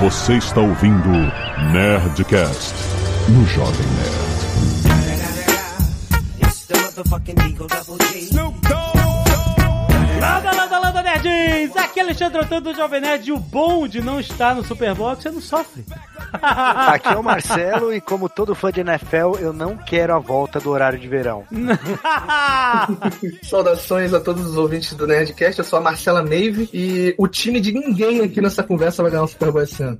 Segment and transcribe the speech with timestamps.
[0.00, 1.10] Você está ouvindo
[1.72, 2.74] Nerdcast
[3.28, 4.30] no Jovem Nerd.
[10.20, 11.74] Landa, landa, landa, nerds!
[11.76, 14.94] Aqui é Alexandre Antônio do Jovem Nerd e o bom de não estar no Super
[14.94, 15.82] Bowl é que você não sofre.
[16.36, 20.60] Aqui é o Marcelo e como todo fã de NFL, eu não quero a volta
[20.60, 21.44] do horário de verão.
[23.42, 27.58] Saudações a todos os ouvintes do Nerdcast, eu sou a Marcela Nave e o time
[27.58, 29.98] de ninguém aqui nessa conversa vai ganhar o Super Bowl esse ano.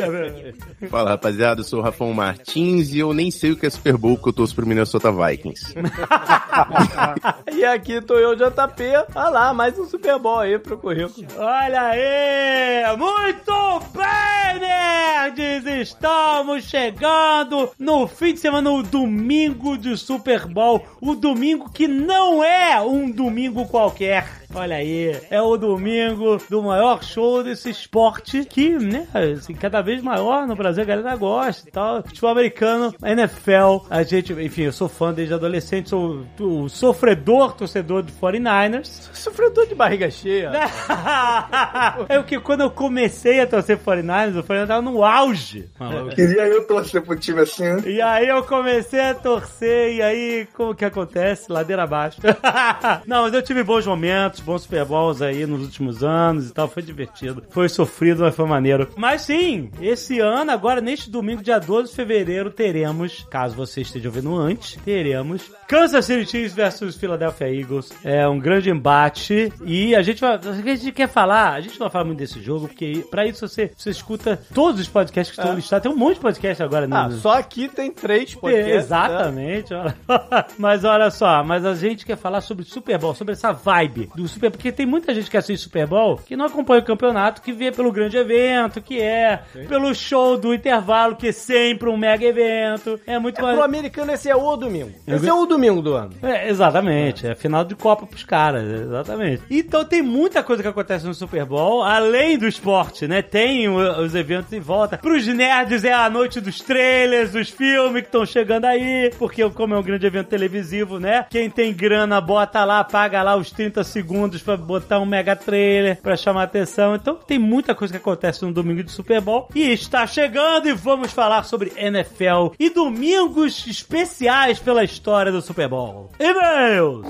[0.90, 3.96] Fala rapaziada, eu sou o Rafão Martins e eu nem sei o que é Super
[3.96, 5.74] Bowl que eu torço pro Minnesota Vikings.
[7.52, 8.82] E aqui tô eu, JP.
[9.14, 11.26] Olha lá, mais um Super Bowl aí pro currículo.
[11.36, 12.96] Olha aí!
[12.96, 15.66] Muito bem, nerds!
[15.66, 20.86] Estamos chegando no fim de semana, no domingo de Super Bowl.
[21.00, 24.40] O domingo que não é um domingo qualquer.
[24.52, 29.89] Olha aí, é o domingo do maior show desse esporte que, né, assim, cada vez
[29.98, 32.02] maior no Brasil, a galera gosta e tal.
[32.02, 38.02] Futebol americano, NFL, a gente, enfim, eu sou fã desde adolescente, sou o sofredor torcedor
[38.02, 39.08] do 49ers.
[39.12, 40.52] Sofredor de barriga cheia.
[42.08, 45.68] é o que quando eu comecei a torcer 49ers, o 49ers tava no auge.
[46.14, 47.64] Queria eu torcer pro time assim.
[47.64, 47.82] né?
[47.86, 51.50] E aí eu comecei a torcer, e aí, como que acontece?
[51.50, 52.20] Ladeira abaixo.
[53.06, 56.68] Não, mas eu tive bons momentos, bons Super Bowls aí nos últimos anos e tal,
[56.68, 57.42] foi divertido.
[57.50, 58.88] Foi sofrido, mas foi maneiro.
[58.96, 64.08] Mas sim, esse ano, agora, neste domingo, dia 12 de fevereiro, teremos, caso você esteja
[64.08, 67.92] ouvindo antes, teremos Kansas City Chiefs versus Philadelphia Eagles.
[68.04, 71.86] É um grande embate e a gente vai, a gente quer falar, a gente não
[71.86, 75.40] vai falar muito desse jogo, porque pra isso você, você escuta todos os podcasts que
[75.40, 75.84] estão listados.
[75.84, 76.96] Tem um monte de podcast agora, né?
[76.96, 78.72] Ah, só aqui tem três podcasts.
[78.72, 79.72] É, Exatamente.
[79.72, 79.96] olha.
[80.58, 84.26] Mas olha só, mas a gente quer falar sobre Super Bowl, sobre essa vibe do
[84.26, 87.52] Super porque tem muita gente que assiste Super Bowl que não acompanha o campeonato, que
[87.52, 92.24] vê pelo grande evento, que é pelo show do intervalo, que é sempre um mega
[92.26, 92.98] evento.
[93.06, 93.54] É muito É, mais.
[93.54, 94.90] pro americano esse é o domingo.
[95.06, 96.10] Esse é o domingo do ano.
[96.20, 99.42] É, exatamente, é final de Copa pros caras, exatamente.
[99.48, 103.22] Então tem muita coisa que acontece no Super Bowl, além do esporte, né?
[103.22, 104.98] Tem os eventos em volta.
[104.98, 109.74] Pros nerds é a noite dos trailers, dos filmes que estão chegando aí, porque como
[109.74, 111.26] é um grande evento televisivo, né?
[111.30, 115.96] Quem tem grana bota lá, paga lá os 30 segundos pra botar um mega trailer
[116.02, 116.96] pra chamar atenção.
[116.96, 120.72] Então tem muita coisa que acontece no domingo de Super Bowl e está chegando e
[120.72, 126.10] vamos falar sobre NFL e domingos especiais pela história do Super Bowl.
[126.18, 127.06] E-mails!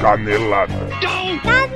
[0.00, 0.72] Canelada.
[0.74, 1.74] Muito bem,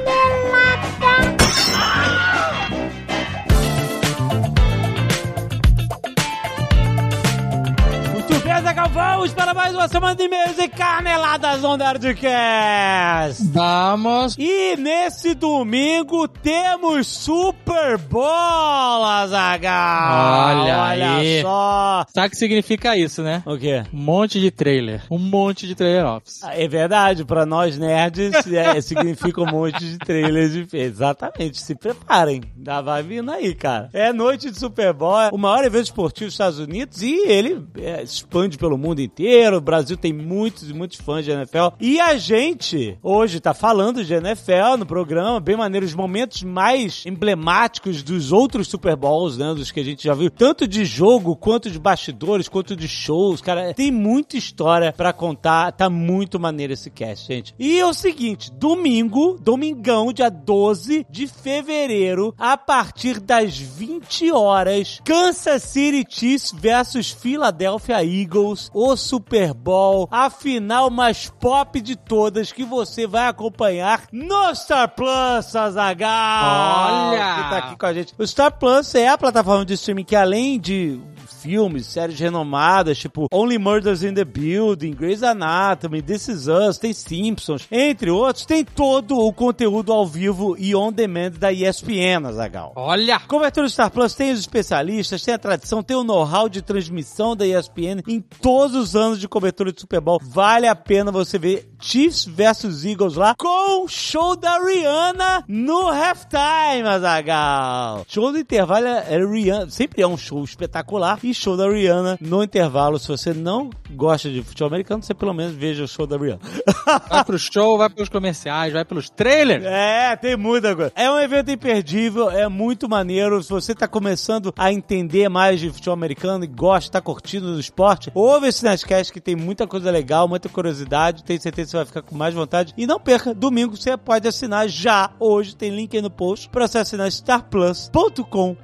[8.48, 13.44] Zagal, vamos para mais uma semana de e-mails e caneladas no Nerdcast!
[13.52, 14.36] Vamos.
[14.36, 20.62] E nesse domingo temos Super Bowl, Azagal!
[20.64, 21.42] Olha Olha aí.
[21.42, 22.04] só!
[22.12, 23.42] Sabe o que significa isso, né?
[23.46, 23.84] O quê?
[23.94, 25.02] Um monte de trailer.
[25.08, 26.40] Um monte de trailer office.
[26.42, 32.42] É verdade, pra nós nerds é, significa um monte de trailers de Exatamente, se preparem.
[32.66, 33.88] Já vai vindo aí, cara.
[33.92, 37.64] É noite de Super Bowl, é o maior evento esportivo dos Estados Unidos e ele
[37.78, 38.02] é,
[38.38, 39.56] expande pelo mundo inteiro.
[39.56, 41.74] O Brasil tem muitos e muitos fãs de NFL.
[41.80, 47.04] E a gente hoje tá falando de NFL no programa, bem maneiro, os momentos mais
[47.06, 49.54] emblemáticos dos outros Super Bowls, né?
[49.54, 53.40] Dos que a gente já viu, tanto de jogo quanto de bastidores, quanto de shows,
[53.40, 53.74] cara.
[53.74, 57.54] Tem muita história pra contar, tá muito maneiro esse cast, gente.
[57.58, 65.00] E é o seguinte, domingo, domingão, dia 12 de fevereiro, a partir das 20 horas,
[65.04, 68.27] Kansas City Chiefs versus Philadelphia Eagles,
[68.72, 74.88] o Super Bowl, a final mais pop de todas que você vai acompanhar no Star
[74.94, 77.10] Plus, Azagal.
[77.10, 77.34] Olha!
[77.34, 78.14] Que tá aqui com a gente.
[78.18, 81.00] O Star Plus é a plataforma de streaming que além de
[81.48, 86.92] filmes, séries renomadas, tipo Only Murders in the Building, Grey's Anatomy, This Is Us, tem
[86.92, 92.74] Simpsons, entre outros, tem todo o conteúdo ao vivo e on demand da ESPN, Azagal.
[92.76, 93.18] Olha!
[93.20, 97.34] Cobertura do Star Plus tem os especialistas, tem a tradição, tem o know-how de transmissão
[97.34, 100.20] da ESPN em todos os anos de cobertura de Super Bowl.
[100.22, 105.88] Vale a pena você ver Chiefs versus Eagles lá com o show da Rihanna no
[105.88, 108.04] halftime, Azagal.
[108.06, 112.18] Show do intervalo é é Rihanna, sempre é um show espetacular e show da Rihanna
[112.20, 112.98] no intervalo.
[112.98, 116.40] Se você não gosta de futebol americano, você pelo menos veja o show da Rihanna.
[117.08, 119.64] Vai pro show, vai pelos comerciais, vai pelos trailers.
[119.64, 120.92] É, tem muita coisa.
[120.94, 123.42] É um evento imperdível, é muito maneiro.
[123.42, 127.60] Se você tá começando a entender mais de futebol americano e gosta, tá curtindo do
[127.60, 131.24] esporte, ouve esse Nerdcast que tem muita coisa legal, muita curiosidade.
[131.24, 132.72] Tenho certeza que você vai ficar com mais vontade.
[132.76, 135.10] E não perca, domingo você pode assinar já.
[135.20, 138.56] Hoje tem link aí no post pra você assinar starplus.com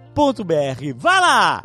[0.97, 1.61] Vai lá!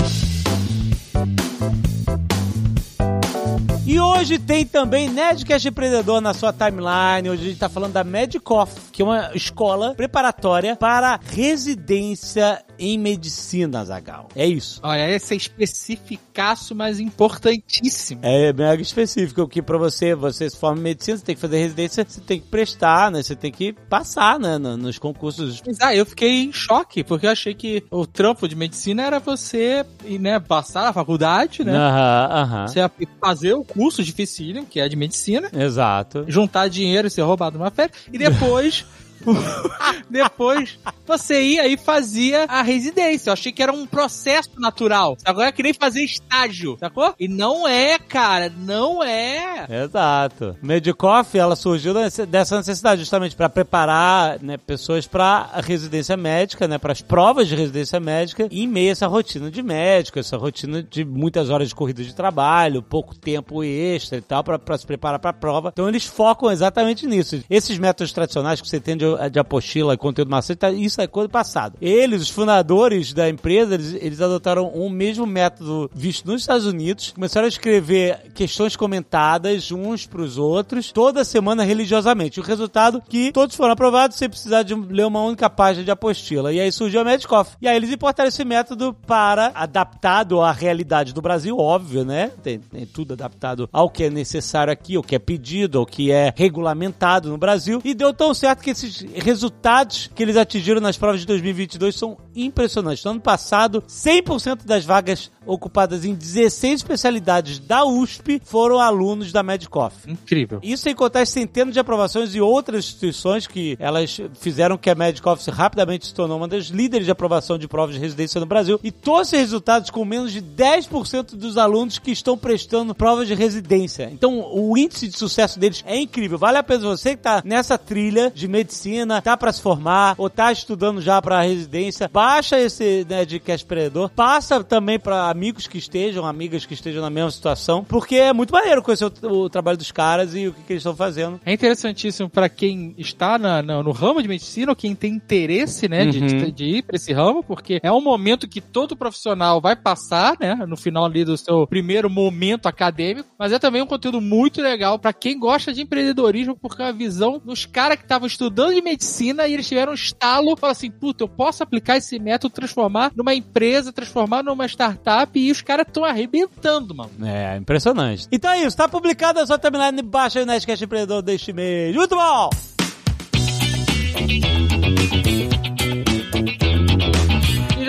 [3.92, 7.28] E hoje tem também Nerdcast Empreendedor na sua timeline.
[7.28, 13.00] Hoje a gente tá falando da Medicoff, que é uma escola preparatória para residência em
[13.00, 14.30] medicina, Zagal.
[14.36, 14.80] É isso.
[14.84, 18.22] Olha, esse é especificaço, mas importantíssimo.
[18.24, 21.58] É mega específico, que pra você, você se forma em medicina, você tem que fazer
[21.58, 23.24] residência, você tem que prestar, né?
[23.24, 24.60] Você tem que passar, né?
[24.60, 25.64] no- Nos concursos.
[25.82, 29.84] Ah, eu fiquei em choque, porque eu achei que o trampo de medicina era você
[30.20, 31.76] né, passar na faculdade, né?
[31.76, 32.68] Aham, aham.
[32.68, 36.26] Você ia fazer o curso dificílimo, que é de medicina, Exato.
[36.28, 38.86] juntar dinheiro e ser roubado numa férias, e depois.
[40.10, 43.30] depois você ia e fazia a residência.
[43.30, 45.18] Eu achei que era um processo natural.
[45.26, 47.14] Agora é que nem fazer estágio, sacou?
[47.20, 49.66] E não é, cara, não é.
[49.84, 50.56] Exato.
[50.62, 56.78] Medicoff, ela surgiu dessa necessidade justamente para preparar né, pessoas para a residência médica, né,
[56.78, 60.84] para as provas de residência médica, em meio a essa rotina de médico, essa rotina
[60.84, 65.20] de muitas horas de corrida de trabalho, pouco tempo extra e tal, para se preparar
[65.20, 65.70] para a prova.
[65.74, 67.42] Então eles focam exatamente nisso.
[67.50, 71.32] Esses métodos tradicionais que você tem de, de apostila, conteúdo macete, isso é coisa do
[71.32, 71.78] passado.
[71.82, 77.12] Eles, os fundadores da empresa, eles, eles adotaram o mesmo método visto nos Estados Unidos,
[77.12, 82.40] começaram a escrever questões comentadas uns pros outros, toda semana religiosamente.
[82.40, 86.52] O resultado que todos foram aprovados sem precisar de ler uma única página de apostila.
[86.52, 87.56] E aí surgiu a Medicoff.
[87.62, 92.32] E aí eles importaram esse método para adaptado à realidade do Brasil, óbvio, né?
[92.44, 96.12] Tem, tem tudo adaptado ao que é necessário aqui, ao que é pedido, ao que
[96.12, 97.82] é regulamentado no Brasil.
[97.84, 102.18] E deu tão certo que esses resultados que eles atingiram nas provas de 2022 são
[102.36, 103.04] impressionantes.
[103.04, 109.42] No ano passado, 100% das vagas ocupadas em 16 especialidades da USP foram alunos da
[109.44, 110.10] Medicoff.
[110.10, 110.60] Incrível.
[110.62, 114.96] Isso sem contar as centenas de aprovações e outras instituições que elas fizeram que a
[114.96, 118.46] Medical Office rapidamente se tornou uma das líderes de aprovação de provas de residência no
[118.46, 118.80] Brasil.
[118.84, 123.34] E todos esses resultados com menos de 10% dos alunos que estão prestando provas de
[123.34, 124.10] residência.
[124.12, 126.38] Então, o índice de sucesso deles é incrível.
[126.38, 128.89] Vale a pena você que tá nessa trilha de medicina,
[129.24, 134.64] tá para se formar ou tá estudando já para residência, baixa esse Nerdcast Predador, passa
[134.64, 138.82] também para amigos que estejam, amigas que estejam na mesma situação, porque é muito maneiro
[138.82, 141.40] conhecer o, o trabalho dos caras e o que, que eles estão fazendo.
[141.46, 145.88] É interessantíssimo pra quem está na- na- no ramo de medicina ou quem tem interesse,
[145.88, 146.28] né, de, Uhum.
[146.28, 150.36] de- de ir pra esse ramo, porque é um momento que todo profissional vai passar,
[150.40, 154.62] né, no final ali do seu primeiro momento acadêmico, mas é também um conteúdo muito
[154.62, 158.74] legal pra quem gosta de empreendedorismo, porque é uma visão dos caras que estavam estudando
[158.80, 162.54] de medicina e eles tiveram um estalo, fala assim, puta, eu posso aplicar esse método,
[162.54, 167.12] transformar numa empresa, transformar numa startup e os caras estão arrebentando, mano.
[167.24, 168.28] É, impressionante.
[168.32, 171.96] Então é isso, tá publicado a sua timeline, baixa aí o Nerdcast Empreendedor deste mês.
[171.96, 172.50] Muito bom!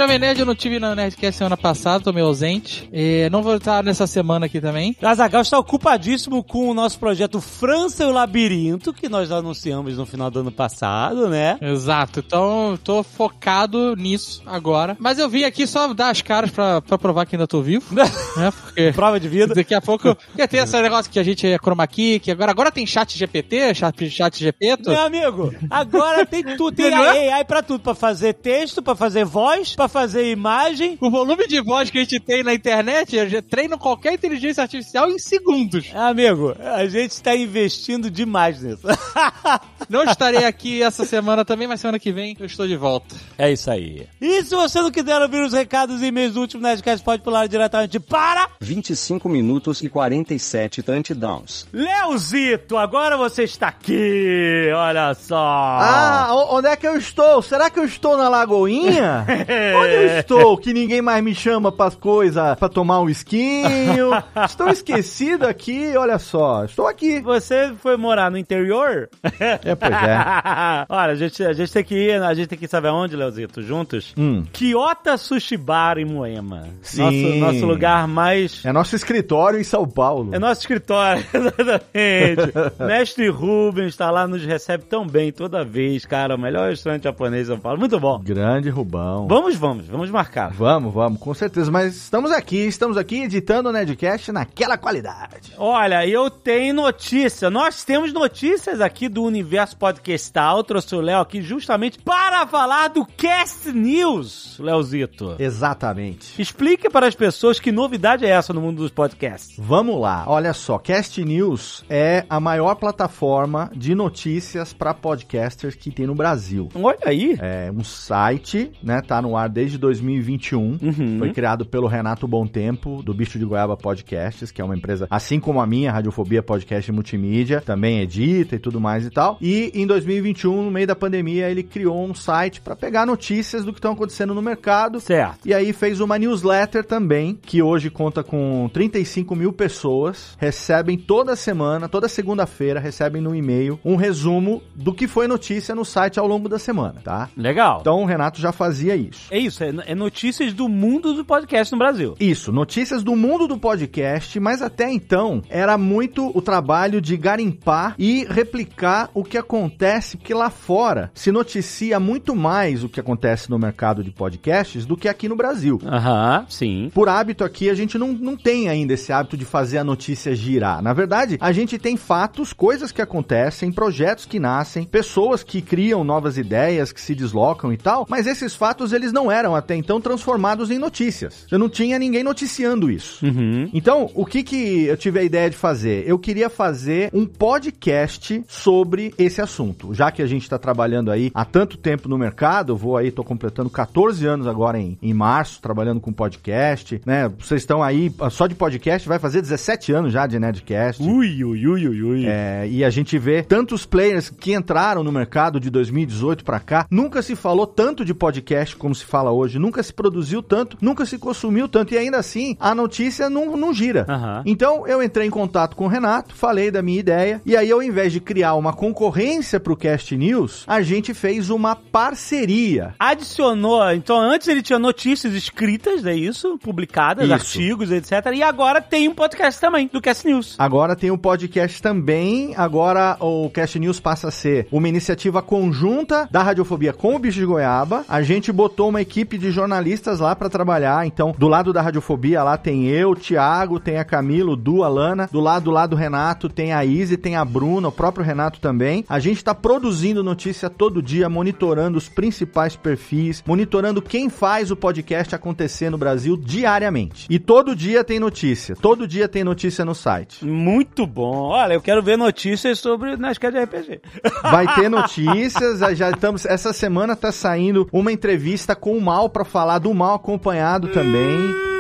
[0.00, 2.88] E Jovem Nerd eu não tive na Nerdcast semana passada, tô meio ausente.
[2.90, 4.96] É, não vou estar nessa semana aqui também.
[5.02, 10.06] Azagal está ocupadíssimo com o nosso projeto França e o Labirinto, que nós anunciamos no
[10.06, 11.58] final do ano passado, né?
[11.60, 14.96] Exato, então tô focado nisso agora.
[14.98, 17.84] Mas eu vim aqui só dar as caras pra, pra provar que ainda tô vivo,
[17.94, 18.50] né?
[18.62, 19.54] Porque Prova de vida.
[19.54, 22.50] daqui a pouco ia ter esse negócio que a gente é chroma key, que agora,
[22.52, 24.88] agora tem chat GPT, chat, chat GPT.
[24.88, 27.34] Meu amigo, agora tem tudo, tem é?
[27.34, 30.96] AI pra tudo, pra fazer texto, pra fazer voz, pra fazer imagem.
[31.00, 34.62] O volume de voz que a gente tem na internet, eu já treino qualquer inteligência
[34.62, 35.90] artificial em segundos.
[35.94, 38.86] Amigo, a gente está investindo demais nisso.
[39.88, 43.14] Não estarei aqui essa semana também, mas semana que vem eu estou de volta.
[43.36, 44.06] É isso aí.
[44.20, 47.46] E se você não quiser ouvir os recados e e-mails do último Nerdcast, pode pular
[47.48, 51.66] diretamente para 25 minutos e 47 touchdowns.
[51.72, 52.76] Leozito.
[52.76, 54.70] Agora você está aqui.
[54.74, 55.36] Olha só.
[55.36, 57.40] Ah, onde é que eu estou?
[57.42, 59.24] Será que eu estou na Lagoinha?
[59.80, 60.58] onde eu estou?
[60.58, 64.10] Que ninguém mais me chama pras coisas, pra tomar um esquinho.
[64.44, 66.64] estou esquecido aqui, olha só.
[66.64, 67.20] Estou aqui.
[67.20, 69.08] Você foi morar no interior?
[69.22, 70.86] É, pois é.
[70.88, 73.62] Olha, a gente, a gente tem que ir, a gente tem que saber aonde, Leozito,
[73.62, 74.14] juntos?
[74.16, 74.44] Hum.
[74.52, 76.68] Kyoto Sushi Bar em Moema.
[76.82, 77.02] Sim.
[77.02, 78.64] Nosso, nosso lugar mais...
[78.64, 80.34] É nosso escritório em São Paulo.
[80.34, 82.52] É nosso escritório, exatamente.
[82.78, 86.34] Mestre Rubens tá lá, nos recebe tão bem toda vez, cara.
[86.34, 87.78] O melhor restaurante japonês de São Paulo.
[87.78, 88.18] Muito bom.
[88.18, 89.26] Grande Rubão.
[89.26, 90.50] Vamos, vamos, vamos marcar.
[90.52, 91.70] Vamos, vamos, com certeza.
[91.70, 95.52] Mas estamos aqui, estamos aqui editando o Nerdcast naquela qualidade.
[95.56, 97.50] Olha, eu tenho notícia.
[97.50, 100.64] Nós temos notícias aqui do Universo Podcastal.
[100.64, 105.36] Trouxe o Léo aqui justamente para falar do Cast News, Leozito.
[105.38, 106.40] Exatamente.
[106.40, 109.54] Explique para as pessoas que novidade é essa no mundo dos podcasts.
[109.58, 115.90] Vamos lá, olha só, Cast News é a maior plataforma de notícias para podcasters que
[115.90, 116.68] tem no Brasil.
[116.74, 117.36] Olha aí.
[117.40, 119.00] É um site, né?
[119.00, 120.78] Tá no ar desde 2021.
[120.80, 121.18] Uhum.
[121.18, 125.06] Foi criado pelo Renato Bom Tempo, do Bicho de Goiaba Podcasts, que é uma empresa,
[125.10, 129.38] assim como a minha, Radiofobia Podcast e Multimídia, também edita e tudo mais e tal.
[129.40, 133.72] E em 2021, no meio da pandemia, ele criou um site para pegar notícias do
[133.72, 135.00] que estão acontecendo no mercado.
[135.00, 135.46] Certo.
[135.46, 141.34] E aí fez uma newsletter também, que hoje conta com 35 mil pessoas, recebem toda
[141.34, 146.26] semana, toda segunda-feira, recebem no e-mail um resumo do que foi notícia no site ao
[146.26, 147.28] longo da semana, tá?
[147.36, 147.78] Legal.
[147.80, 149.26] Então o Renato já fazia isso.
[149.30, 152.14] É isso, é, é notícias do mundo do podcast no Brasil.
[152.20, 157.94] Isso, notícias do mundo do podcast, mas até então era muito o trabalho de garimpar
[157.98, 163.50] e replicar o que acontece, porque lá fora se noticia muito mais o que acontece
[163.50, 165.80] no mercado de podcasts do que aqui no Brasil.
[165.84, 166.90] Aham, sim.
[166.92, 170.34] Por hábito aqui, a gente não, não tem ainda esse hábito de fazer a notícia
[170.34, 170.82] girar.
[170.82, 176.04] Na verdade, a gente tem fatos, coisas que acontecem, projetos que nascem, pessoas que criam
[176.04, 180.00] novas ideias, que se deslocam e tal, mas esses fatos eles não eram até então
[180.00, 181.46] transformados em notícias.
[181.48, 183.24] Você não tinha ninguém noticiando isso.
[183.24, 183.68] Uhum.
[183.72, 186.04] Então, o que que eu tive a ideia de fazer?
[186.06, 189.94] Eu queria fazer um podcast sobre esse assunto.
[189.94, 193.10] Já que a gente está trabalhando aí há tanto tempo no mercado, eu vou aí,
[193.10, 197.30] tô completando 14 anos agora em, em março, trabalhando com podcast, né?
[197.38, 201.02] Vocês estão aí, só de podcast, vai fazer 17 anos já de Nerdcast.
[201.02, 202.26] Ui, ui, ui, ui, ui.
[202.26, 206.86] É, e a gente vê tantos players que entraram no mercado de 2018 pra cá.
[206.90, 209.58] Nunca se falou tanto de podcast como se fala hoje.
[209.58, 211.92] Nunca se produziu tanto, nunca se consumiu tanto.
[211.92, 214.06] E ainda assim, a notícia não, não gira.
[214.08, 214.42] Aham.
[214.46, 217.42] Então eu entrei em contato com o Renato, falei da minha ideia.
[217.44, 221.76] E aí, ao invés de criar uma concorrência pro Cast News, a gente fez uma
[221.76, 222.94] parceria.
[222.98, 226.58] Adicionou, então antes ele tinha notícias escritas, é isso?
[226.58, 227.32] Publicadas, Isso.
[227.32, 228.12] artigos, etc.
[228.34, 230.54] E agora tem um podcast também, do Cast News.
[230.58, 232.54] Agora tem o podcast também.
[232.56, 237.38] Agora o Cast News passa a ser uma iniciativa conjunta da Radiofobia com o Bicho
[237.40, 238.04] de Goiaba.
[238.08, 241.06] A gente botou uma equipe de jornalistas lá pra trabalhar.
[241.06, 244.84] Então, do lado da Radiofobia lá tem eu, o Thiago, tem a Camila, o Du,
[244.84, 245.28] a Lana.
[245.30, 249.04] Do lado lá do Renato tem a Izzy, tem a Bruna, o próprio Renato também.
[249.08, 254.76] A gente tá produzindo notícia todo dia, monitorando os principais perfis, monitorando quem faz o
[254.76, 257.26] podcast acontecer no Brasil diariamente.
[257.28, 258.76] E todo dia tem notícia.
[258.76, 260.44] Todo dia tem notícia no site.
[260.44, 261.48] Muito bom.
[261.48, 264.00] Olha, eu quero ver notícias sobre Nascar de RPG.
[264.42, 266.46] Vai ter notícias, já estamos.
[266.46, 271.70] Essa semana tá saindo uma entrevista com Mal pra falar do Mal acompanhado também.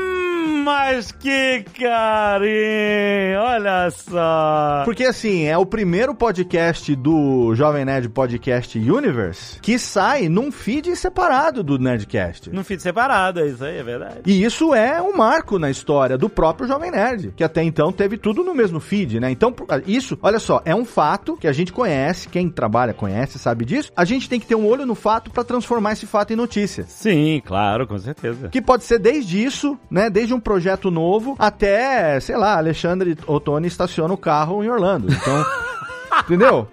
[0.64, 3.40] Mas que carinho!
[3.40, 4.82] Olha só!
[4.84, 10.94] Porque assim, é o primeiro podcast do Jovem Nerd Podcast Universe que sai num feed
[10.96, 12.50] separado do Nerdcast.
[12.50, 14.20] Num feed separado, é isso aí, é verdade.
[14.26, 18.18] E isso é um marco na história do próprio Jovem Nerd, que até então teve
[18.18, 19.30] tudo no mesmo feed, né?
[19.30, 19.54] Então,
[19.86, 23.90] isso, olha só, é um fato que a gente conhece, quem trabalha conhece, sabe disso.
[23.96, 26.84] A gente tem que ter um olho no fato pra transformar esse fato em notícia.
[26.84, 28.48] Sim, claro, com certeza.
[28.48, 30.10] Que pode ser desde isso, né?
[30.10, 35.06] Desde um projeto novo até, sei lá, Alexandre Ottoni estaciona o carro em Orlando.
[35.12, 35.44] Então,
[36.26, 36.66] entendeu?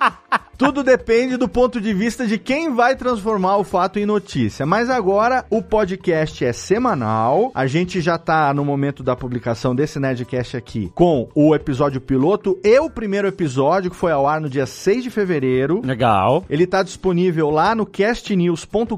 [0.57, 4.65] Tudo depende do ponto de vista de quem vai transformar o fato em notícia.
[4.65, 7.51] Mas agora o podcast é semanal.
[7.53, 12.57] A gente já tá no momento da publicação desse Nerdcast aqui com o episódio piloto
[12.63, 15.79] e o primeiro episódio que foi ao ar no dia 6 de fevereiro.
[15.85, 16.43] Legal.
[16.49, 18.97] Ele tá disponível lá no castnews.com.br,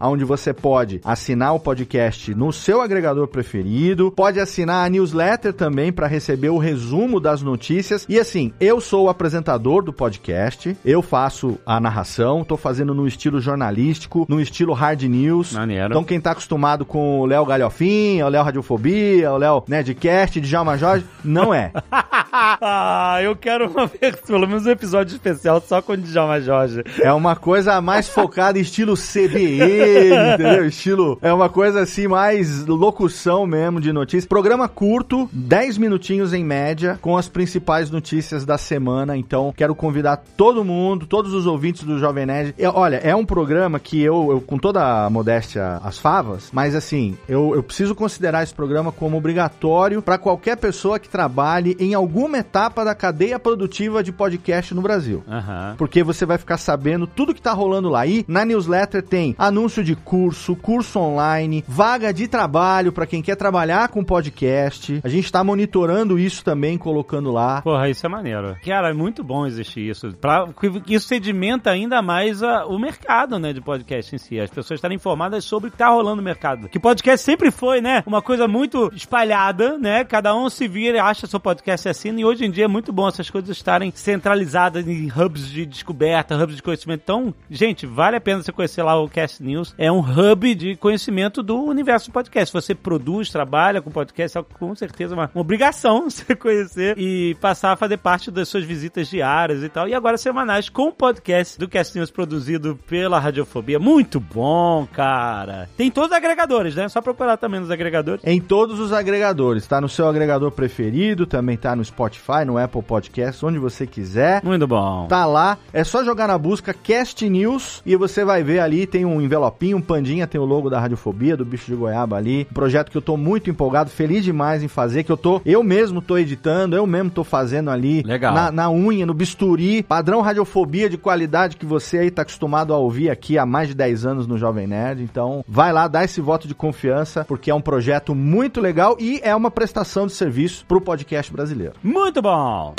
[0.00, 5.92] onde você pode assinar o podcast no seu agregador preferido, pode assinar a newsletter também
[5.92, 8.06] para receber o resumo das notícias.
[8.08, 10.35] E assim, eu sou o apresentador do podcast,
[10.84, 15.52] eu faço a narração, tô fazendo no estilo jornalístico, no estilo hard news.
[15.52, 15.88] Maneiro.
[15.88, 20.76] Então quem tá acostumado com o Léo Galhofinha, o Léo Radiofobia, o Léo Nerdcast, Djalma
[20.76, 21.72] Jorge, não é.
[21.90, 26.82] ah, eu quero uma vez, pelo menos um episódio especial só com o Djalma Jorge.
[27.00, 30.66] É uma coisa mais focada em estilo CBE, entendeu?
[30.66, 31.18] Estilo.
[31.22, 34.26] É uma coisa assim, mais locução mesmo de notícias.
[34.26, 39.16] Programa curto, 10 minutinhos em média, com as principais notícias da semana.
[39.16, 42.54] Então, quero convidar todo mundo, todos os ouvintes do Jovem Nerd.
[42.58, 46.74] E, olha, é um programa que eu, eu, com toda a modéstia, as favas, mas
[46.74, 51.94] assim, eu, eu preciso considerar esse programa como obrigatório para qualquer pessoa que trabalhe em
[51.94, 55.22] alguma etapa da cadeia produtiva de podcast no Brasil.
[55.28, 55.74] Aham.
[55.76, 58.06] Porque você vai ficar sabendo tudo que tá rolando lá.
[58.06, 63.36] E na newsletter tem anúncio de curso, curso online, vaga de trabalho para quem quer
[63.36, 65.00] trabalhar com podcast.
[65.02, 67.62] A gente tá monitorando isso também, colocando lá.
[67.62, 68.56] Porra, isso é maneiro.
[68.64, 70.12] Cara, é muito bom existir isso.
[70.20, 70.48] Pra,
[70.88, 74.38] isso sedimenta ainda mais a- o mercado, né, de podcast em si.
[74.40, 76.68] As pessoas estarem informadas sobre o que tá rolando no mercado.
[76.68, 80.04] Que podcast sempre foi, né, uma coisa muito espalhada, né?
[80.04, 82.16] Cada um se vira e acha seu podcast assim.
[82.18, 86.36] e hoje em dia é muito bom essas coisas estarem centralizadas em hubs de descoberta,
[86.36, 87.00] hubs de conhecimento.
[87.02, 89.74] Então, gente, vale a pena você conhecer lá o Cast News.
[89.76, 92.52] É um hub de conhecimento do universo do podcast.
[92.52, 97.72] Você produz, trabalha com podcast, é com certeza uma, uma obrigação você conhecer e passar
[97.72, 99.88] a fazer parte das suas visitas diárias e tal.
[99.88, 103.78] E agora semanais com o podcast do Cast News produzido pela Radiofobia.
[103.80, 105.68] Muito bom, cara.
[105.76, 106.88] Tem todos os agregadores, né?
[106.88, 108.22] Só procurar também nos agregadores.
[108.24, 109.66] Em todos os agregadores.
[109.66, 114.42] Tá no seu agregador preferido, também tá no Spotify, no Apple Podcast, onde você quiser.
[114.44, 115.06] Muito bom.
[115.08, 115.58] Tá lá.
[115.72, 119.78] É só jogar na busca Cast News e você vai ver ali, tem um envelopinho,
[119.78, 122.46] um pandinha, tem o logo da Radiofobia, do Bicho de Goiaba ali.
[122.50, 125.62] Um projeto que eu tô muito empolgado, feliz demais em fazer, que eu tô, eu
[125.62, 128.02] mesmo tô editando, eu mesmo tô fazendo ali.
[128.02, 128.34] Legal.
[128.34, 132.76] Na, na unha, no bisturi, padrão Radiofobia de qualidade que você aí tá acostumado a
[132.76, 135.02] ouvir aqui há mais de 10 anos no Jovem Nerd.
[135.02, 139.18] Então, vai lá, dá esse voto de confiança, porque é um projeto muito legal e
[139.24, 141.72] é uma prestação de serviço pro podcast brasileiro.
[141.82, 142.74] Muito bom.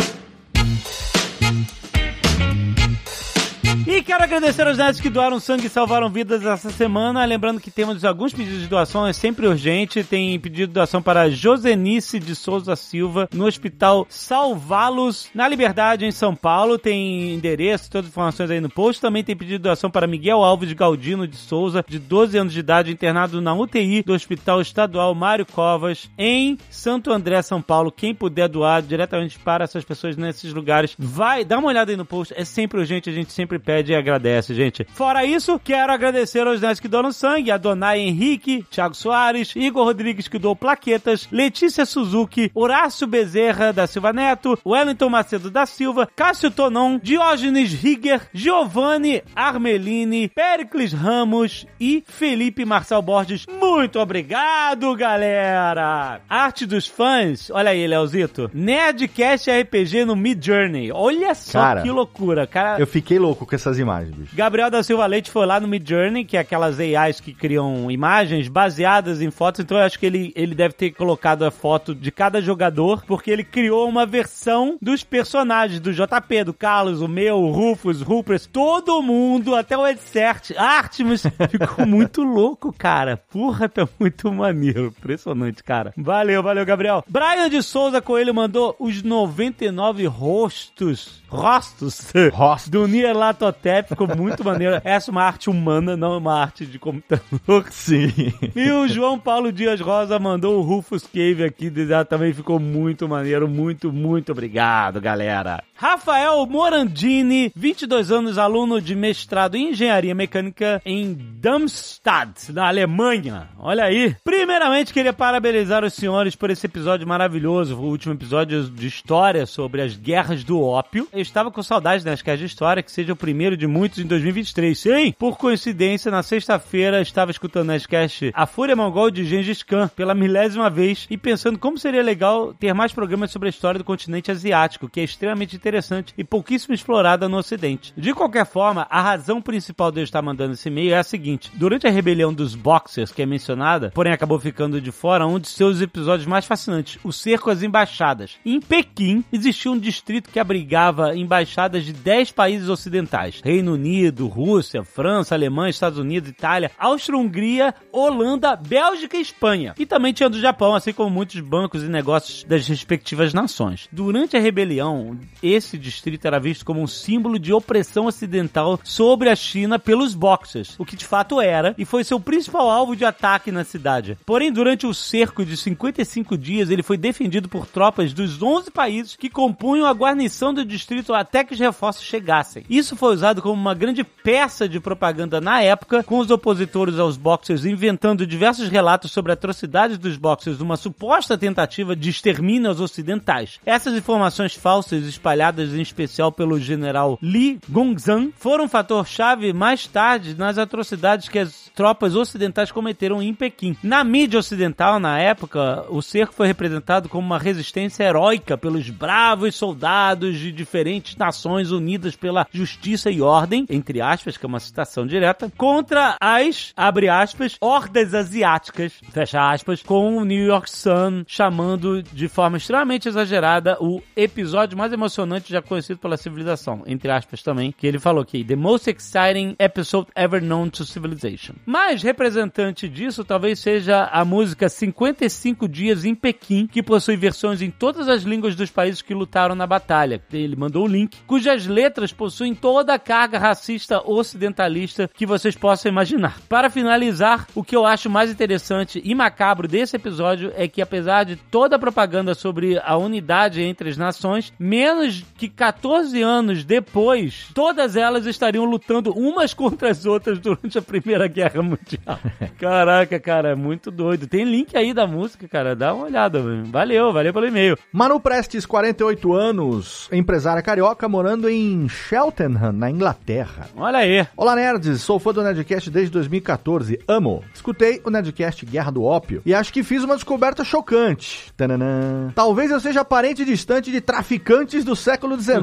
[3.90, 7.24] E quero agradecer aos nerds que doaram sangue e salvaram vidas essa semana.
[7.24, 10.04] Lembrando que temos alguns pedidos de doação, é sempre urgente.
[10.04, 16.12] Tem pedido de doação para Josenice de Souza Silva, no Hospital Salvalos, na Liberdade, em
[16.12, 16.78] São Paulo.
[16.78, 19.02] Tem endereço, todas as informações aí no post.
[19.02, 22.60] Também tem pedido de doação para Miguel Alves Galdino de Souza, de 12 anos de
[22.60, 27.90] idade, internado na UTI do Hospital Estadual Mário Covas, em Santo André, São Paulo.
[27.90, 32.04] Quem puder doar diretamente para essas pessoas nesses lugares, vai, dá uma olhada aí no
[32.04, 32.34] post.
[32.36, 34.86] É sempre urgente, a gente sempre pede e agradece, gente.
[34.94, 39.86] Fora isso, quero agradecer aos nerds que doam sangue, a Donai Henrique, Thiago Soares, Igor
[39.86, 46.08] Rodrigues que doou plaquetas, Letícia Suzuki, Horácio Bezerra da Silva Neto, Wellington Macedo da Silva,
[46.16, 53.46] Cássio Tonon, Diógenes Rigger, Giovanni Armelini, Pericles Ramos e Felipe Marçal Borges.
[53.60, 56.22] Muito obrigado, galera!
[56.30, 58.50] Arte dos fãs, olha aí, Leozito.
[58.54, 60.92] Nerdcast RPG no Mid Journey.
[60.92, 62.82] Olha só Cara, que loucura, cara.
[62.82, 64.36] Eu fiquei louco com essas imagens, bicho.
[64.36, 67.92] Gabriel da Silva Leite foi lá no Mid Journey, que é aquelas AIs que criam
[67.92, 69.62] imagens baseadas em fotos.
[69.62, 73.30] Então eu acho que ele, ele deve ter colocado a foto de cada jogador, porque
[73.30, 78.48] ele criou uma versão dos personagens, do JP, do Carlos, o meu, o Rufus, Rupert,
[78.52, 81.24] todo mundo, até o Edsert, Artemis.
[81.50, 83.18] Ficou muito louco, cara.
[83.18, 84.94] Porra, tá muito maneiro.
[84.98, 85.94] Impressionante, cara.
[85.98, 87.04] Valeu, valeu, Gabriel.
[87.08, 91.22] Brian de Souza Coelho mandou os 99 rostos.
[91.30, 92.12] Rostos.
[92.34, 92.70] Rostos.
[92.70, 93.90] Do Nier Latotep.
[93.90, 94.82] Ficou muito maneiro.
[94.84, 97.66] Essa é uma arte humana, não uma arte de computador.
[97.70, 98.12] Sim.
[98.56, 101.72] E o João Paulo Dias Rosa mandou o Rufus Cave aqui,
[102.10, 103.48] também ficou muito maneiro.
[103.48, 105.64] Muito, muito obrigado, galera.
[105.76, 113.50] Rafael Morandini, 22 anos, aluno de mestrado em Engenharia Mecânica em Darmstadt, na Alemanha.
[113.60, 114.16] Olha aí.
[114.24, 119.82] Primeiramente, queria parabenizar os senhores por esse episódio maravilhoso, o último episódio de história sobre
[119.82, 121.08] as guerras do ópio.
[121.18, 124.06] Eu estava com saudade das guerras de história, que seja o primeiro de muitos em
[124.06, 124.78] 2023.
[124.78, 130.14] Sim, por coincidência, na sexta-feira estava escutando Nerdcast A Fúria Mongol de Gengis Khan pela
[130.14, 134.30] milésima vez e pensando como seria legal ter mais programas sobre a história do continente
[134.30, 137.92] asiático, que é extremamente interessante e pouquíssimo explorada no ocidente.
[137.98, 141.52] De qualquer forma, a razão principal de eu estar mandando esse e-mail é a seguinte.
[141.56, 145.48] Durante a rebelião dos Boxers, que é mencionada, porém acabou ficando de fora, um de
[145.48, 148.38] seus episódios mais fascinantes, o cerco às embaixadas.
[148.46, 153.42] Em Pequim, existia um distrito que abrigava embaixadas de 10 países ocidentais.
[153.44, 159.76] Reino Unido, Rússia, França, Alemanha, Estados Unidos, Itália, Áustria-Hungria, Holanda, Bélgica e Espanha.
[159.78, 163.88] E também tinha do Japão, assim como muitos bancos e negócios das respectivas nações.
[163.92, 169.36] Durante a rebelião, esse distrito era visto como um símbolo de opressão ocidental sobre a
[169.36, 173.52] China pelos Boxers, o que de fato era, e foi seu principal alvo de ataque
[173.52, 174.18] na cidade.
[174.26, 179.16] Porém, durante o cerco de 55 dias, ele foi defendido por tropas dos 11 países
[179.16, 182.64] que compunham a guarnição do distrito até que os reforços chegassem.
[182.70, 187.18] Isso foi usado como uma grande peça de propaganda na época, com os opositores aos
[187.18, 193.60] Boxers inventando diversos relatos sobre atrocidades dos Boxers numa suposta tentativa de extermínio aos ocidentais.
[193.66, 199.88] Essas informações falsas, espalhadas em especial pelo general Li Gongzhang, foram um fator chave mais
[199.88, 203.78] tarde nas atrocidades que as tropas ocidentais cometeram em Pequim.
[203.84, 209.56] Na mídia ocidental, na época, o cerco foi representado como uma resistência heróica pelos bravos
[209.56, 210.87] soldados de diferentes
[211.18, 216.74] nações unidas pela justiça e ordem, entre aspas, que é uma citação direta, contra as,
[216.76, 223.08] abre aspas, hordas asiáticas, fecha aspas, com o New York Sun chamando de forma extremamente
[223.08, 228.24] exagerada o episódio mais emocionante já conhecido pela civilização, entre aspas também, que ele falou
[228.26, 231.56] que the most exciting episode ever known to civilization.
[231.66, 237.72] Mais representante disso talvez seja a música 55 Dias em Pequim, que possui versões em
[237.72, 240.22] todas as línguas dos países que lutaram na batalha.
[240.32, 245.92] Ele mandou o link, cujas letras possuem toda a carga racista ocidentalista que vocês possam
[245.92, 246.40] imaginar.
[246.48, 251.24] Para finalizar, o que eu acho mais interessante e macabro desse episódio é que apesar
[251.24, 257.48] de toda a propaganda sobre a unidade entre as nações, menos que 14 anos depois,
[257.54, 262.20] todas elas estariam lutando umas contra as outras durante a Primeira Guerra Mundial.
[262.60, 264.28] Caraca, cara, é muito doido.
[264.28, 265.76] Tem link aí da música, cara.
[265.76, 266.42] Dá uma olhada.
[266.66, 267.78] Valeu, valeu pelo e-mail.
[267.92, 273.70] Manu Prestes, 48 anos, empresária carioca, morando em Cheltenham, na Inglaterra.
[273.74, 274.28] Olha aí.
[274.36, 275.02] Olá, nerds.
[275.02, 277.00] Sou fã do Nerdcast desde 2014.
[277.08, 277.42] Amo.
[277.54, 281.54] Escutei o Nerdcast Guerra do Ópio e acho que fiz uma descoberta chocante.
[281.56, 282.34] Tananã.
[282.36, 285.56] Talvez eu seja parente distante de traficantes do século XIX.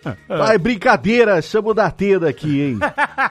[0.26, 2.78] Ai, brincadeira, chamo da teda aqui, hein?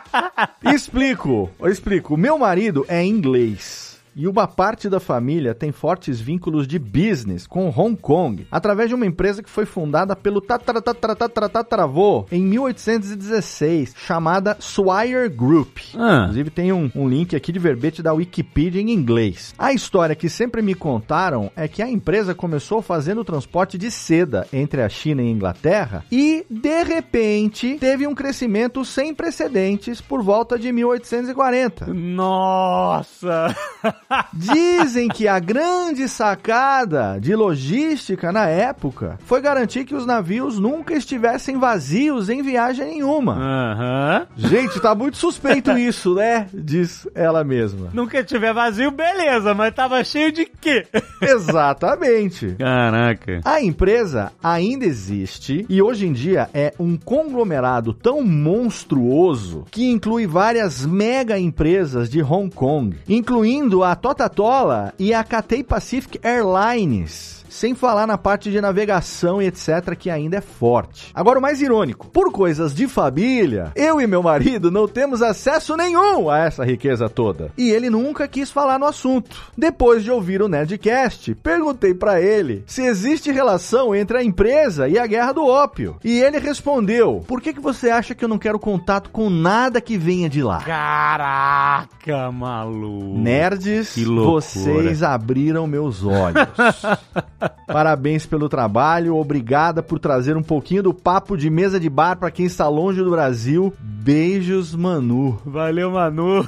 [0.71, 2.15] Explico, eu explico.
[2.15, 3.92] Meu marido é inglês.
[4.15, 8.95] E uma parte da família tem fortes vínculos de business com Hong Kong, através de
[8.95, 15.79] uma empresa que foi fundada pelo tataravô em 1816, chamada Swire Group.
[15.95, 16.21] Ah.
[16.23, 19.53] Inclusive tem um, um link aqui de verbete da Wikipedia em inglês.
[19.57, 23.89] A história que sempre me contaram é que a empresa começou fazendo o transporte de
[23.89, 30.01] seda entre a China e a Inglaterra e, de repente, teve um crescimento sem precedentes
[30.01, 31.87] por volta de 1840.
[31.93, 33.55] Nossa!
[34.33, 40.93] Dizem que a grande sacada de logística na época foi garantir que os navios nunca
[40.93, 43.35] estivessem vazios em viagem nenhuma.
[43.35, 44.27] Aham.
[44.35, 46.47] Gente, tá muito suspeito isso, né?
[46.53, 47.89] Diz ela mesma.
[47.93, 50.85] Nunca tiver vazio, beleza, mas tava cheio de quê?
[51.21, 52.55] Exatamente.
[52.57, 53.41] Caraca.
[53.43, 60.27] A empresa ainda existe e hoje em dia é um conglomerado tão monstruoso que inclui
[60.27, 67.42] várias mega empresas de Hong Kong, incluindo a Totatola e a Cathay Pacific Airlines.
[67.53, 71.11] Sem falar na parte de navegação e etc, que ainda é forte.
[71.13, 75.77] Agora, o mais irônico: por coisas de família, eu e meu marido não temos acesso
[75.77, 77.51] nenhum a essa riqueza toda.
[77.55, 79.39] E ele nunca quis falar no assunto.
[79.55, 84.97] Depois de ouvir o Nerdcast, perguntei pra ele se existe relação entre a empresa e
[84.97, 85.97] a guerra do ópio.
[86.03, 89.79] E ele respondeu: Por que, que você acha que eu não quero contato com nada
[89.79, 90.63] que venha de lá?
[90.63, 93.19] Caraca, maluco.
[93.19, 96.47] Nerds, vocês abriram meus olhos.
[97.67, 102.31] Parabéns pelo trabalho, obrigada por trazer um pouquinho do papo de mesa de bar pra
[102.31, 103.73] quem está longe do Brasil.
[103.79, 105.39] Beijos, Manu.
[105.45, 106.47] Valeu, Manu.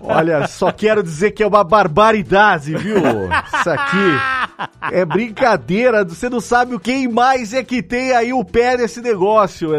[0.00, 2.96] Olha, só quero dizer que é uma barbaridade, viu?
[3.58, 4.41] Isso aqui
[4.90, 6.04] é brincadeira.
[6.04, 9.70] Você não sabe o quem mais é que tem aí o pé nesse negócio.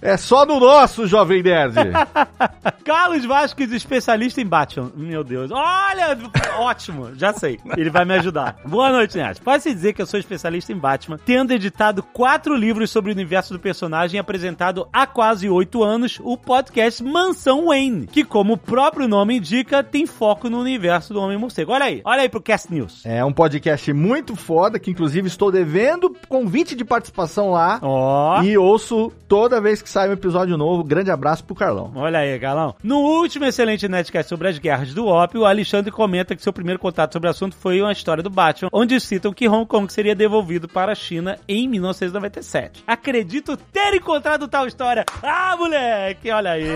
[0.00, 1.74] É só no nosso, Jovem Nerd.
[2.84, 4.92] Carlos Vasquez, especialista em Batman.
[4.94, 5.50] Meu Deus.
[5.50, 6.16] Olha,
[6.58, 7.14] ótimo.
[7.16, 7.58] Já sei.
[7.76, 8.56] Ele vai me ajudar.
[8.64, 9.40] Boa noite, Nerd.
[9.40, 13.52] Pode-se dizer que eu sou especialista em Batman, tendo editado quatro livros sobre o universo
[13.52, 19.08] do personagem apresentado há quase oito anos o podcast Mansão Wayne, que, como o próprio
[19.08, 21.72] nome indica, tem foco no universo do Homem-Morcego.
[21.72, 22.00] Olha aí.
[22.04, 23.04] Olha aí pro Cast News.
[23.04, 27.78] É um podcast muito foda, que inclusive estou devendo convite de participação lá.
[27.82, 28.42] Ó.
[28.42, 30.84] E ouço toda vez que sai um episódio novo.
[30.84, 31.92] Grande abraço pro Carlão.
[31.94, 32.74] Olha aí, Galão.
[32.82, 36.78] No último excelente Netcast sobre as guerras do ópio, o Alexandre comenta que seu primeiro
[36.78, 40.14] contato sobre o assunto foi uma história do Batman, onde citam que Hong Kong seria
[40.14, 42.84] devolvido para a China em 1997.
[42.86, 45.04] Acredito ter encontrado tal história.
[45.22, 46.66] Ah, moleque, olha aí.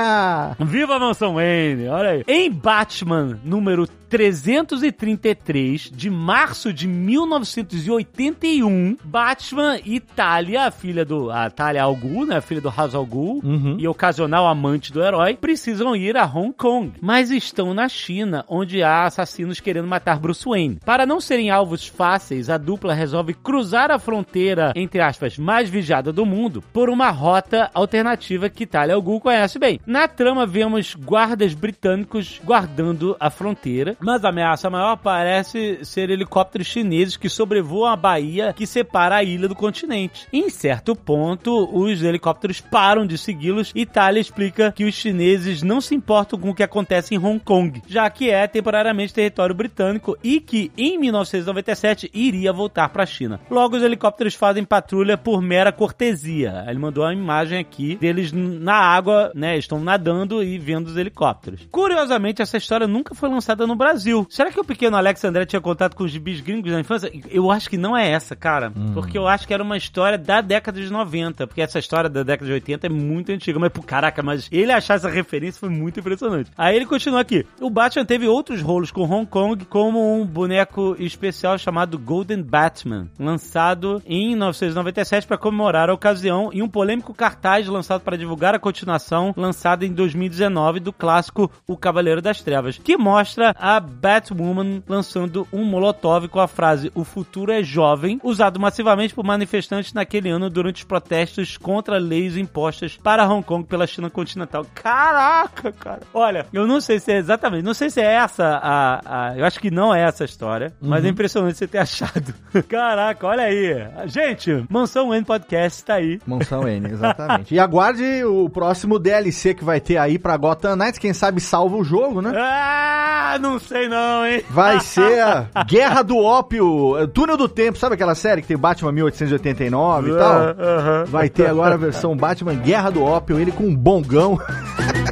[0.60, 2.24] Viva a Mansão Wayne, olha aí.
[2.26, 11.48] Em Batman número 333 de março de 1981, Batman e Talia, a filha do a
[11.48, 13.76] Talia Al Ghul, né, a filha do Ra's al Ghul Uhum.
[13.78, 18.82] e ocasional amante do herói, precisam ir a Hong Kong, mas estão na China, onde
[18.82, 20.78] há assassinos querendo matar Bruce Wayne.
[20.84, 26.12] Para não serem alvos fáceis, a dupla resolve cruzar a fronteira, entre aspas, mais vigiada
[26.12, 29.80] do mundo, por uma rota alternativa que Talia Al Ghul conhece bem.
[29.86, 36.25] Na trama, vemos guardas britânicos guardando a fronteira, mas a ameaça maior parece ser ele
[36.26, 40.26] helicópteros chineses que sobrevoam a baía que separa a ilha do continente.
[40.32, 45.80] Em certo ponto, os helicópteros param de segui-los e Talia explica que os chineses não
[45.80, 50.18] se importam com o que acontece em Hong Kong, já que é temporariamente território britânico
[50.22, 53.40] e que em 1997 iria voltar para a China.
[53.48, 56.64] Logo, os helicópteros fazem patrulha por mera cortesia.
[56.66, 59.56] Ele mandou uma imagem aqui deles na água, né?
[59.56, 61.68] Estão nadando e vendo os helicópteros.
[61.70, 64.26] Curiosamente, essa história nunca foi lançada no Brasil.
[64.28, 67.10] Será que o pequeno Alex André tinha contato com os gibis gringos na infância?
[67.30, 68.72] Eu acho que não é essa, cara.
[68.92, 71.46] Porque eu acho que era uma história da década de 90.
[71.46, 73.58] Porque essa história da década de 80 é muito antiga.
[73.58, 76.50] Mas, pô, caraca, mas ele achar essa referência foi muito impressionante.
[76.56, 77.46] Aí ele continua aqui.
[77.60, 83.08] O Batman teve outros rolos com Hong Kong, como um boneco especial chamado Golden Batman,
[83.18, 88.58] lançado em 1997 para comemorar a ocasião, e um polêmico cartaz lançado para divulgar a
[88.58, 95.46] continuação, lançada em 2019 do clássico O Cavaleiro das Trevas, que mostra a Batwoman lançando
[95.52, 100.48] um molotov com a frase O futuro é jovem, usado massivamente por manifestantes naquele ano
[100.48, 104.64] durante os protestos contra leis impostas para Hong Kong pela China continental.
[104.74, 106.00] Caraca, cara.
[106.14, 109.44] Olha, eu não sei se é exatamente, não sei se é essa a, a eu
[109.44, 112.32] acho que não é essa a história, mas é impressionante você ter achado.
[112.68, 113.86] Caraca, olha aí.
[114.06, 116.20] Gente, Mansão N Podcast tá aí.
[116.26, 117.54] Mansão N, exatamente.
[117.54, 121.76] e aguarde o próximo DLC que vai ter aí pra Gotham Knights, quem sabe salva
[121.76, 122.32] o jogo, né?
[122.36, 124.42] Ah, não sei não, hein?
[124.50, 128.56] Vai ser a Guerra do Ópio, eh, Túnel do Tempo, sabe aquela série que tem
[128.56, 130.32] Batman 1889 e tal?
[130.58, 131.04] Aham.
[131.06, 134.38] Vai ter agora a versão Batman Guerra do Ópio, ele com um bongão.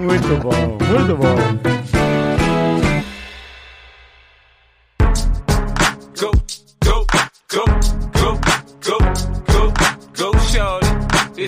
[0.00, 1.83] Muito bom, muito bom.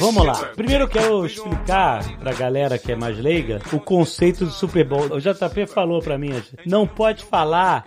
[0.07, 0.35] Vamos lá.
[0.55, 5.07] Primeiro eu quero explicar pra galera que é mais leiga o conceito do Super Bowl.
[5.11, 6.31] O JP falou pra mim,
[6.65, 7.85] não pode falar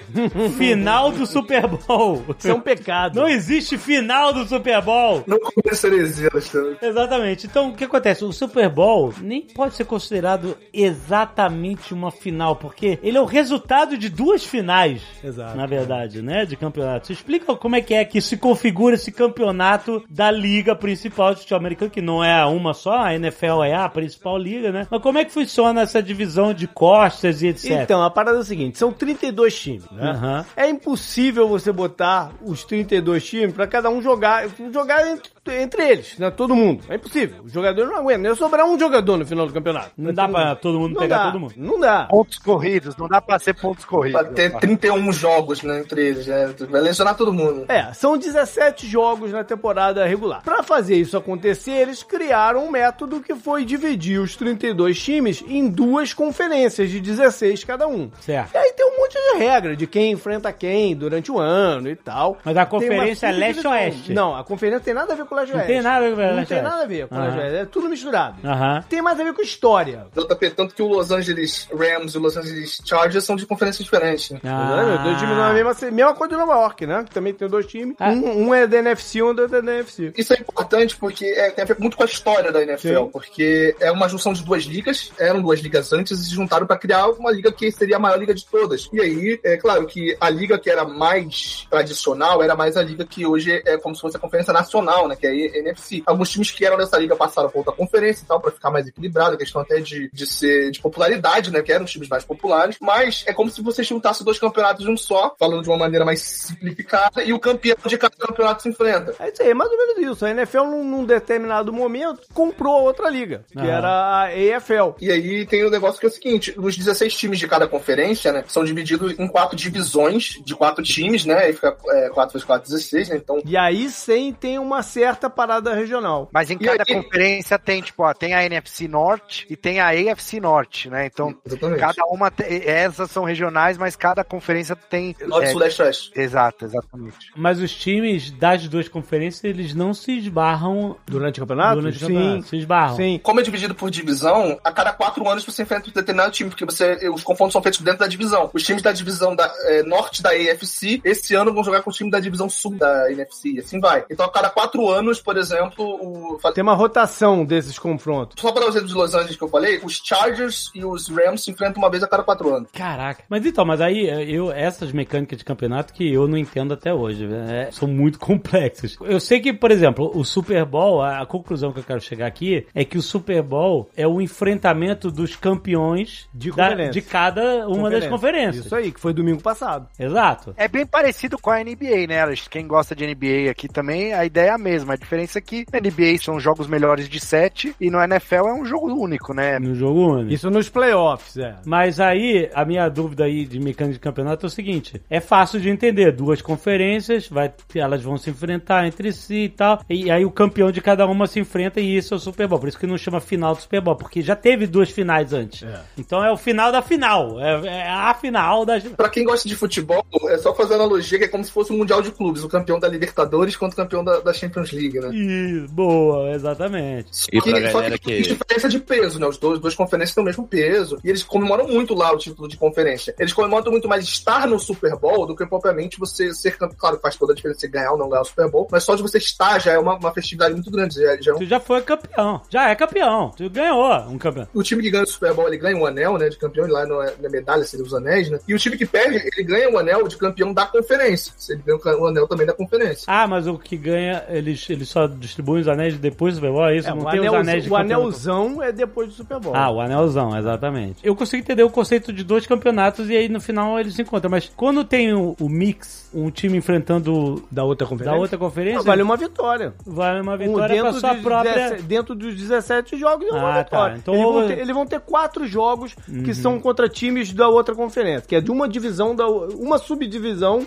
[0.58, 2.22] final do Super Bowl.
[2.38, 3.16] Isso é um pecado.
[3.22, 5.24] Não existe final do Super Bowl.
[5.26, 6.78] Não conheço heresia, Alexandre.
[6.82, 7.48] Exatamente.
[7.48, 8.26] Então, o que acontece?
[8.26, 13.98] O Super Bowl nem pode ser considerado exatamente uma final, porque ele é o resultado
[13.98, 15.56] de duas finais, Exato.
[15.56, 16.46] na verdade, né?
[16.46, 17.10] De campeonatos.
[17.12, 21.60] Explica como é que é que se configura esse campeonato da liga principal de futebol
[21.60, 24.88] americano, que não é uma só, a NFL é a principal liga, né?
[24.90, 27.84] Mas como é que funciona essa divisão de costas e etc?
[27.84, 30.10] Então, a parada é o seguinte, são 32 times, né?
[30.12, 30.46] Aham.
[30.56, 36.18] É impossível você botar os 32 times pra cada um jogar, jogar entre, entre eles,
[36.18, 36.30] né?
[36.32, 36.84] Todo mundo.
[36.90, 37.44] É impossível.
[37.44, 38.26] Os jogadores não aguentam.
[38.32, 39.92] Ia sobrar um jogador no final do campeonato.
[39.98, 41.26] Não dá pra todo mundo Não pegar dá.
[41.32, 41.54] todo mundo.
[41.58, 42.06] Não dá.
[42.10, 44.20] Pontos corridos, não dá pra ser pontos corridos.
[44.22, 46.28] Pra ter 31 jogos, né, entre eles.
[46.28, 46.54] né?
[46.70, 47.66] Vai lesionar todo mundo.
[47.70, 50.42] É, são 17 jogos na temporada regular.
[50.44, 55.68] Pra fazer isso acontecer, eles criaram um método que foi dividir os 32 times em
[55.70, 58.10] duas conferências de 16 cada um.
[58.20, 58.54] Certo.
[58.54, 61.96] E aí tem um monte de regra de quem enfrenta quem durante o ano e
[61.96, 62.38] tal.
[62.44, 64.14] Mas a conferência é leste-oeste?
[64.14, 66.16] Não, a conferência tem nada a ver com o leste Não tem nada a ver
[66.16, 67.44] com o Não tem nada a ver com o leste Aham.
[67.44, 67.58] oeste.
[67.58, 68.36] É tudo misturado.
[68.48, 68.84] Aham.
[68.90, 70.08] Tem mais a ver com história.
[70.16, 73.84] JP, tanto que o Los Angeles Rams e o Los Angeles Chargers são de conferências
[73.84, 74.32] diferentes.
[74.32, 74.40] né?
[74.44, 74.96] Ah.
[74.98, 77.04] Os dois times na mesma, mesma coisa de Nova York, né?
[77.06, 77.96] Que também tem dois times.
[78.00, 78.10] Ah.
[78.10, 80.14] Um, um é da NFC, um é da NFC.
[80.18, 83.10] Isso é importante porque é, tem a ver muito com a história da NFL, Sim.
[83.12, 86.78] porque é uma junção de duas ligas, eram duas ligas antes e se juntaram para
[86.78, 88.90] criar uma liga que seria a maior liga de todas.
[88.92, 93.06] E aí, é claro que a liga que era mais tradicional era mais a liga
[93.06, 96.02] que hoje é como se fosse a conferência nacional, né, que é a NFC.
[96.06, 98.88] Alguns times que eram dessa liga passaram para outra conferência e tal, para ficar mais
[98.88, 102.24] equilibrado, a questão até de, de ser de popularidade, né, que eram os times mais
[102.24, 105.78] populares, mas é como se você juntasse dois campeonatos de um só, falando de uma
[105.78, 109.16] maneira mais simplificada, e o campeão de cada campeonato se enfrenta.
[109.20, 110.26] É isso aí, é mais ou menos isso.
[110.26, 113.66] A NFL, num, num determinado momento, comprou a outra liga, que Ah.
[113.66, 114.96] era a AFL.
[115.00, 118.32] E aí tem o negócio que é o seguinte: os 16 times de cada conferência,
[118.32, 121.46] né, são divididos em quatro divisões de quatro times, né?
[121.46, 123.16] Aí fica é, 4 vezes 4, 16, né?
[123.18, 123.40] Então.
[123.46, 126.30] E aí sim tem uma certa parada regional.
[126.32, 129.90] Mas em cada aí- conferência tem, tipo, ó, tem a NFC Norte e tem a
[129.90, 131.08] AFC Norte, né?
[131.08, 131.80] Então, Exatamente.
[131.80, 135.16] cada uma, essas são regionais, mas cada conferência tem...
[135.28, 136.12] Norte, é, Sul, Leste, Oeste.
[136.16, 137.32] Exato, exatamente.
[137.36, 141.76] Mas os times das duas conferências, eles não se esbarram Durante o campeonato?
[141.82, 142.14] durante o sim.
[142.14, 142.48] campeonato.
[142.48, 142.96] Se esbarram.
[142.96, 143.20] Sim.
[143.24, 146.66] Como é dividido por divisão, a cada quatro anos você enfrenta um determinado time, porque
[146.66, 148.50] você, os confrontos são feitos dentro da divisão.
[148.54, 151.94] Os times da divisão da, é, norte da AFC, esse ano vão jogar com o
[151.94, 154.06] time da divisão sul da NFC, e assim vai.
[154.10, 158.42] Então, a cada quatro anos, por exemplo, o, Tem uma rotação desses confrontos.
[158.42, 161.52] só para exemplo de Los Angeles que eu falei, os Chargers e os Rams se
[161.52, 162.70] enfrentam uma vez a cada quatro anos.
[162.72, 163.24] Caraca.
[163.30, 167.26] Mas então, mas aí eu essas mecânicas de campeonato que eu não entendo até hoje,
[167.28, 167.70] né?
[167.72, 168.96] são muito complexas.
[169.02, 172.28] Eu sei que, por exemplo, o Super Bowl, a, a conclusão que eu quero chegar
[172.28, 177.68] aqui é que o Super Bowl é o enfrentamento dos campeões De da- de cada
[177.68, 178.10] uma das Conferência.
[178.10, 178.66] conferências.
[178.66, 178.86] Isso aí.
[178.86, 179.88] aí, que foi domingo passado.
[179.98, 180.54] Exato.
[180.58, 182.20] É bem parecido com a NBA, né?
[182.50, 184.89] Quem gosta de NBA aqui também, a ideia é a mesma.
[184.92, 188.54] A diferença é que na NBA são jogos melhores de sete e no NFL é
[188.54, 189.60] um jogo único, né?
[189.60, 190.34] No jogo único.
[190.34, 191.56] Isso nos playoffs, é.
[191.66, 195.60] Mas aí, a minha dúvida aí de mecânica de campeonato é o seguinte: é fácil
[195.60, 196.12] de entender.
[196.12, 199.82] Duas conferências, vai, elas vão se enfrentar entre si e tal.
[199.90, 202.60] E aí o campeão de cada uma se enfrenta e isso é o Super Bowl.
[202.60, 205.66] Por isso que não chama final do Super Bowl, porque já teve duas finais antes.
[205.98, 207.40] Então é o final da final.
[207.40, 208.80] É, é a final da.
[208.80, 211.78] Pra quem gosta de futebol, é só fazer analogia que é como se fosse um
[211.78, 215.10] Mundial de Clubes, o campeão da Libertadores contra o campeão da, da Champions League, né?
[215.14, 217.26] Ih, boa, exatamente.
[217.32, 218.30] E pra Que- só galera que tem que.
[218.30, 219.28] diferença de peso, né?
[219.28, 220.98] Os dois, duas conferências têm o mesmo peso.
[221.04, 223.14] E eles comemoram muito lá o título de conferência.
[223.20, 226.78] Eles comemoram muito mais estar no Super Bowl do que propriamente você ser campeão.
[226.80, 228.96] Claro faz toda a diferença você ganhar ou não ganhar o Super Bowl, mas só
[228.96, 230.96] de você estar já é uma, uma festividade muito grande.
[230.96, 232.42] Já, já é um- Tu já foi campeão.
[232.50, 233.32] Já é campeão.
[233.36, 234.48] Tu ganhou um campeão.
[234.54, 236.72] O time que ganha o Super Bowl, ele ganha um anel, né, de campeão, e
[236.72, 238.40] lá não é, na medalha seria os anéis, né?
[238.48, 241.34] E o time que perde, ele ganha um anel de campeão da conferência.
[241.50, 243.04] Ele ganha o anel também da conferência.
[243.08, 246.68] Ah, mas o que ganha, eles, eles só distribuem os anéis depois do Super Bowl,
[246.68, 246.88] é isso?
[246.88, 249.56] É, não o, tem anel, os anéis de o anelzão é depois do Super Bowl.
[249.56, 250.98] Ah, o anelzão, exatamente.
[251.04, 254.30] Eu consigo entender o conceito de dois campeonatos e aí no final eles se encontram.
[254.32, 258.16] Mas quando tem o, o mix, um time enfrentando da outra conferência.
[258.16, 259.74] da outra conferência, Ah, vale uma vitória.
[259.86, 261.54] vale uma Um vitória pra sua dos própria...
[261.54, 263.94] 17 dentro dos 17 jogos é uma Ah, vitória.
[263.96, 264.00] tá.
[264.00, 267.76] Então eles, vão ter, eles vão ter quatro jogos que são contra times da outra
[267.76, 270.66] conferência, que é de uma divisão, da, uma subdivisão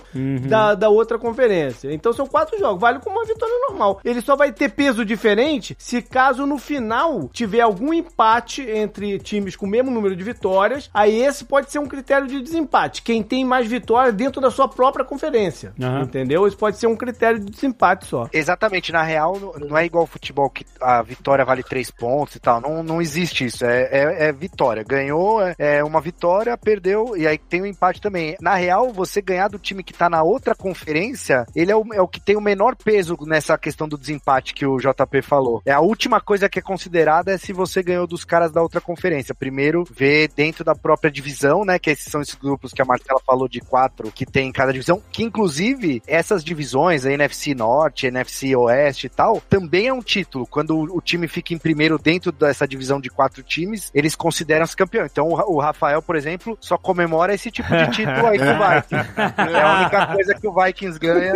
[0.48, 1.92] da, da outra conferência.
[1.92, 3.91] Então são quatro jogos, vale como uma vitória normal.
[4.04, 9.56] Ele só vai ter peso diferente se caso no final tiver algum empate entre times
[9.56, 13.02] com o mesmo número de vitórias, aí esse pode ser um critério de desempate.
[13.02, 15.72] Quem tem mais vitórias dentro da sua própria conferência.
[15.80, 16.02] Aham.
[16.02, 16.46] Entendeu?
[16.46, 18.28] Isso pode ser um critério de desempate só.
[18.32, 22.40] Exatamente, na real, não- é igual ao futebol que a vitória vale três pontos e
[22.40, 22.60] tal.
[22.60, 23.64] Não, não existe isso.
[23.64, 24.82] É, é, é vitória.
[24.84, 28.36] Ganhou é, é uma vitória, perdeu, e aí tem o empate também.
[28.40, 32.00] Na real, você ganhar do time que tá na outra conferência, ele é o, é
[32.00, 35.62] o que tem o menor peso nessa questão do desempate que o JP falou.
[35.64, 38.80] É a última coisa que é considerada é se você ganhou dos caras da outra
[38.80, 39.34] conferência.
[39.34, 41.78] Primeiro, ver dentro da própria divisão, né?
[41.78, 44.72] Que esses são esses grupos que a Marcela falou de quatro que tem em cada
[44.72, 50.02] divisão, que inclusive essas divisões, a NFC Norte, NFC Oeste e tal, também é um
[50.02, 50.46] título.
[50.46, 55.06] Quando o, time fica em primeiro dentro dessa divisão de quatro times, eles consideram-se campeão.
[55.06, 59.52] Então o Rafael, por exemplo, só comemora esse tipo de título aí com o Vikings.
[59.52, 61.32] É a única coisa que o Vikings ganha.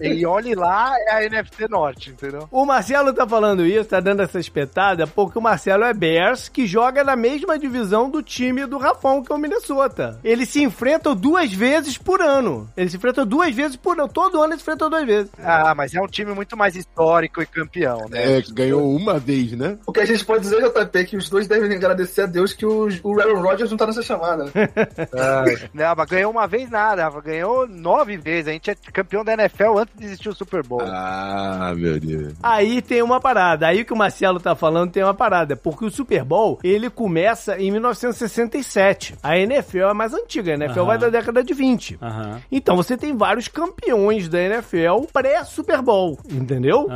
[0.00, 2.48] E olhe lá, é a NFC Norte, entendeu?
[2.50, 6.66] O Marcelo tá falando isso, tá dando essa espetada, porque o Marcelo é Bears, que
[6.66, 10.18] joga na mesma divisão do time do Rafão, que é o Minnesota.
[10.22, 12.68] Eles se enfrentam duas vezes por ano.
[12.76, 14.08] Eles se enfrentam duas vezes por ano.
[14.08, 15.30] Todo ano eles se enfrentam duas vezes.
[15.42, 18.38] Ah, mas é um time muito mais histórico e campeão, né?
[18.38, 19.78] É, ganhou uma vez, né?
[19.86, 22.52] O que a gente pode dizer, JP, é que os dois devem agradecer a Deus
[22.52, 24.44] que o, o Aaron Rodgers não tá nessa chamada.
[24.44, 24.50] né?
[25.74, 27.20] Não, mas ganhou uma vez nada, Rafa.
[27.20, 28.48] Ganhou nove vezes.
[28.48, 30.82] A gente é campeão da NFL antes de existir o Super Bowl.
[30.82, 32.34] Ah, meu Deus.
[32.42, 33.66] Aí tem uma parada.
[33.66, 35.56] Aí o que o Marcelo tá falando tem uma parada.
[35.56, 39.14] Porque o Super Bowl, ele começa em 1967.
[39.22, 40.52] A NFL é mais antiga.
[40.52, 41.98] A NFL vai da década de 20.
[42.00, 42.40] Aham.
[42.50, 46.88] Então você tem vários campeões da NFL pré-Super Bowl, entendeu?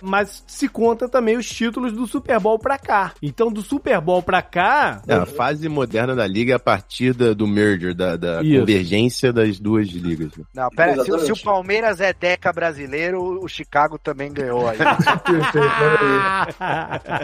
[0.00, 3.12] Mas se conta também os títulos do Super Bowl pra cá.
[3.22, 7.12] Então do Super Bowl pra cá, É, a fase moderna da liga é a partir
[7.14, 10.32] da- do merger, da, da convergência das duas ligas.
[10.54, 14.76] Não, pera, se, se o Palmeiras é Deca brasileiro, o Chicago também ganhou aí.
[15.24, 15.58] Perfeito.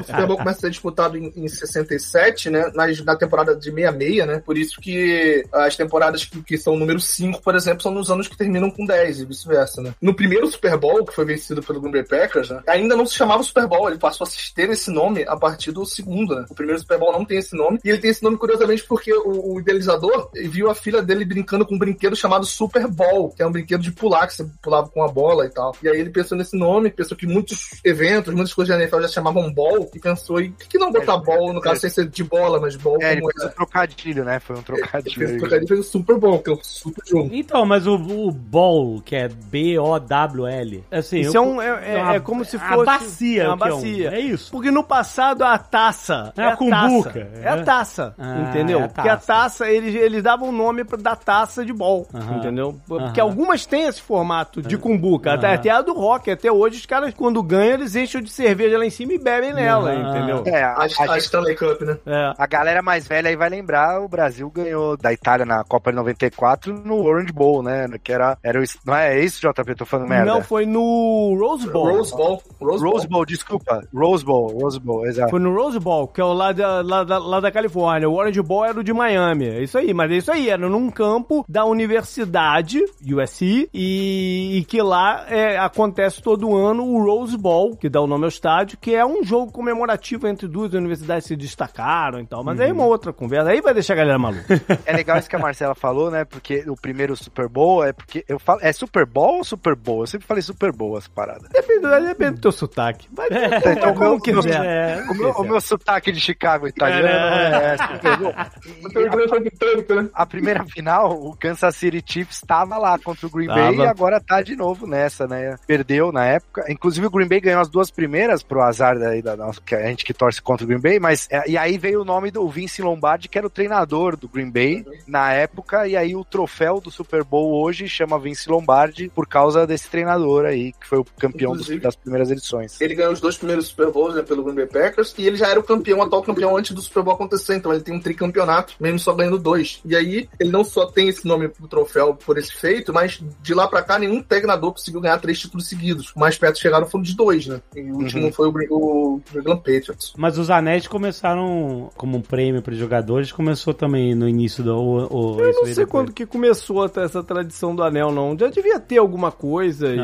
[0.01, 2.73] O Super Bowl começa a ser disputado em, em 67, né?
[2.75, 4.43] Nas, na temporada de 66, né?
[4.45, 8.27] Por isso que as temporadas que, que são número 5, por exemplo, são nos anos
[8.27, 9.95] que terminam com 10 e vice-versa, né?
[10.01, 12.63] No primeiro Super Bowl, que foi vencido pelo Green Bay Packers, né?
[12.67, 15.85] Ainda não se chamava Super Bowl, ele passou a ter esse nome a partir do
[15.85, 16.47] segundo, né?
[16.49, 19.13] O primeiro Super Bowl não tem esse nome, e ele tem esse nome curiosamente porque
[19.13, 23.43] o, o idealizador viu a filha dele brincando com um brinquedo chamado Super Bowl, que
[23.43, 25.75] é um brinquedo de pular, que você pulava com a bola e tal.
[25.83, 29.09] E aí ele pensou nesse nome, pensou que muitos eventos, muitas coisas da NFL já
[29.09, 31.63] chamavam ball, e pensou, e por que não botar É, ball, no é.
[31.63, 34.39] caso, sem ser de bola, mas ball É, ele como fez um trocadilho, né?
[34.41, 35.15] Foi um Ele trocadilho.
[35.17, 35.39] fez, aí.
[35.39, 37.31] trocadilho, fez o Super Bowl, que é um super jogo.
[37.33, 41.21] Então, mas o, o Bowl, que é B-O-W-L, assim...
[41.21, 41.67] isso eu- é, um, é,
[41.99, 42.85] é- uma- é como se a fosse...
[42.85, 44.11] bacia, É uma é um- bacia.
[44.11, 44.51] é isso.
[44.51, 47.19] Porque no passado a taça É a a cumbuca, taça.
[47.19, 47.43] é.
[47.43, 48.81] É a taça, Ah, entendeu?
[48.81, 49.27] é a Porque a taça.
[49.27, 52.37] taça, eles, eles davam o nome pra- da taça de bol, Aham.
[52.39, 52.79] entendeu?
[52.87, 53.29] Porque Aham.
[53.31, 55.33] algumas têm esse formato de cumbuca.
[55.35, 55.55] Até, Aham.
[55.55, 56.31] até a do rock.
[56.31, 59.53] Até hoje os caras, quando ganham, eles enchem de cerveja lá em cima e bebem
[59.53, 60.11] nela, Aham.
[60.11, 60.43] entendeu?
[60.47, 61.97] É, a, A, a a gente- Stanley Cup, né?
[62.07, 62.33] É.
[62.37, 65.97] a galera mais velha aí vai lembrar, o Brasil ganhou da Itália na Copa de
[65.97, 67.87] 94 no Orange Bowl, né?
[68.03, 69.75] Que era, era o, não é isso, JP?
[69.75, 70.33] Tô falando merda.
[70.33, 71.97] Não, foi no Rose Bowl.
[71.97, 72.43] Rose Bowl.
[72.61, 73.09] Rose, Rose Bowl.
[73.09, 73.83] Bowl, desculpa.
[73.95, 75.31] Rose Bowl, Rose Bowl, exato.
[75.31, 78.09] Foi no Rose Bowl, que é o lá da, lá, da, lá da Califórnia.
[78.09, 79.47] O Orange Bowl era o de Miami.
[79.49, 80.49] É isso aí, mas é isso aí.
[80.51, 87.03] era num campo da universidade, USC, e, e que lá é, acontece todo ano o
[87.05, 90.73] Rose Bowl, que dá o nome ao estádio, que é um jogo comemorativo entre duas
[90.75, 92.43] universidades que se destacaram e tal.
[92.45, 94.45] Mas aí é uma outra conversa, aí vai deixar a galera maluca.
[94.87, 96.25] É legal isso que a Marcela falou, né?
[96.25, 98.61] Porque o primeiro Super Bowl é porque eu falo.
[98.63, 100.01] É Super Bowl ou Super Bowl?
[100.03, 101.49] Eu sempre falei Super Bowl essa parada.
[101.53, 103.09] Depende, depende do teu sotaque.
[103.13, 103.29] Vai,
[103.73, 104.65] Então, como meu- quiser.
[104.65, 108.35] É, O meu, o meu sotaque de Chicago italiano é, Super Bowl.
[108.79, 110.09] Então, né?
[110.15, 113.85] A primeira final, o Kansas City Chiefs estava lá contra o Green Bay Tava.
[113.85, 115.57] e agora tá de novo nessa, né?
[115.67, 116.40] Perdeu na época.
[116.69, 119.83] Inclusive o Green Bay ganhou as duas primeiras pro azar daí da nossa, que a
[119.87, 122.49] gente que torce contra o Green Bay, mas é, e aí veio o nome do
[122.49, 126.81] Vince Lombardi, que era o treinador do Green Bay na época, e aí o troféu
[126.81, 131.05] do Super Bowl hoje chama Vince Lombardi por causa desse treinador aí, que foi o
[131.19, 132.81] campeão dos- das primeiras edições.
[132.81, 135.49] Ele ganhou os dois primeiros Super Bowls né, pelo Green Bay Packers e ele já
[135.49, 137.57] era o campeão, atual campeão antes do Super Bowl acontecer.
[137.57, 139.81] Então ele tem um tricampeonato, mesmo só ganhando dois.
[139.85, 143.55] E aí ele não só tem esse nome pro troféu por esse feito, mas de
[143.55, 146.13] lá pra cá nenhum treinador conseguiu ganhar três títulos seguidos.
[146.15, 147.61] O mais perto chegaram foram de dois, né?
[147.75, 150.13] E o último foi o, o New England Patriots.
[150.17, 154.77] Mas os anéis começaram como um prêmio para os jogadores, começou também no início do.
[154.77, 155.89] O, o, Eu não sei depois.
[155.89, 158.39] quando que começou até essa tradição do anel, não.
[158.39, 159.99] Já devia ter alguma coisa e...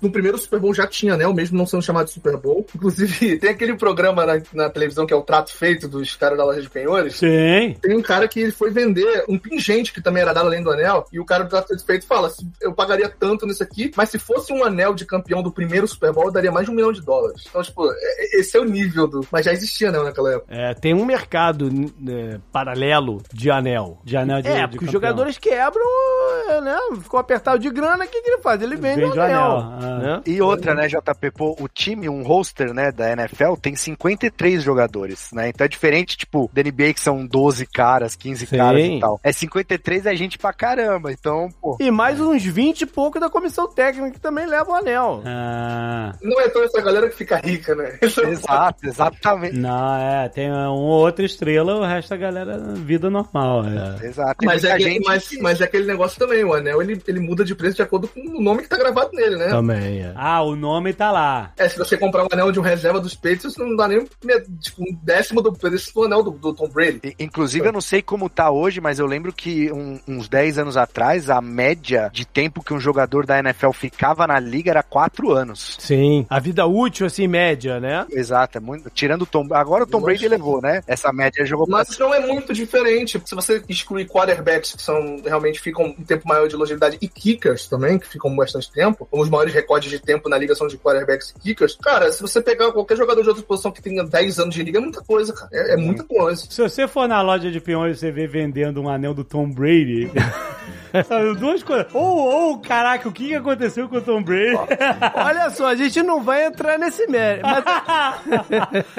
[0.00, 1.10] No primeiro Super Bowl já tinha?
[1.28, 2.66] O mesmo não sendo chamado de Super Bowl.
[2.74, 6.44] Inclusive, tem aquele programa na, na televisão que é o Trato Feito dos caras da
[6.44, 7.16] loja de penhores.
[7.16, 7.76] Sim.
[7.82, 10.70] Tem um cara que ele foi vender um pingente que também era dado além do
[10.70, 14.08] anel, e o cara do Trato Feito fala: "Se eu pagaria tanto nisso aqui, mas
[14.08, 16.92] se fosse um anel de campeão do primeiro Super Bowl, daria mais de um milhão
[16.92, 17.44] de dólares.
[17.48, 19.26] Então, tipo, é- é- esse é o nível do.
[19.30, 20.54] Mas já existia, né, naquela época.
[20.54, 23.98] É, tem um mercado né, paralelo de anel.
[24.04, 25.84] De anel de é, de porque os jogadores quebram,
[26.48, 26.78] é, né?
[27.02, 28.60] Ficou apertado de grana, o que, que ele faz?
[28.62, 29.40] Ele vende, Vende o anel.
[29.40, 29.98] anel, ah.
[29.98, 30.22] né?
[30.26, 35.30] E outra, né, JP, pô, o time, um roster, né, da NFL tem 53 jogadores,
[35.32, 35.48] né?
[35.48, 38.56] Então é diferente, tipo, da NBA que são 12 caras, 15 Sim.
[38.56, 39.20] caras e tal.
[39.22, 41.76] É 53 é gente pra caramba, então, pô.
[41.80, 45.22] E mais uns 20 e pouco da comissão técnica que também leva o anel.
[45.30, 47.98] Ah, Não é toda essa galera que fica rica, né?
[48.02, 49.56] Exato, exatamente.
[49.56, 53.64] não, é, tem uma ou outra estrela, o resto da galera vida normal.
[53.66, 54.06] É.
[54.06, 54.36] Exato.
[54.38, 57.20] Tem Mas é, aquele, gente mas, mas é aquele negócio também, o anel ele, ele
[57.20, 59.48] muda de preço de acordo com o nome que tá gravado nele, né?
[59.48, 60.12] Também, é.
[60.16, 61.52] Ah, o nome tá lá.
[61.56, 64.04] É, se você comprar um anel de um reserva dos Patriots, não dá nem
[64.60, 67.14] tipo, um décimo do preço do anel do, do Tom Brady.
[67.18, 70.76] Inclusive, eu não sei como tá hoje, mas eu lembro que um- uns 10 anos
[70.76, 75.19] atrás, a média de tempo que um jogador da NFL ficava na liga era 4
[75.28, 75.76] anos.
[75.78, 76.26] Sim.
[76.28, 78.06] A vida útil, assim, média, né?
[78.10, 79.46] Exato, é muito, tirando o Tom.
[79.52, 80.82] Agora o Tom Brady levou, né?
[80.86, 83.20] Essa média jogou pra Mas não é muito diferente.
[83.24, 87.66] Se você excluir quarterbacks que são realmente ficam um tempo maior de longevidade e kickers
[87.66, 91.34] também, que ficam bastante tempo, os maiores recordes de tempo na liga são de quarterbacks
[91.36, 91.76] e kickers.
[91.76, 94.78] Cara, se você pegar qualquer jogador de outra posição que tenha 10 anos de liga,
[94.78, 95.50] é muita coisa, cara.
[95.52, 96.46] É, é muita coisa.
[96.48, 99.50] Se você for na loja de peões e você vê vendendo um anel do Tom
[99.50, 100.10] Brady.
[101.06, 101.86] sabe, duas coisas.
[101.92, 104.56] Ou, ou, caraca, o que que aconteceu com o Tom Brady?
[105.14, 107.46] Olha só, a gente não vai entrar nesse mérito.
[107.46, 107.64] Mas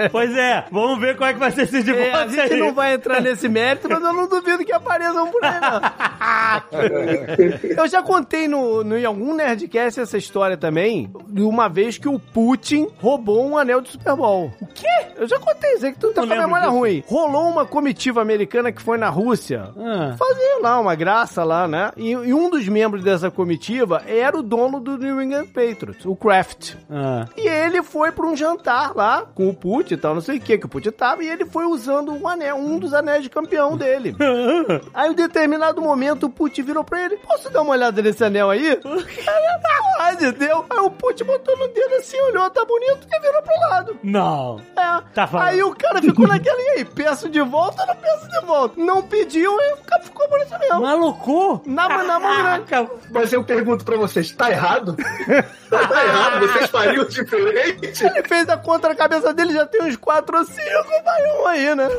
[0.12, 2.60] pois é, vamos ver qual é que vai ser esse é, divórcio a gente aí.
[2.60, 5.82] não vai entrar nesse mérito, mas eu não duvido que apareçam por aí, não.
[7.78, 12.08] Eu já contei no, no, em algum Nerdcast essa história também, de uma vez que
[12.08, 14.52] o Putin roubou um anel de Super Bowl.
[14.62, 14.88] O quê?
[15.16, 16.78] Eu já contei, sei que tu tá Não com a memória disso.
[16.78, 17.04] ruim.
[17.08, 21.92] Rolou uma comitiva americana que foi na Rússia Ah, fazer lá uma graça lá, né?
[21.98, 26.16] E, e um dos membros dessa comitiva era o dono do New England Patriots, o
[26.16, 26.76] Kraft.
[26.90, 27.26] ah.
[27.38, 30.42] E ele foi pra um jantar lá com o Putin e tal, não sei o
[30.42, 33.30] que que o Putin tava, e ele foi usando um anel, um dos anéis de
[33.30, 34.16] campeão dele.
[34.94, 38.24] Aí, em um determinado momento, o Putin virou pra ele: Posso dar uma olhada nesse
[38.24, 38.80] anel aí?
[38.82, 40.66] Pode, deu.
[40.70, 44.00] Aí o Putin botou no dedo assim, olhou, tá bonito, e virou pro lado.
[44.04, 44.60] Não.
[44.76, 45.02] É.
[45.14, 45.48] Tá falando.
[45.48, 48.82] Aí o cara ficou naquela, e aí, peço de volta ou não peço de volta?
[48.82, 50.82] Não pediu, e ficou por isso mesmo.
[50.82, 51.62] Maluco?
[51.66, 52.90] Na, na mão grande.
[53.10, 54.96] Mas eu pergunto pra vocês, tá errado?
[55.92, 58.04] tá, errado, vocês fariam diferente?
[58.04, 60.58] Ele fez a conta na cabeça dele, já tem uns 4 ou 5,
[61.04, 61.90] vai um aí, né?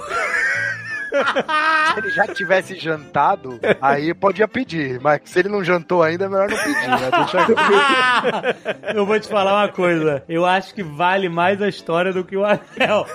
[1.12, 5.00] Se ele já tivesse jantado, aí podia pedir.
[5.00, 7.10] Mas se ele não jantou ainda, é melhor não pedir, né?
[7.10, 10.22] Deixa Eu vou te falar uma coisa.
[10.28, 13.06] Eu acho que vale mais a história do que o anel.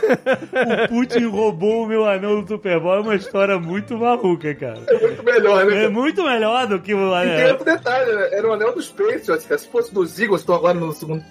[0.84, 2.96] O Putin roubou o meu anel do Super Bowl.
[2.96, 4.80] É uma história muito maluca, cara.
[4.88, 5.84] É muito melhor, né?
[5.86, 7.50] É muito melhor do que o E tem anel.
[7.52, 8.30] outro detalhe, né?
[8.32, 9.58] Era o anel dos Patriots, cara.
[9.60, 11.24] Se fosse dos Eagles, estão agora no segundo,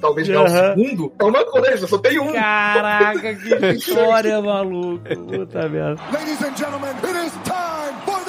[0.00, 2.32] talvez ganhar o segundo, é uma coisa, só tem um.
[2.32, 5.16] Caraca, que história maluca.
[5.16, 5.89] Puta merda.
[6.12, 8.19] Ladies and gentlemen, it is time for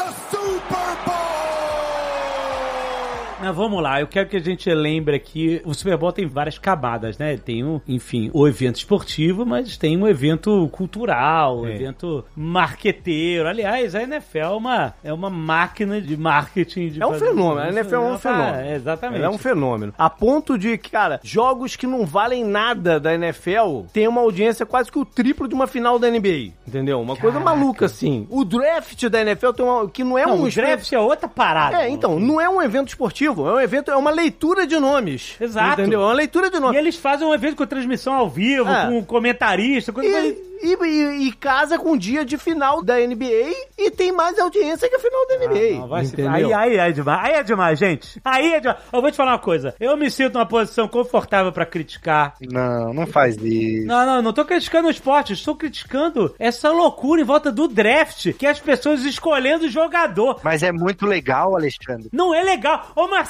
[3.42, 6.58] Mas vamos lá, eu quero que a gente lembre aqui, o Super Bowl tem várias
[6.58, 7.38] camadas, né?
[7.38, 11.74] Tem, o, enfim, o evento esportivo, mas tem um evento cultural, um É.
[11.76, 13.48] evento marqueteiro.
[13.48, 16.89] Aliás, a NFL é uma, é uma máquina de marketing.
[16.89, 18.18] De É um fenômeno, a isso, NFL é um né?
[18.18, 18.58] fenômeno.
[18.58, 19.18] É, exatamente.
[19.20, 19.94] Ela é um fenômeno.
[19.98, 24.66] A ponto de que, cara, jogos que não valem nada da NFL tem uma audiência
[24.66, 26.52] quase que o triplo de uma final da NBA.
[26.68, 27.00] Entendeu?
[27.02, 28.28] Uma coisa maluca, assim.
[28.30, 29.89] O draft da NFL tem uma.
[29.89, 30.44] que não é Não, um.
[30.44, 31.84] o draft é outra parada.
[31.84, 35.36] É, então, não é um evento esportivo, é um evento, é uma leitura de nomes.
[35.40, 35.82] Exato.
[35.82, 36.02] Entendeu?
[36.02, 36.78] É uma leitura de E nomes.
[36.78, 38.88] eles fazem um evento com transmissão ao vivo, É.
[38.88, 43.52] com comentarista, coisa E, e, e- e casa com o dia de final da NBA
[43.80, 45.76] e tem mais audiência que a final da NBA.
[45.76, 46.22] Ah, Não, vai se-?
[46.22, 47.20] Aí, aí é demais.
[47.26, 48.22] Aí é demais, gente.
[48.24, 48.78] Aí é demais.
[48.94, 49.74] Eu vou te falar uma coisa.
[49.80, 52.36] Eu me sinto numa posição confortável pra criticar.
[52.42, 53.88] Não, não faz isso.
[53.88, 55.34] Não, não, não tô criticando o esporte.
[55.34, 60.40] Estou criticando essa loucura em volta do draft, que é as pessoas escolhendo o jogador.
[60.44, 62.10] Mas é muito legal, Alexandre.
[62.14, 62.92] Não é legal.
[62.96, 63.21] Ô, Marcelo,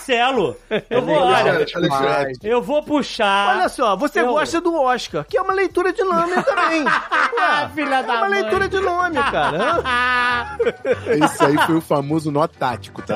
[0.89, 2.34] eu vou, olha, Alexandre.
[2.44, 3.56] eu vou puxar.
[3.58, 6.84] Olha só, você Eu- gosta do Oscar, que é uma leitura de nome também.
[6.84, 8.42] Ué, Filha é da uma mãe.
[8.42, 10.58] leitura de nome, cara.
[11.24, 13.16] Esse aí foi o famoso nó tático, tá?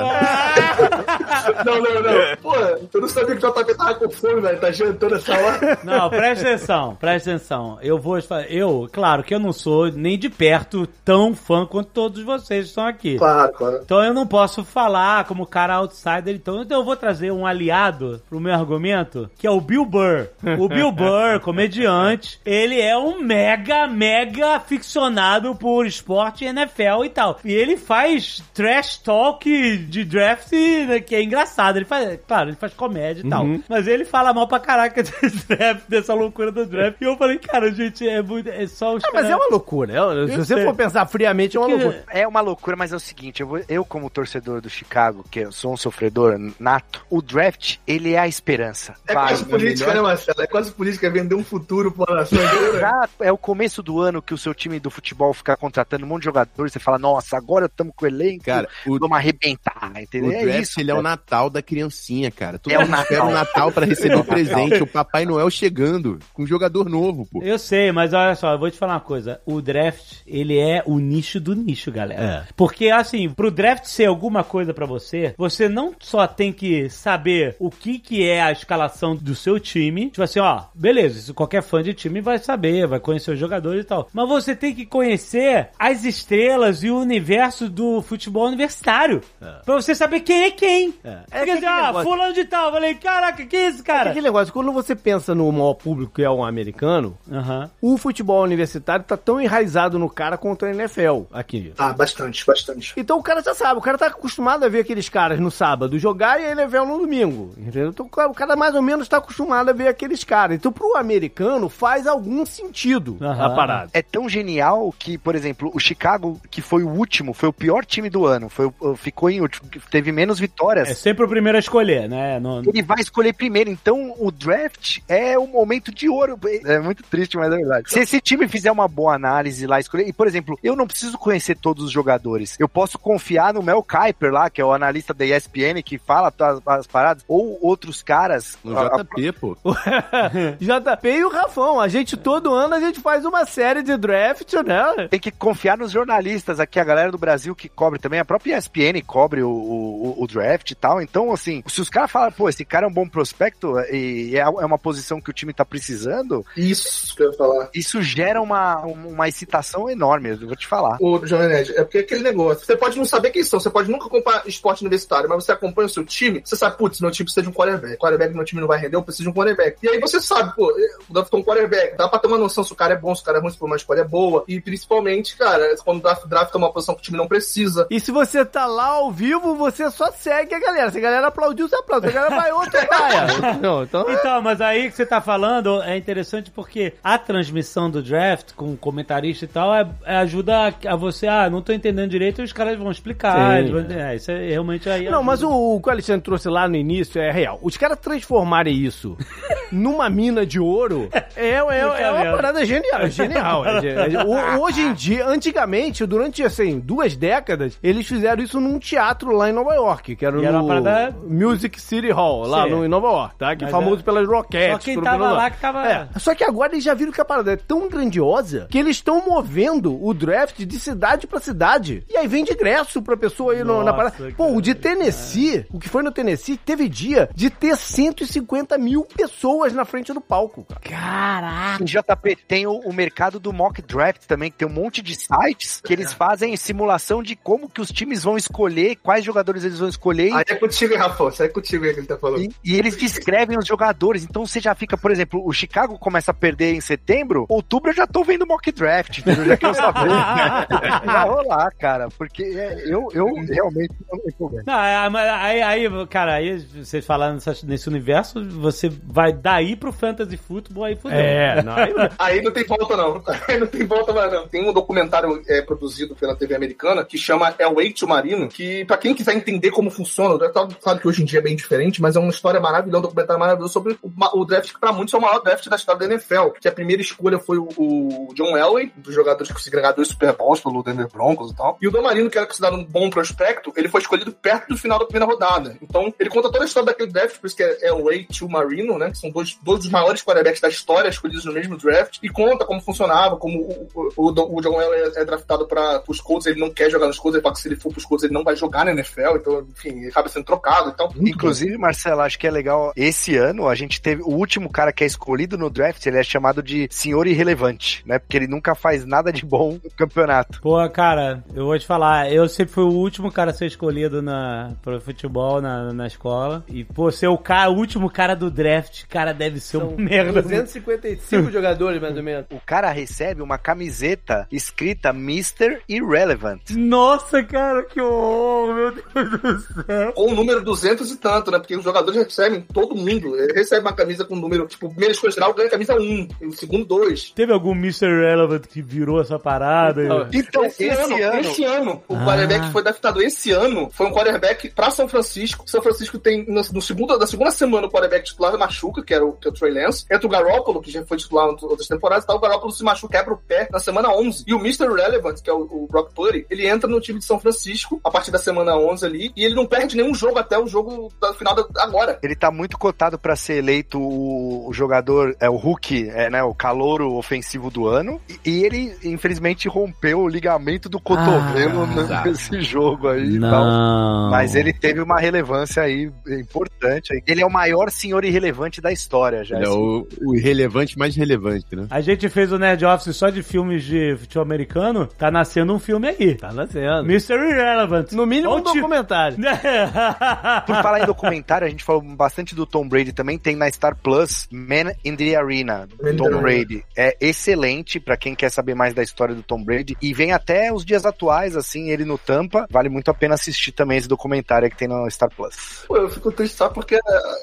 [1.64, 2.36] Não, não, não.
[2.42, 4.60] Pô, eu não sabia que o JP tava com fome, velho.
[4.60, 5.78] Tá jantando essa hora.
[5.84, 7.78] Não, presta atenção, presta atenção.
[7.82, 8.16] Eu vou.
[8.48, 12.86] Eu, claro que eu não sou nem de perto tão fã quanto todos vocês estão
[12.86, 13.16] aqui.
[13.18, 13.80] Claro, claro.
[13.84, 18.20] Então eu não posso falar como cara outsider, então, então eu vou trazer um aliado
[18.28, 20.26] pro meu argumento, que é o Bill Burr.
[20.58, 27.38] O Bill Burr, comediante, ele é um mega, mega aficionado por esporte NFL e tal.
[27.44, 31.76] E ele faz trash talk de draft né, que é engraçado.
[31.76, 33.46] Ele faz, claro, ele faz comédia e tal.
[33.68, 36.96] Mas ele fala mal pra caraca desse draft, dessa loucura do draft.
[37.00, 38.48] E eu falei, cara, gente, é muito.
[38.48, 39.92] É só os Ah, mas caras- é uma loucura.
[39.94, 42.04] é- se você for pensar friamente, é uma Que- loucura.
[42.10, 45.40] É uma loucura, mas é o seguinte, eu, vou- eu como torcedor do Chicago, que
[45.40, 48.94] eu sou um sofredor nato, o draft, ele é a esperança.
[49.06, 50.42] É Vai, quase política, né, Marcelo?
[50.42, 52.38] É quase política, é vender um futuro pra uma nação.
[52.38, 56.08] Exato, é o começo do ano que o seu time do futebol fica contratando um
[56.08, 59.92] monte de jogadores, você fala, nossa, agora estamos com o elenco, Cara, o, vamos arrebentar,
[59.94, 60.30] o entendeu?
[60.30, 60.80] draft, é isso.
[60.80, 61.08] ele é o cara.
[61.08, 62.58] Natal da criancinha, cara.
[62.58, 63.28] Todo É o espera Natal.
[63.28, 64.82] o Natal pra receber o presente.
[64.82, 67.42] O Papai Noel chegando com um jogador novo, pô.
[67.42, 69.40] Eu sei, mas olha só, eu vou te falar uma coisa.
[69.46, 72.48] O draft, ele é o nicho do nicho, galera.
[72.56, 77.56] Porque, assim, pro draft ser alguma coisa pra você, você não só tem que saber
[77.58, 80.10] o que que é a escalação do seu time.
[80.10, 83.82] Tipo assim, ó, beleza, isso qualquer fã de time vai saber, vai conhecer os jogadores
[83.82, 84.08] e tal.
[84.12, 89.20] Mas você tem que conhecer as estrelas e o universo do futebol universitário.
[89.64, 90.94] Pra você saber quem é quem.
[91.04, 91.10] É.
[91.16, 92.66] Porque É assim, aquele ah, negócio- fulano de tal.
[92.66, 94.10] Eu falei, caraca, que é isso, É cara?
[94.10, 97.70] aquele negócio, quando você pensa no maior público que é o americano, Aham.
[97.80, 101.72] o futebol universitário tá tão enraizado no cara quanto a NFL aqui.
[101.78, 102.92] Ah, bastante, bastante.
[102.96, 105.98] Então o cara já sabe, o cara tá acostumado a ver aqueles caras no sábado
[105.98, 107.88] jogar e a NFL no domingo, entendeu?
[107.90, 110.56] Então o cara- mais ou menos tá acostumado a ver aqueles caras.
[110.56, 113.46] Então pro americano faz algum sentido Aham.
[113.46, 113.90] a parada.
[113.92, 117.84] É tão genial que, por exemplo, o Chicago, que foi o último, foi o pior
[117.84, 120.88] time do ano, foi, o- ficou em último, teve menos vitórias.
[120.88, 122.38] É sempre o primeiro a escolher, né?
[122.40, 126.38] No- Ele vai escolher primeiro, então o draft é o momento de ouro.
[126.64, 127.90] É muito triste, mas é verdade.
[127.90, 130.08] Se esse time fizer uma boa análise lá, escolher.
[130.08, 132.56] E, por exemplo, eu não preciso conhecer todos os jogadores.
[132.58, 136.32] Eu posso confiar no Mel Kiper lá, que é o analista da ESPN que fala
[136.38, 138.56] as, as paradas, ou outros caras.
[138.64, 139.56] No A- a- JP, pô.
[140.60, 144.52] JP e o Rafão, a gente todo ano a gente faz uma série de draft,
[144.64, 145.08] né?
[145.10, 148.56] tem que confiar nos jornalistas aqui, a galera do Brasil que cobre também, a própria
[148.58, 151.00] ESPN cobre o, o, o draft e tal.
[151.00, 154.40] Então, assim, se os caras falam, pô, esse cara é um bom prospecto e é,
[154.40, 157.68] é uma posição que o time tá precisando, Isso que eu ia falar.
[157.74, 160.96] isso gera uma, uma excitação enorme, eu vou te falar.
[161.00, 162.64] Ô, Jovem Nerd, é porque aquele negócio.
[162.64, 165.86] Você pode não saber quem são, você pode nunca acompanhar esporte universitário, mas você acompanha
[165.86, 167.96] o seu time, você sabe, putz, meu time precisa de um quarterback.
[167.98, 169.76] Quarterback meu time não vai render, eu preciso de um quarterback.
[169.82, 170.72] E aí você sabe, pô,
[171.10, 173.24] o um quarterback, dá pra ter uma noção se o cara é bom, se o
[173.24, 174.44] cara é ruim, se for uma escolha boa.
[174.48, 177.86] E principalmente, cara, quando o draft, draft é uma posição que o time não precisa.
[177.90, 180.90] E se você tá lá ao vivo, você só segue a galera.
[180.90, 182.10] Se a galera aplaudiu, você aplaude.
[182.10, 183.56] Se a galera vai outra, vai.
[183.60, 184.06] Não, então...
[184.08, 188.76] Então, mas aí que você tá falando é interessante porque a transmissão do draft com
[188.76, 192.44] comentarista e tal é, é ajuda a, a você, ah, não tô entendendo direito, e
[192.44, 193.36] os caras vão explicar.
[193.36, 193.58] Sim.
[193.58, 195.04] eles vão- é, isso é realmente aí.
[195.04, 195.22] Não, ajuda.
[195.24, 197.58] mas o, o que o Alexandre trouxe lá no início é real.
[197.62, 199.16] Os caras transformarem isso
[199.72, 203.06] numa mina de ouro é, é, é uma parada genial.
[203.08, 203.64] Genial.
[203.66, 208.60] é ge- é ho- hoje em dia, antigamente, durante assim, duas décadas, eles fizeram isso
[208.60, 212.70] num teatro lá em Nova York, que era no parada- Music City Hall, lá Sim.
[212.70, 213.56] no, em Nova York, tá?
[213.56, 214.72] Que é Mas famoso é- pelas roquetes.
[214.72, 217.24] Só quem tava lá que tava- É, só que agora eles já viram que a
[217.24, 222.04] parada é tão grandiosa que eles estão movendo o draft de cidade pra cidade.
[222.08, 224.34] E aí vende ingresso pra pessoa ir no- na Nossa, parada.
[224.36, 229.04] Pô, o de Tennessee, o que foi no Tennessee, teve dia de ter 150 mil
[229.04, 231.78] pessoas na frente do palco, cara.
[231.80, 235.14] Em JP tem o, o mercado do mock draft também, que tem um monte de
[235.14, 239.78] sites que eles fazem simulação de como que os times vão escolher, quais jogadores eles
[239.78, 240.32] vão escolher.
[240.32, 241.28] Aí é contigo, Rafa?
[241.28, 242.42] Isso é contigo aí que ele tá falando.
[242.42, 246.30] E, e eles descrevem os jogadores, então você já fica, por exemplo, o Chicago começa
[246.30, 249.44] a perder em setembro, outubro eu já tô vendo mock draft, entendeu?
[249.46, 250.08] Já quero saber.
[251.04, 254.62] Vai rolar, cara, porque é, eu, eu realmente não me empolguei.
[254.66, 259.92] Não, é, mas aí, aí, cara, aí vocês falando nesse universo, você vai daí pro
[259.92, 261.18] fantasy football, aí fudeu.
[261.18, 263.22] É, não, aí não- Aí não tem volta, não.
[263.48, 264.46] Aí não tem volta mais, não.
[264.48, 268.84] Tem um documentário é, produzido pela TV americana que chama El Way to Marino, que
[268.84, 271.54] pra quem quiser entender como funciona, o draft, claro que hoje em dia é bem
[271.56, 274.10] diferente, mas é uma história maravilhosa, um documentário maravilhoso sobre o,
[274.40, 276.72] o draft que pra muitos é o maior draft da história da NFL, que a
[276.72, 280.32] primeira escolha foi o, o John Elway, um dos jogadores que conseguiram ganhar dois Super
[280.36, 281.76] Bowls pelo Denver Broncos e tal.
[281.80, 284.78] E o Dan Marino, que era considerado um bom prospecto, ele foi escolhido perto do
[284.78, 285.65] final da primeira rodada.
[285.82, 288.98] Então, ele conta toda a história daquele draft, por isso que é Elway to Marino,
[288.98, 292.28] né, que são dois, dois dos maiores quarterbacks da história escolhidos no mesmo draft, e
[292.28, 296.20] conta como funcionava, como o, o, o- o John Elway é, é draftado para os
[296.20, 298.24] Colts, ele não quer jogar nos Colts, ele fala que se ele for pros Colts,
[298.24, 300.90] ele não vai jogar na NFL, então, enfim, ele acaba sendo trocado.
[300.90, 302.92] Então, Inclusive, Marcelo, acho que é legal.
[302.96, 306.22] Esse ano a gente teve o último cara que é escolhido no draft, ele é
[306.22, 308.18] chamado de senhor irrelevante, né?
[308.18, 310.60] Porque ele nunca faz nada de bom no campeonato.
[310.60, 314.22] Pô, cara, eu vou te falar, eu sempre fui o último cara a ser escolhido
[314.22, 316.64] na, pro futebol na, na escola.
[316.68, 319.96] E, pô, ser o, cara, o último cara do draft, cara, deve ser São um
[319.96, 320.42] merda.
[320.42, 322.46] 255 jogadores, mais ou menos.
[322.50, 325.78] O cara recebe uma camiseta escrita Mr.
[325.88, 326.60] Irrelevant.
[326.70, 330.12] Nossa, cara, que horror, meu Deus do céu.
[330.12, 331.58] com o número 200 e tanto, né?
[331.58, 335.32] Porque os jogadores recebem, todo mundo eh, recebe uma camisa com o número, tipo, escolha
[335.32, 337.30] geral ganha camisa 1, e o segundo 2.
[337.30, 338.06] Teve algum Mr.
[338.06, 340.02] Relevant que virou essa parada?
[340.04, 344.12] Então, Então, Esse, ano, esse ano, o quarterback que foi draftado esse ano foi um
[344.12, 345.35] quarterback pra São Francisco.
[345.66, 349.24] São Francisco tem, no, no segundo, na segunda semana, o quarterback titular machuca, que era
[349.24, 350.04] o, que é o Trey Lance.
[350.10, 352.34] Entra o Garoppolo, que já foi titular em outras temporadas, tá?
[352.34, 354.44] O Garoppolo se machuca, quebra o pé na semana 11.
[354.46, 354.86] E o Mr.
[354.86, 358.10] Relevant, que é o, o Brock Purdy, ele entra no time de São Francisco a
[358.10, 361.32] partir da semana 11 ali, e ele não perde nenhum jogo até o jogo da
[361.34, 362.18] final da, agora.
[362.22, 366.42] Ele tá muito cotado pra ser eleito o, o jogador, é o Hulk, é, né,
[366.42, 368.20] o calouro ofensivo do ano.
[368.44, 373.64] E, e ele, infelizmente, rompeu o ligamento do cotovelo Ah, nesse jogo aí e tal.
[373.64, 374.30] Não.
[374.30, 377.12] Mas ele teve uma relevância aí importante.
[377.12, 377.20] aí.
[377.26, 379.56] Ele é o maior senhor irrelevante da história já.
[379.56, 381.86] Ele é o, o irrelevante mais relevante, né?
[381.90, 385.78] A gente fez o Nerd Office só de filmes de futebol americano, tá nascendo um
[385.78, 386.34] filme aí.
[386.36, 387.04] Tá nascendo.
[387.04, 387.34] Mr.
[387.34, 388.12] Irrelevant.
[388.12, 389.36] No mínimo Olha um documentário.
[390.66, 393.38] Por falar em documentário, a gente falou bastante do Tom Brady também.
[393.38, 396.40] Tem na Star Plus Man in the Arena, Man Tom.
[396.40, 396.84] Brady.
[396.96, 399.96] É excelente pra quem quer saber mais da história do Tom Brady.
[400.00, 402.66] E vem até os dias atuais, assim, ele no Tampa.
[402.70, 405.84] Vale muito a pena assistir também esse documentário que tem no Star Plus.
[405.88, 406.98] Pô, eu fico triste só porque,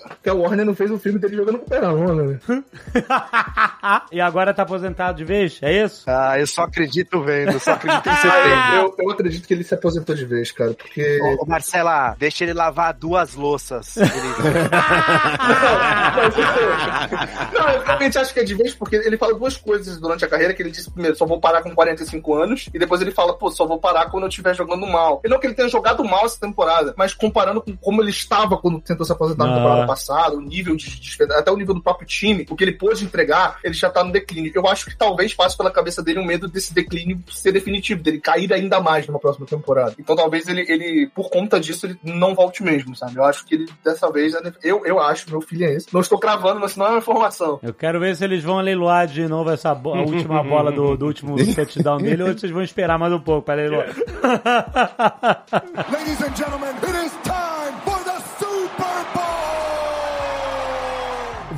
[0.08, 2.40] porque a Warner não fez um filme dele jogando com o pé na mão, né?
[4.12, 5.60] e agora tá aposentado de vez?
[5.62, 6.04] É isso?
[6.08, 8.76] Ah, eu só acredito vendo, só acredito em setembro.
[8.76, 11.20] eu, eu acredito que ele se aposentou de vez, cara, porque...
[11.22, 13.98] Ô, ô, Marcela, deixa ele lavar duas louças.
[13.98, 14.10] Ele-
[17.54, 20.28] Não, eu realmente acho que é de vez, porque ele fala duas coisas durante a
[20.28, 23.34] carreira, que ele disse primeiro, só vou parar com 45 anos, e depois ele fala,
[23.38, 25.22] pô, só vou parar quando eu estiver jogando mal.
[25.26, 28.58] E não que ele tenha jogado mal essa temporada, mas comparando com como ele estava
[28.58, 29.56] quando tentou se aposentar na Ah.
[29.58, 32.74] temporada passada, o nível de, de- até o nível do próprio time, o que ele
[32.74, 34.52] pôde entregar, ele já tá no declínio.
[34.56, 38.20] Eu acho que talvez passe pela cabeça dele um medo desse declínio ser definitivo, dele
[38.20, 39.96] cair ainda mais numa próxima temporada.
[40.00, 43.16] Então talvez ele, ele por conta disso, ele não volte mesmo, sabe?
[43.18, 44.34] Eu acho que ele, dessa vez,
[44.64, 45.88] eu, eu acho, meu filho é esse.
[45.94, 47.60] Não estou cravando, mas não é uma informação.
[47.64, 50.98] Eu quero ver se eles vão leiloar de novo essa bo- a última bola do,
[50.98, 53.88] do último touchdown dele ou se vocês vão esperar mais um pouco pra leiloar.
[55.92, 57.14] Ladies and gentlemen, it is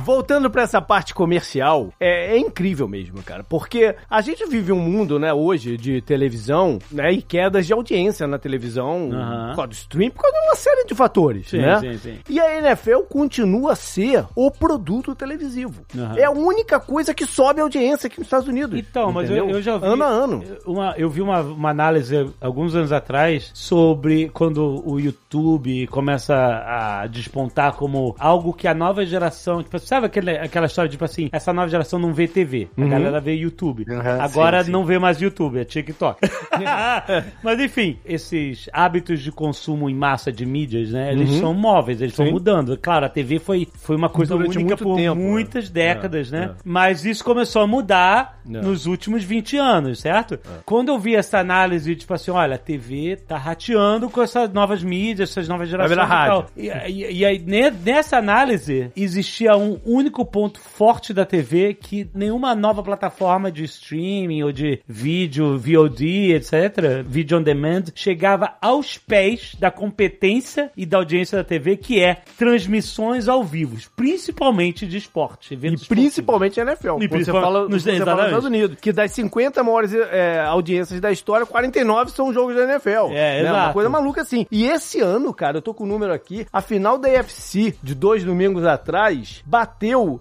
[0.06, 3.42] Voltando pra essa parte comercial, é, é incrível mesmo, cara.
[3.42, 8.24] Porque a gente vive um mundo, né, hoje, de televisão, né, e quedas de audiência
[8.24, 9.48] na televisão, Aham.
[9.48, 11.80] por causa do stream, por causa de uma série de fatores, Sim, né?
[11.80, 12.18] sim, sim.
[12.30, 15.82] E a NFL continua a ser o produto televisivo.
[15.92, 16.14] Aham.
[16.16, 18.78] É a única coisa que sobe a audiência aqui nos Estados Unidos.
[18.78, 19.86] Então, mas eu, eu já vi.
[19.86, 20.44] Ano a ano.
[20.64, 27.08] Uma, eu vi uma, uma análise alguns anos atrás sobre quando o YouTube começa a
[27.08, 29.64] despontar como algo que a nova geração.
[29.64, 32.68] Tipo, sabe sabe aquele, aquela história, tipo assim, essa nova geração não vê TV.
[32.76, 32.88] A Uhum.
[32.88, 33.84] galera vê YouTube.
[33.88, 34.72] Uhum, Agora sim, sim.
[34.72, 36.20] não vê mais YouTube, é TikTok.
[37.42, 41.12] Mas enfim, esses hábitos de consumo em massa de mídias, né?
[41.12, 41.40] Eles Uhum.
[41.40, 42.76] são móveis, eles estão mudando.
[42.78, 45.26] Claro, a TV foi, foi uma coisa Durante única por tempo, né?
[45.28, 46.44] muitas décadas, É, né?
[46.52, 46.54] é.
[46.64, 48.60] Mas isso começou a mudar É.
[48.60, 50.38] nos últimos 20 anos, certo?
[50.64, 54.82] Quando eu vi essa análise, tipo assim, olha, a TV tá rateando com essas novas
[54.82, 56.40] mídias, essas novas gerações virar e tal.
[56.40, 56.52] rádio.
[56.56, 62.08] E, e- e aí, ne- nessa análise, existia um único ponto forte da TV que
[62.14, 68.98] nenhuma nova plataforma de streaming ou de vídeo, VOD, etc., vídeo on demand, chegava aos
[68.98, 74.96] pés da competência e da audiência da TV, que é transmissões ao vivo, principalmente de
[74.96, 75.54] esporte.
[75.54, 76.96] E principalmente NFL.
[76.96, 78.26] Quando você fala, nos- você fala nos.
[78.26, 78.78] Estados Unidos.
[78.80, 83.10] Que das 50 maiores é, audiências da história, 49 são jogos da NFL.
[83.12, 83.50] É, né?
[83.50, 83.72] Uma exato.
[83.74, 84.46] coisa maluca assim.
[84.50, 87.94] E esse ano, cara, eu tô com o número aqui, a final da UFC, de
[87.94, 89.75] dois domingos atrás, bateu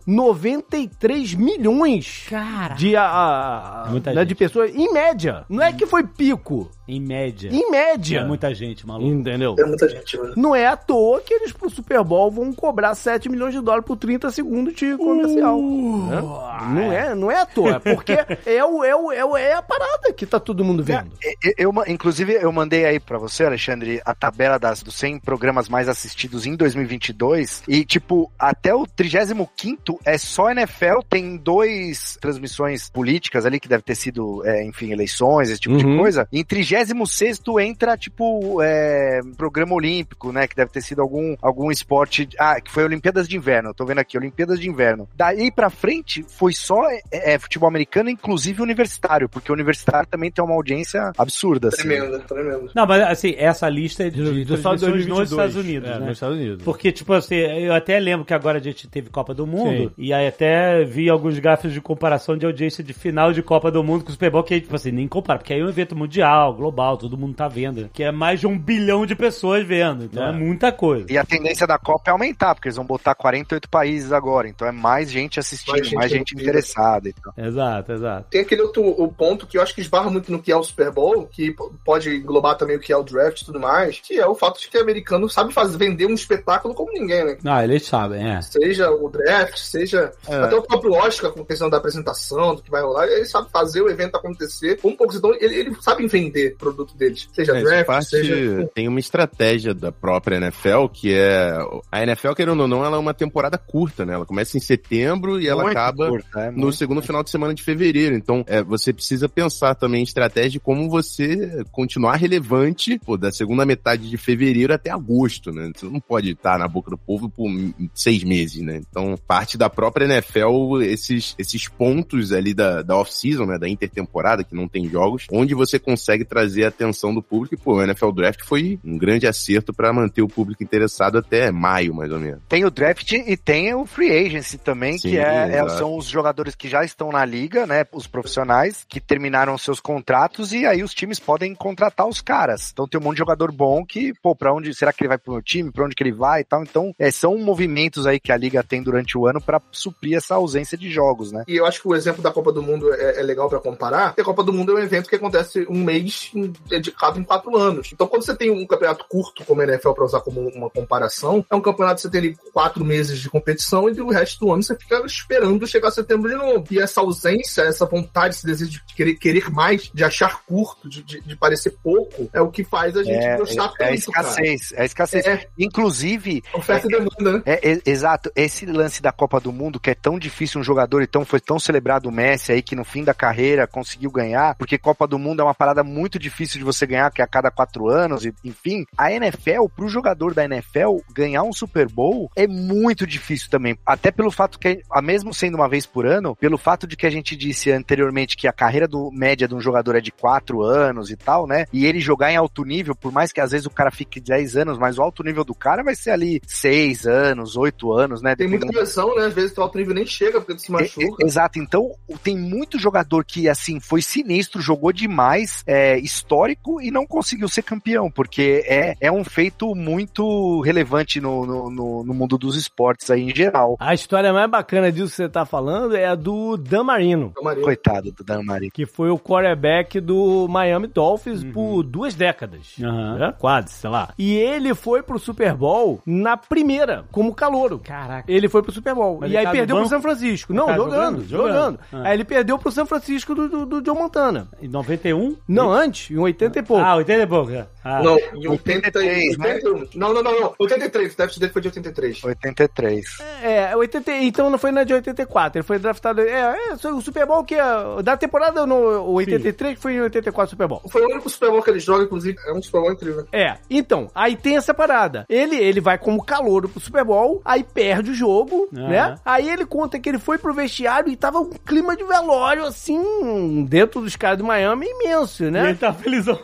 [0.06, 2.76] 93 milhões Cara.
[2.76, 4.30] de, a, a- Muita né, gente.
[4.30, 5.45] de pessoas, em média.
[5.49, 7.49] Não é que foi pico, Em média.
[7.51, 8.19] em média.
[8.19, 9.09] É muita gente, maluco.
[9.11, 9.55] Entendeu?
[9.57, 10.33] É muita gente, mano.
[10.38, 13.86] Não é à toa que eles pro Super Bowl vão cobrar 7 milhões de dólares
[13.86, 15.59] por 30 segundos de comercial.
[15.59, 16.21] né?
[16.69, 18.13] Não, é, não é à toa, porque
[18.45, 21.11] é, o, é, o, é, o- é a parada que tá todo mundo vendo.
[21.43, 25.19] Eu, eu ma- inclusive, eu mandei aí pra você, Alexandre, a tabela das, dos 100
[25.19, 27.63] programas mais assistidos em 2022.
[27.67, 30.99] E, tipo, até o 35 é só NFL.
[31.09, 35.79] Tem dois transmissões políticas ali, que deve ter sido, é, enfim, eleições, esse tipo Uhum.
[35.93, 36.27] de coisa.
[36.31, 36.43] Em
[36.76, 40.47] 36 entra, tipo, é, programa olímpico, né?
[40.47, 42.28] Que deve ter sido algum, algum esporte.
[42.38, 43.69] Ah, que foi Olimpíadas de Inverno.
[43.69, 45.07] Eu tô vendo aqui, Olimpíadas de Inverno.
[45.15, 50.32] Daí pra frente, foi só é, é, futebol americano, inclusive universitário, porque o universitário também
[50.32, 51.69] tem uma audiência absurda.
[51.69, 51.84] Assim.
[51.84, 52.71] Tremendo, tremendo.
[52.76, 55.30] Não, mas assim, essa lista é de, do transmissões nos 2022.
[55.32, 56.05] Estados Unidos, É, né?
[56.05, 56.63] nos Estados Unidos.
[56.63, 59.91] Porque, tipo assim, eu até lembro que agora a gente teve Copa do Mundo, Sim.
[59.97, 63.84] e aí até vi alguns gráficos de comparação de audiência de final de Copa do
[63.84, 65.69] Mundo com o Super Bowl, que aí, tipo assim, nem compara, porque aí é um
[65.69, 69.66] evento mundial, global, todo mundo tá vendo, que é mais de um bilhão de pessoas
[69.66, 70.32] vendo, então é, É.
[70.32, 71.05] muita coisa.
[71.09, 74.47] E a tendência da Copa é aumentar, porque eles vão botar 48 países agora.
[74.47, 76.51] Então é mais gente assistindo, Mais mais gente gente, envolvida.
[76.59, 77.09] interessada.
[77.09, 77.34] Então.
[77.38, 78.28] Exato, exato.
[78.30, 80.63] Tem aquele outro o ponto que eu acho que esbarra muito no que é o
[80.63, 84.18] Super Bowl, que pode englobar também o que é o draft e tudo mais, que
[84.20, 87.38] é o fato de que o americano sabe fazer, vender um espetáculo como ninguém, né?
[87.45, 88.41] Ah, eles sabem, é.
[88.41, 90.36] Seja o draft, seja É.
[90.36, 93.49] até o próprio Oscar, com a questão da apresentação, do que vai rolar, ele sabe
[93.51, 94.80] fazer o evento acontecer.
[94.84, 97.28] Um pouco, então, ele, ele sabe vender produto deles.
[97.34, 98.70] Seja É, draft, parte seja.
[98.74, 101.58] tem uma estratégia da própria NFL, que é.
[101.91, 104.14] A NFL, querendo ou não, ela é uma temporada curta, né?
[104.14, 107.53] Ela começa em setembro e ela Muito acaba curta, é, no segundo final de semana
[107.53, 108.16] de fevereiro.
[108.16, 113.32] Então, é, você precisa pensar também em estratégia de como você continuar relevante pô, da
[113.32, 115.72] segunda metade de fevereiro até agosto, né?
[115.76, 117.49] Você não pode estar na boca do povo por
[117.93, 118.82] seis meses, né?
[118.89, 123.58] Então, parte da própria NFL, esses, esses pontos ali da, da off-season, né?
[123.58, 127.55] Da intertemporada, que não tem jogos, onde você consegue trazer a atenção do público.
[127.55, 131.51] E, pô, o NFL Draft foi um grande acerto para manter o público interessado até
[131.51, 132.41] maio, mais ou menos.
[132.47, 136.05] Tem o draft e tem o free agency também, Sim, que é, é- são os
[136.05, 137.85] jogadores que já estão na liga, né?
[137.91, 142.71] Os profissionais que terminaram seus contratos e aí os times podem contratar os caras.
[142.71, 145.17] Então tem um monte de jogador bom que, pô, pra onde será que ele vai
[145.17, 145.71] pro meu time?
[145.71, 146.63] Pra onde que ele vai e tal.
[146.63, 150.35] Então, é, são movimentos aí que a liga tem durante o ano pra suprir essa
[150.35, 151.43] ausência de jogos, né?
[151.47, 154.07] E eu acho que o exemplo da Copa do Mundo é, é legal pra comparar,
[154.09, 156.31] porque a Copa do Mundo é um evento que acontece um mês
[156.67, 157.89] dedicado em quatro anos.
[157.93, 161.45] Então, quando você tem um campeonato curto, como a NFL, pra usar como uma comparação,
[161.49, 164.51] é um campeonato que você tem ali quatro meses de competição e o resto do
[164.51, 166.65] ano você fica esperando chegar setembro de novo.
[166.71, 171.03] E essa ausência, essa vontade, esse desejo de querer, querer mais, de achar curto, de,
[171.03, 173.67] de, de parecer pouco, é o que faz a gente É, gostar é, é a
[173.67, 173.95] tanto, cara.
[173.95, 175.25] escassez, é a escassez.
[175.25, 175.47] É.
[175.57, 177.43] Inclusive, Oferta e demanda, né?
[177.45, 178.31] É, é, exato.
[178.36, 181.39] Esse lance da Copa do Mundo, que é tão difícil um jogador e tão, foi
[181.39, 185.19] tão celebrado o Messi aí, que no fim da carreira conseguiu ganhar, porque Copa do
[185.19, 188.26] Mundo é uma parada muito difícil de você ganhar, que é a cada quatro anos,
[188.43, 188.86] enfim.
[188.97, 193.78] A NFL, pro jogador da NFL, ganhar um Super Bowl é muito difícil também.
[193.86, 197.05] Até pelo fato que, a mesmo sendo uma vez por ano, pelo fato de que
[197.05, 200.61] a gente disse anteriormente que a carreira do média de um jogador é de quatro
[200.63, 201.65] anos e tal, né?
[201.71, 204.57] E ele jogar em alto nível, por mais que às vezes o cara fique 10
[204.57, 208.36] anos, mas o alto nível do cara vai ser ali seis anos, oito anos, né?
[208.36, 209.26] Tem muita pressão, né?
[209.26, 211.23] Às vezes o alto nível nem chega porque tu se É, machuca.
[211.23, 211.91] é, exato, então
[212.23, 217.61] tem muito jogador que, assim, foi sinistro, jogou demais, é, histórico e não conseguiu ser
[217.63, 223.09] campeão, porque é, é um feito muito relevante no, no, no- no mundo dos esportes
[223.09, 223.76] aí em geral.
[223.80, 227.32] A história mais bacana disso que você tá falando é a do Dan Marino.
[227.63, 228.72] Coitado do Dan Marino.
[228.72, 232.74] Que foi o quarterback do Miami Dolphins por duas décadas.
[232.82, 233.18] Aham.
[233.18, 233.34] né?
[233.38, 234.09] Quase, sei lá.
[234.18, 237.80] E ele foi pro Super Bowl na primeira, como calouro.
[237.80, 238.32] Caraca.
[238.32, 239.18] Ele foi pro Super Bowl.
[239.22, 239.88] Mas e aí tá perdeu pro?
[239.88, 240.53] São Francisco.
[240.53, 241.28] Não, tá jogando, jogando?
[241.28, 241.55] jogando.
[241.55, 241.80] Jogando.
[241.93, 242.09] Ah.
[242.09, 244.47] Aí ele perdeu pro São Francisco do, do, do Joe Montana.
[244.61, 245.36] Em 91?
[245.47, 246.83] Não, antes, em 80 e pouco.
[246.83, 247.51] Ah, 80 e pouco.
[247.51, 247.67] é.
[247.86, 248.01] Ah.
[248.01, 249.88] Não, em 83, 83, 81.
[249.99, 250.55] Não, não, não, não.
[250.57, 252.23] 83, o draft dele foi de 83.
[252.23, 253.05] 83.
[253.43, 256.21] É, 80, então não foi na de 84, ele foi draftado.
[256.21, 257.63] É, é o Super Bowl que é.
[258.03, 258.75] Da temporada no
[259.11, 260.81] 83, que foi em 84 Super Bowl.
[260.89, 262.38] Foi o único Super Bowl que ele joga, inclusive.
[262.47, 263.27] É um Super Bowl incrível.
[263.31, 265.25] É, então, aí tem essa parada.
[265.29, 268.88] Ele, ele vai como calouro pro Super Bowl, aí perde o jogo, Aham.
[268.88, 269.15] né?
[269.23, 273.63] Aí ele conta que ele foi pro vestiário e tava um clima de velório, assim,
[273.69, 275.69] dentro dos caras do Miami, imenso, E né?
[275.69, 276.39] ele tá felizão.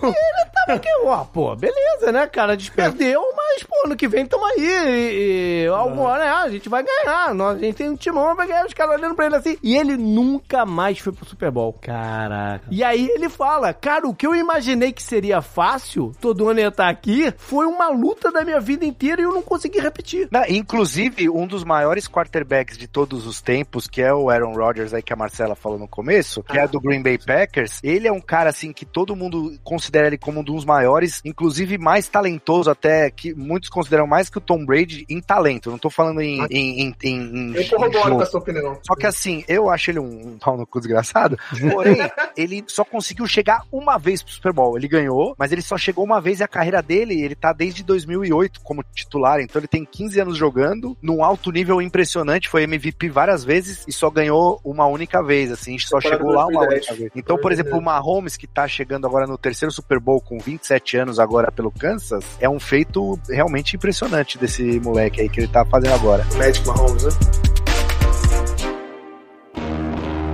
[0.67, 2.53] Tava que, ó, pô, beleza, né, cara?
[2.53, 4.61] A gente perdeu, mas, pô, no que vem tamo aí.
[4.61, 7.33] E, e alguma hora, né, a gente vai ganhar.
[7.33, 8.65] Nós, a gente tem um timão, vai ganhar.
[8.65, 9.57] Os caras olhando pra ele assim.
[9.63, 11.73] E ele nunca mais foi pro Super Bowl.
[11.73, 12.65] Caraca.
[12.69, 16.67] E aí ele fala, cara, o que eu imaginei que seria fácil, todo ano ia
[16.67, 20.27] estar aqui, foi uma luta da minha vida inteira e eu não consegui repetir.
[20.31, 24.93] Não, inclusive, um dos maiores quarterbacks de todos os tempos, que é o Aaron Rodgers
[24.93, 28.11] aí que a Marcela falou no começo, que é do Green Bay Packers, ele é
[28.11, 32.69] um cara assim que todo mundo considera ele como um dos maiores, inclusive mais talentoso
[32.69, 35.71] até, que muitos consideram mais que o Tom Brady em talento.
[35.71, 36.41] Não tô falando em...
[36.49, 38.79] em, em, em, em Eu corroboro com a sua opinião.
[38.85, 41.37] Só que assim, eu acho ele um, um pau no cu desgraçado.
[41.71, 41.97] Porém,
[42.35, 44.77] ele só conseguiu chegar uma vez pro Super Bowl.
[44.77, 47.83] Ele ganhou, mas ele só chegou uma vez e a carreira dele, ele tá desde
[47.83, 49.39] 2008 como titular.
[49.39, 52.49] Então ele tem 15 anos jogando, num alto nível impressionante.
[52.49, 55.77] Foi MVP várias vezes e só ganhou uma única vez, assim.
[55.79, 56.87] Só chegou lá uma 2010.
[56.87, 57.11] única vez.
[57.15, 60.97] Então, por exemplo, o Mahomes, que tá chegando agora no terceiro Super Bowl com 27
[60.97, 65.65] anos agora pelo Kansas, é um feito realmente impressionante desse moleque aí que ele tá
[65.65, 66.25] fazendo agora.
[66.37, 67.11] Magic Mahomes, né?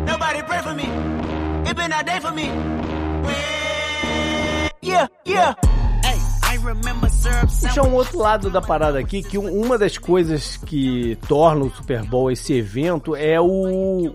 [0.08, 0.84] Nobody pray for me.
[1.66, 2.50] It been a day for me.
[4.82, 5.77] Yeah, yeah.
[6.68, 9.98] Hey, I remember syrup Puxa um outro lado da parada aqui, que um- uma das
[9.98, 13.46] coisas que torna o Super Bowl esse evento é o,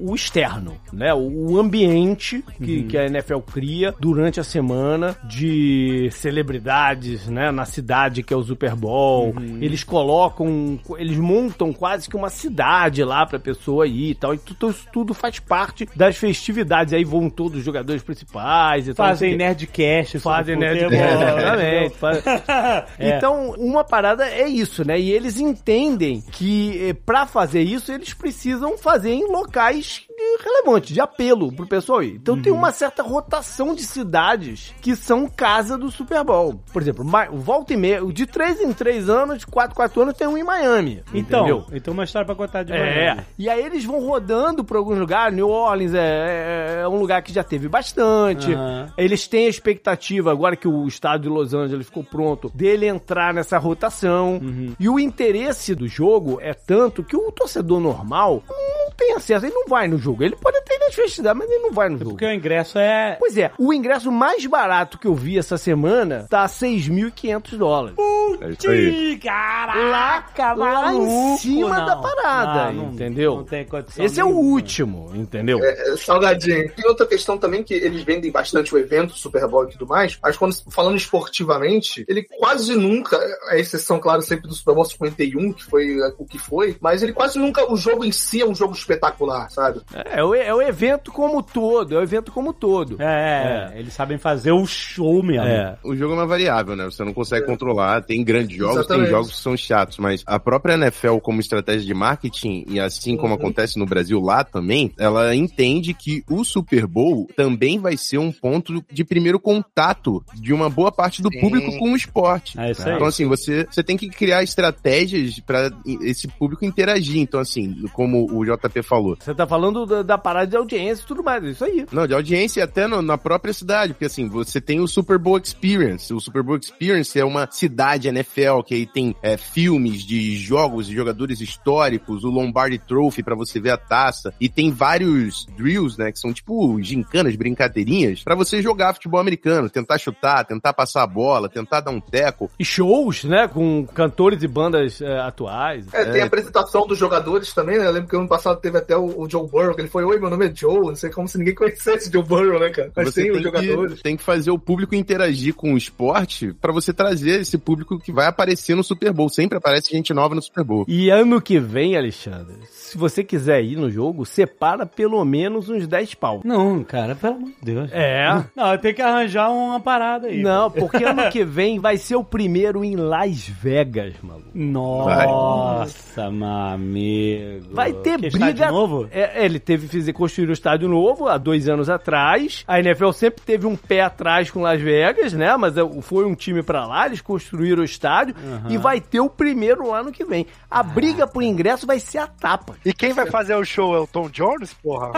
[0.00, 1.12] o externo, né?
[1.14, 7.50] O, ambiente que, que a NFL cria durante a semana de celebridades, né?
[7.50, 9.34] Na cidade que é o Super Bowl.
[9.61, 14.34] Eles colocam, eles montam quase que uma cidade lá pra pessoa ir e tal.
[14.34, 16.92] E tudo, isso tudo faz parte das festividades.
[16.92, 19.07] Aí vão todos os jogadores principais e tal.
[19.09, 19.38] não sei Fazem.
[19.38, 20.20] Nerdcast.
[20.20, 22.41] sobre Fazem Nerdcast, exatamente.
[22.99, 23.16] É.
[23.16, 24.99] Então, uma parada é isso, né?
[24.99, 30.07] E eles entendem que eh, pra fazer isso, eles precisam fazer em locais
[30.45, 32.14] relevantes, de apelo pro pessoal ir.
[32.16, 36.61] Então tem uma certa rotação de cidades que são casa do Super Bowl.
[36.73, 40.03] Por exemplo, Ma- volta e meia, de 3 em 3 anos, de 4 em 4
[40.03, 41.03] anos, tem um em Miami.
[41.14, 41.66] Então, entendeu?
[41.73, 42.79] então uma história pra contar de É,
[43.14, 43.23] Miami.
[43.39, 45.35] e aí eles vão rodando por alguns lugares.
[45.37, 48.53] New Orleans é, é- é um lugar que já teve bastante.
[48.53, 48.93] Aham.
[48.97, 53.33] Eles têm a expectativa, agora que o estado de Los Angeles ficou pronto, dele entrar
[53.35, 54.35] nessa rotação.
[54.43, 54.75] Uhum.
[54.79, 59.55] E o interesse do jogo é tanto que o torcedor normal não tem acesso, ele
[59.55, 60.12] não vai no jogo.
[60.21, 62.11] Ele pode até ir festividades, mas ele não vai no jogo.
[62.11, 63.17] Porque o ingresso é.
[63.19, 67.97] Pois é, o ingresso mais barato que eu vi essa semana tá a 6.500 dólares.
[68.41, 69.13] É aí.
[69.13, 71.87] Ih, Caraca, lá em cima não.
[71.87, 73.37] da parada, Não, não- entendeu?
[73.37, 74.05] Não tem condição.
[74.05, 74.45] Esse é o nenhuma.
[74.51, 75.59] último, entendeu?
[75.63, 76.71] É, salgadinho.
[76.75, 80.19] Tem outra questão também que eles vendem bastante o evento, Super Bowl e tudo mais,
[80.23, 85.53] mas quando falando esportivamente, ele quase nunca, a exceção, claro, sempre do Super Bowl 51,
[85.53, 88.47] que foi é, o que foi, mas ele quase nunca, o jogo em si é
[88.47, 89.81] um jogo espetacular, sabe?
[89.95, 93.00] É, é o, é o evento como todo, é o evento como todo.
[93.00, 95.46] É, é, eles sabem fazer o show mesmo.
[95.46, 95.76] É.
[95.82, 96.84] O jogo é uma variável, né?
[96.84, 98.03] Você não consegue controlar.
[98.03, 99.05] Tem grandes jogos, Exatamente.
[99.05, 103.16] tem jogos que são chatos, mas a própria NFL, como estratégia de marketing, e assim
[103.16, 108.18] como acontece no Brasil lá também, ela entende que o Super Bowl também vai ser
[108.18, 111.40] um ponto de primeiro contato de uma boa parte do Sim.
[111.40, 112.59] público com o esporte.
[112.59, 112.94] É isso aí.
[112.94, 117.20] Então, assim, você, você tem que criar estratégias para esse público interagir.
[117.20, 121.07] Então, assim, como o JP falou, Você tá falando da, da parada de audiência e
[121.07, 121.86] tudo mais, é isso aí.
[121.93, 125.18] não, de audiência e até no- na própria cidade, porque assim, você tem o Super
[125.18, 126.12] Bowl Experience.
[126.12, 130.88] O Super Bowl Experience é uma cidade NFL que aí tem é, filmes de jogos
[130.88, 135.99] e jogadores históricos, o Lombardi Trophy pra você ver a taça, e tem vários drills,
[135.99, 141.03] né, que são tipo gincanas, brincadeirinhas, pra você jogar futebol americano, tentar chutar, tentar passar
[141.03, 142.51] a bola, tentar dar um teco.
[142.59, 145.86] E shows, né, com cantores e bandas é, atuais.
[145.93, 147.86] É, tem a apresentação dos jogadores também, né?
[147.86, 150.18] Eu lembro que ano passado teve até o, o Joe Burrow, que ele foi, oi,
[150.18, 152.91] meu nome é Joe, não sei como se ninguém conhecesse Joe Burrow, né, cara?
[152.97, 153.95] Mas Você tem os jogadores.
[153.95, 157.99] que, tem que fazer o público interagir com o esporte pra você trazer esse público
[157.99, 159.29] que vai aparecer no Super Bowl.
[159.29, 160.85] Sempre aparece gente nova no Super Bowl.
[160.89, 165.87] E ano que vem, Alexandre, se você quiser ir no jogo, separa pelo menos uns
[165.87, 166.41] 10 pau.
[166.45, 167.91] Não, cara, pelo amor de Deus.
[167.93, 168.45] É.
[168.57, 170.43] Não, tem que arranjar uma parada aí.
[170.43, 174.49] Não, porque ano que vem vai ser o primeiro em Las Vegas, maluco.
[174.55, 177.66] Nossa, meu amigo.
[177.73, 178.51] Vai ter Que briga.
[178.51, 179.09] estádio novo?
[179.11, 182.65] É, ele teve que fazer- construir um estádio novo há dois anos atrás.
[182.67, 185.57] A NFL sempre teve um pé atrás com Las Vegas, né?
[185.57, 188.35] Mas é, foi um time pra lá, eles construíram o estádio
[188.69, 190.47] e vai ter o primeiro lá no que vem.
[190.71, 192.75] A briga por ingresso vai ser a tapa.
[192.85, 195.13] E quem vai fazer o show é o Tom Jones, porra?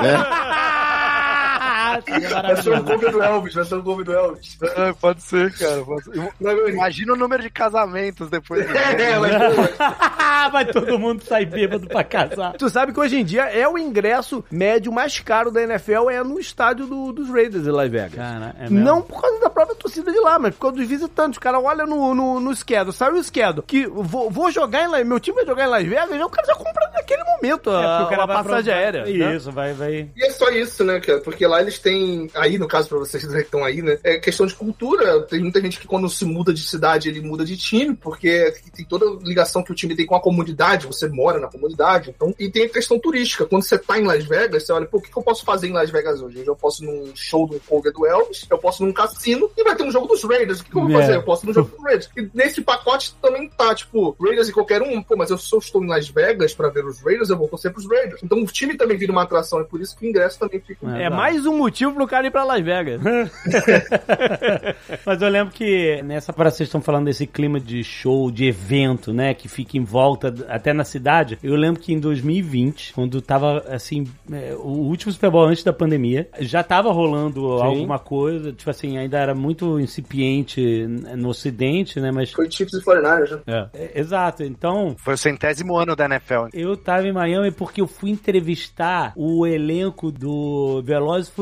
[2.01, 4.59] Vai ser o cover do Elvis, vai ser o cover do Elvis.
[4.63, 5.83] É, pode ser, cara.
[5.83, 6.33] pode ser.
[6.73, 8.65] Imagina o número de casamentos depois.
[8.75, 9.33] É, mas,
[9.77, 12.53] pô, vai todo mundo sair bêbado pra casar.
[12.55, 16.23] Tu sabe que hoje em dia é o ingresso médio mais caro da NFL é
[16.23, 18.15] no estádio do- dos Raiders de Las Vegas.
[18.15, 18.81] Cara, é mesmo.
[18.81, 21.39] Não por causa da própria torcida de lá, mas por causa dos visitantes.
[21.39, 25.05] O cara olha no, no, no schedule, o schedule, que vou, vou jogar em Las
[25.07, 27.99] meu time vai jogar em Las Vegas, o cara já compra naquele momento a, É,
[27.99, 29.05] porque o cara a passagem pra- aérea.
[29.05, 29.37] né?
[29.37, 30.09] Isso, vai, vai.
[30.17, 31.21] E é só isso, né, cara?
[31.21, 32.28] Porque lá eles têm.
[32.35, 33.99] Aí, no caso, pra vocês que estão aí, né?
[34.03, 35.22] É questão de cultura.
[35.22, 38.85] Tem muita gente que, quando se muda de cidade, ele muda de time, porque tem
[38.85, 40.87] toda a ligação que o time tem com a comunidade.
[40.87, 42.11] Você mora na comunidade.
[42.11, 43.45] Então, e tem a questão turística.
[43.47, 45.68] Quando você tá em Las Vegas, você olha, pô, o que, que eu posso fazer
[45.68, 46.43] em Las Vegas hoje?
[46.45, 49.76] Eu posso ir num show do cover do Elvis, eu posso num cassino e vai
[49.76, 50.61] ter um jogo dos Raiders.
[50.61, 51.01] O que, que eu vou É.
[51.03, 51.16] fazer?
[51.16, 52.11] Eu posso ir no jogo dos Raiders.
[52.16, 55.03] E nesse pacote também tá, tipo, Raiders e qualquer um.
[55.03, 57.72] Pô, mas eu só estou em Las Vegas pra ver os Raiders, eu vou torcer
[57.72, 58.22] pros Raiders.
[58.22, 59.61] Então o time também vira uma atração.
[59.61, 60.87] É por isso que o ingresso também fica.
[60.99, 63.01] É mais um motivo pro cara ir pra Las Vegas.
[65.05, 69.12] Mas eu lembro que nessa para vocês estão falando desse clima de show, de evento,
[69.12, 71.39] né, que fica em volta até na cidade.
[71.43, 75.72] Eu lembro que em 2020, quando tava assim, é, o último Super Bowl antes da
[75.72, 82.11] pandemia, já tava rolando alguma coisa, tipo assim, ainda era muito incipiente no ocidente, né,
[82.11, 83.68] mas Foi Chiefs e 49ers, né?
[83.72, 84.43] é, exato.
[84.43, 86.47] Então, Foi o centésimo ano da NFL.
[86.53, 91.33] eu tava em Miami porque eu fui entrevistar o elenco do Velozes e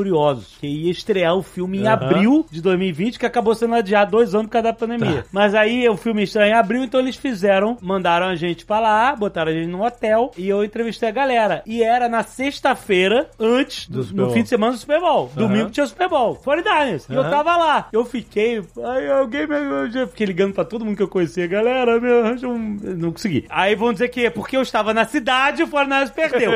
[0.61, 4.47] Que ia estrear o filme em abril de 2020, que acabou sendo adiado dois anos
[4.47, 5.25] por causa da pandemia.
[5.33, 9.15] Mas aí o filme estreia em abril, então eles fizeram, mandaram a gente pra lá,
[9.15, 11.63] botaram a gente num hotel e eu entrevistei a galera.
[11.67, 15.31] E era na sexta-feira, antes, do, Super no fim de semana do Super Bowl.
[15.35, 16.37] Domingo tinha o Super Bowl.
[16.37, 17.05] 49ers.
[17.09, 17.89] E eu tava lá.
[17.93, 18.63] Eu fiquei.
[18.85, 19.57] Aí alguém me.
[19.57, 21.47] Eu já fiquei ligando pra todo mundo que eu conhecia.
[21.47, 22.79] Galera, me arranja um.
[22.83, 23.45] Não consegui.
[23.49, 26.53] Aí vão dizer que é porque eu estava na cidade e o 49ers perdeu.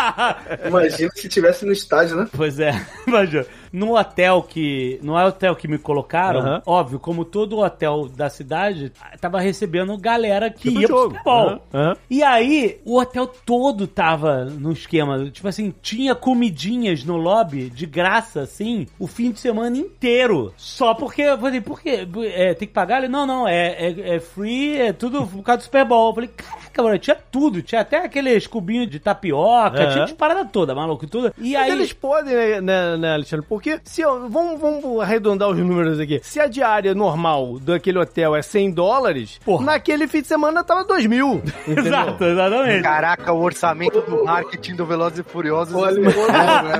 [0.66, 2.28] Imagina se tivesse no estádio, né?
[2.36, 2.72] Pois é,
[3.06, 3.46] imagina.
[3.72, 4.98] No hotel que.
[5.02, 6.62] No hotel que me colocaram, Aham.
[6.66, 11.10] óbvio, como todo hotel da cidade, tava recebendo galera que Tipo ia pro jogo.
[11.10, 11.46] Super Bowl.
[11.48, 11.96] Aham, aham.
[12.08, 15.30] E aí, o hotel todo tava no esquema.
[15.30, 20.52] Tipo assim, tinha comidinhas no lobby de graça, assim, o fim de semana inteiro.
[20.56, 21.22] Só porque.
[21.22, 22.06] Eu falei, por quê?
[22.34, 22.98] É, tem que pagar?
[22.98, 26.10] Ele, não, não, é, é, é free, é tudo por causa do Super Bowl.
[26.10, 26.30] Eu falei,
[26.72, 27.62] caraca, mano, tinha tudo.
[27.62, 29.92] Tinha até aqueles cubinhos de tapioca, Aham.
[29.92, 31.32] tinha de parada toda, maluco, e tudo.
[31.38, 31.70] E Mas aí.
[31.72, 33.46] eles podem, né, né, né, Alexandre?
[33.48, 36.20] Porque se eu, vamos, vamos arredondar os números aqui.
[36.22, 39.64] Se a diária normal daquele hotel é 100 dólares, Porra.
[39.66, 41.42] naquele fim de semana tava 2 mil.
[41.66, 42.82] Exato, exatamente.
[42.82, 45.74] Caraca, o orçamento do marketing do Velozes e Furiosos.
[45.74, 46.10] Olha, né,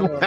[0.01, 0.11] mano?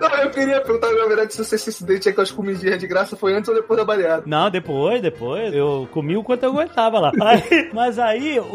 [0.00, 3.16] Não, eu queria perguntar, na verdade, se esse acidente aí com as comidinhas de graça
[3.16, 4.22] foi antes ou depois da baleada.
[4.26, 5.52] Não, depois, depois.
[5.54, 7.12] Eu comi o quanto eu aguentava lá.
[7.20, 8.46] Aí- mas aí, o,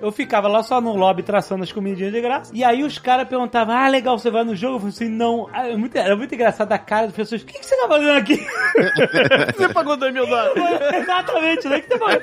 [0.00, 2.52] eu ficava lá só no lobby traçando as comidinhas de graça.
[2.54, 4.76] E aí os caras perguntavam, ah, legal, você vai no jogo?
[4.76, 5.48] Eu falei assim, não.
[5.52, 7.42] Ah, é muito, era muito engraçado a cara das pessoas.
[7.42, 8.36] O que, que você tá fazendo aqui?
[9.56, 10.54] Você pagou 2 mil dólares.
[10.94, 11.80] Exatamente, né?
[11.80, 12.22] Que você fazendo?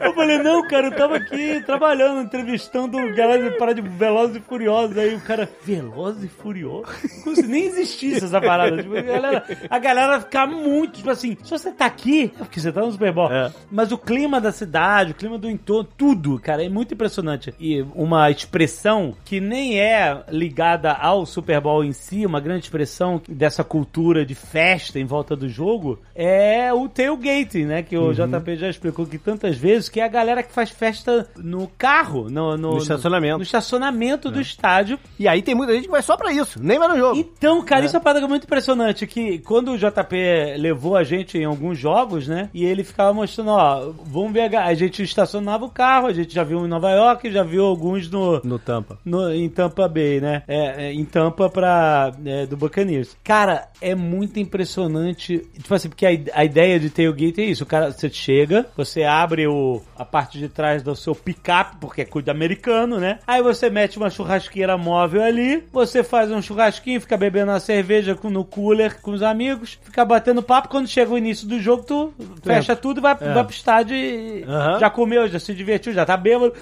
[0.00, 4.40] Eu falei, não, cara, eu tava aqui trabalhando, entrevistando galera de parada de Velozes e
[4.40, 4.96] Furiosos.
[4.96, 6.88] Aí o cara, Velozes e Furiosos?
[7.24, 8.82] Como se nem existisse essa parada.
[8.82, 12.72] Tipo, a galera, a galera muito, tipo assim, se você tá aqui, é porque você
[12.72, 13.32] tá no Super Bowl.
[13.32, 13.52] É.
[13.70, 17.54] Mas o clima da cidade, o clima do entorno, tudo, cara, é muito impressionante.
[17.60, 23.22] E uma expressão que nem é ligada ao Super Bowl em si, uma grande expressão
[23.28, 27.82] dessa cultura de festa em volta do jogo, é o tailgating, né?
[27.82, 31.28] Que o JP já explicou aqui tantas vezes, que é a galera que faz festa
[31.36, 33.36] no carro, no, no, No estacionamento.
[33.36, 34.98] no estacionamento do estádio.
[35.18, 37.18] E aí tem muita gente que vai só pra isso, nem vai no jogo.
[37.18, 40.16] Então, cara, isso é uma parada muito impressionante, que quando o JP
[40.58, 44.64] levou a gente em alguns jogos, né, e ele ficava mostrando, ó, vamos ver, a,
[44.66, 48.10] a gente estacionava o carro, a gente já viu em Nova York, já viu alguns
[48.10, 48.40] no...
[48.44, 48.98] No Tampa.
[49.04, 50.42] no- em Tampa Bay, né?
[50.46, 53.16] É, é, em Tampa pra, é, do Buccaneers.
[53.24, 55.38] Cara, é muito impressionante.
[55.54, 57.64] Tipo assim, porque a, a ideia de tailgate é isso.
[57.64, 62.02] O cara, você chega, você abre o, a parte de trás do seu picape, porque
[62.02, 63.18] é cuida americano, né?
[63.26, 68.14] Aí você mete uma churrasqueira móvel ali, você faz um churrasquinho, fica bebendo uma cerveja
[68.14, 70.68] com- no cooler com os amigos, fica batendo papo.
[70.68, 72.12] Quando chega o início do jogo, tu
[72.42, 74.78] fecha tudo e vai, vai pro estádio e Aham.
[74.78, 76.54] já comeu, já se divertiu, já tá bêbado.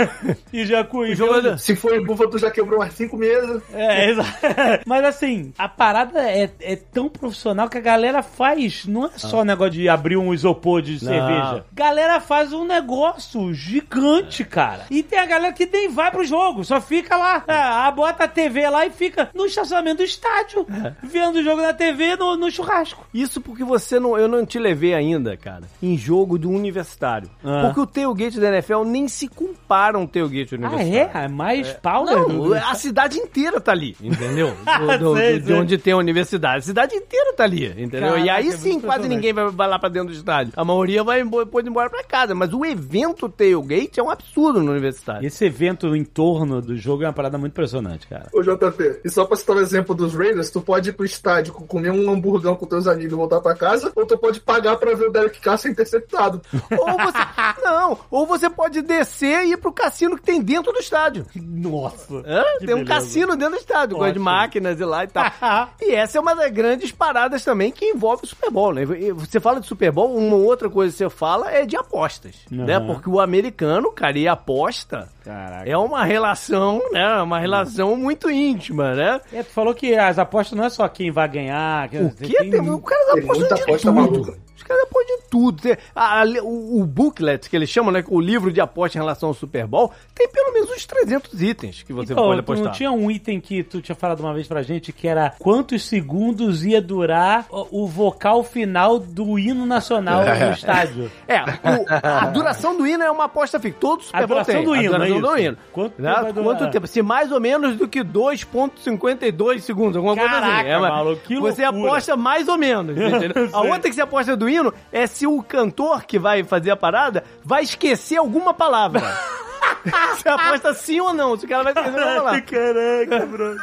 [0.50, 3.62] e já com jogo- Se for Bufa, tu já quebrou umas cinco mesas.
[3.74, 4.30] é, exato.
[4.86, 8.86] Mas assim, a parada é, é tão profissional que a galera faz.
[8.86, 11.64] Não é só negócio de abrir um isopor de cerveja.
[11.74, 14.86] Galera faz um negócio gigante, cara.
[14.90, 17.44] E tem a galera que nem vai pro jogo, só fica lá.
[17.46, 20.66] Ah, bota a TV lá e fica no estacionamento do estádio,
[21.02, 23.06] vendo o jogo na TV no, no churrasco.
[23.12, 24.16] Isso porque você não.
[24.16, 27.28] Eu não te levei ainda, cara, em jogo do universitário.
[27.44, 27.62] Ah.
[27.66, 31.10] Porque o tailgate da NFL nem se compara um tailgate Ah, universitário.
[31.18, 31.24] é?
[31.24, 32.16] É mais power?
[32.16, 34.54] Não, do- a cidade inteira tá ali, entendeu?
[34.78, 35.54] Do- do- Sei, de sei.
[35.56, 36.58] onde tem a universidade.
[36.58, 38.16] A cidade inteira tá ali, entendeu?
[38.18, 40.52] e Caraca, aí é sim, quase ninguém vai, vai lá pra dentro do estádio.
[40.56, 42.34] A maioria vai embora- depois embora pra casa.
[42.34, 45.26] Mas o evento tailgate é um absurdo no universitário.
[45.26, 48.28] Esse evento em torno do jogo é uma parada muito impressionante, cara.
[48.32, 51.52] Ô JP, e só pra citar o exemplo dos Raiders, tu pode ir pro estádio
[51.52, 54.94] comer um hamburgão com teus amigos e voltar pra casa, ou tu pode pagar pra
[54.94, 56.40] ver o Derek Carr ser interceptado.
[56.70, 57.18] Ou você.
[57.64, 61.26] não, ou você pode descer e ir pro cassino que tem dentro do estádio.
[61.34, 62.22] Nossa.
[62.26, 62.44] Hã?
[62.60, 62.84] Tem um beleza.
[62.84, 65.24] cassino dentro do estádio, com as máquinas e lá e tal.
[65.80, 68.84] e essa é uma das grandes paradas também que envolve o Super Bowl, né?
[68.84, 72.78] Você fala de Super Bowl, uma outra coisa que você fala é de apostas, né?
[72.78, 75.68] Porque o americano, cara, e aposta Caraca.
[75.68, 77.22] é uma relação, né?
[77.22, 79.20] Uma relação muito íntima, né?
[79.32, 81.88] É, tu falou que as apostas não é só quem vai ganhar.
[81.88, 82.36] que- O quê?
[82.38, 83.94] tem- Tem, o cara Tem aposta aposta tudo.
[83.94, 84.44] maluca.
[84.56, 85.62] Os caras apostam de tudo.
[85.62, 88.04] Tem- a- a- o, o booklet, que eles chamam, né?
[88.08, 91.82] O livro de aposta em relação ao Super Bowl, tem pelo menos uns 300 itens
[91.82, 92.64] que você Então, pode apostar.
[92.66, 95.84] não tinha um item que tu tinha falado uma vez pra gente que era quantos
[95.86, 101.10] segundos ia durar o, o vocal final do hino nacional no estádio?
[101.26, 103.76] É, o- a duração do hino é uma aposta fixa.
[103.80, 104.64] Todo Super Bowl duração tem.
[104.64, 105.38] do hino, a duração é do isso.
[105.46, 105.56] hino.
[105.72, 106.14] Quanto Né?
[106.14, 106.42] tempo?
[106.42, 106.86] Quanto tempo?
[106.86, 110.68] Se mais ou menos do que 2.52 segundos, alguma coisa Caraca, assim.
[110.68, 111.88] É maluco, que você loucura.
[111.90, 113.48] aposta mais ou menos, entendeu?
[113.52, 116.76] a outra que você aposta do hino é se o cantor que vai fazer a
[116.76, 119.02] parada vai esquecer alguma palavra.
[120.16, 122.40] você aposta sim ou não, se o cara vai esquecer alguma palavra.
[122.42, 123.56] Caraca, bro.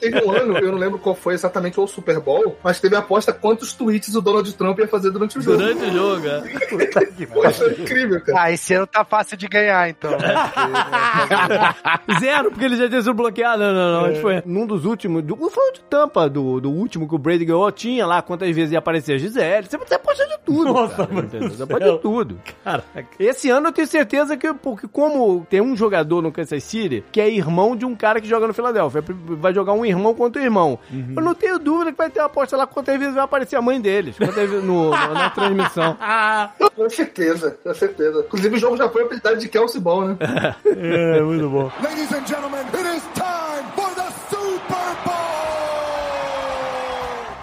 [0.00, 3.00] Teve um ano, eu não lembro qual foi exatamente o Super Bowl, mas teve a
[3.00, 5.58] aposta quantos tweets o Donald Trump ia fazer durante o jogo.
[5.58, 6.42] Durante o jogo, é.
[6.44, 8.42] É incrível, cara.
[8.42, 10.10] Ah, esse ano tá fácil de ganhar, então.
[10.12, 10.34] né?
[12.20, 13.62] Zero, porque ele já tinha sido bloqueado.
[13.62, 14.12] Não, não, não.
[14.12, 15.22] Que foi num dos últimos.
[15.22, 17.70] Do, foi o de tampa, do, do último que o Brady ganhou.
[17.72, 19.66] Tinha lá quantas vezes ia aparecer a Gisele.
[19.66, 20.72] Você, você aposta de tudo.
[20.72, 22.40] Nossa, cara, Você aposta de tudo.
[22.62, 23.06] Caraca.
[23.18, 27.20] Esse ano eu tenho certeza que, porque como tem um jogador no Kansas City que
[27.20, 30.44] é irmão de um cara que joga no Philadelphia, vai jogar um irmão contra o
[30.44, 30.78] irmão.
[31.16, 33.62] Eu não tenho dúvida que vai ter uma aposta lá quantas vezes vai aparecer a
[33.62, 35.96] mãe deles, quantas vezes no, no- na transmissão.
[36.74, 38.20] Com certeza, com certeza.
[38.26, 40.16] Inclusive o jogo já foi apelidado de Kelsey Ball, né?
[40.66, 41.70] É, muito bom.
[41.82, 45.23] Ladies and gentlemen, it is time for the Super Bowl!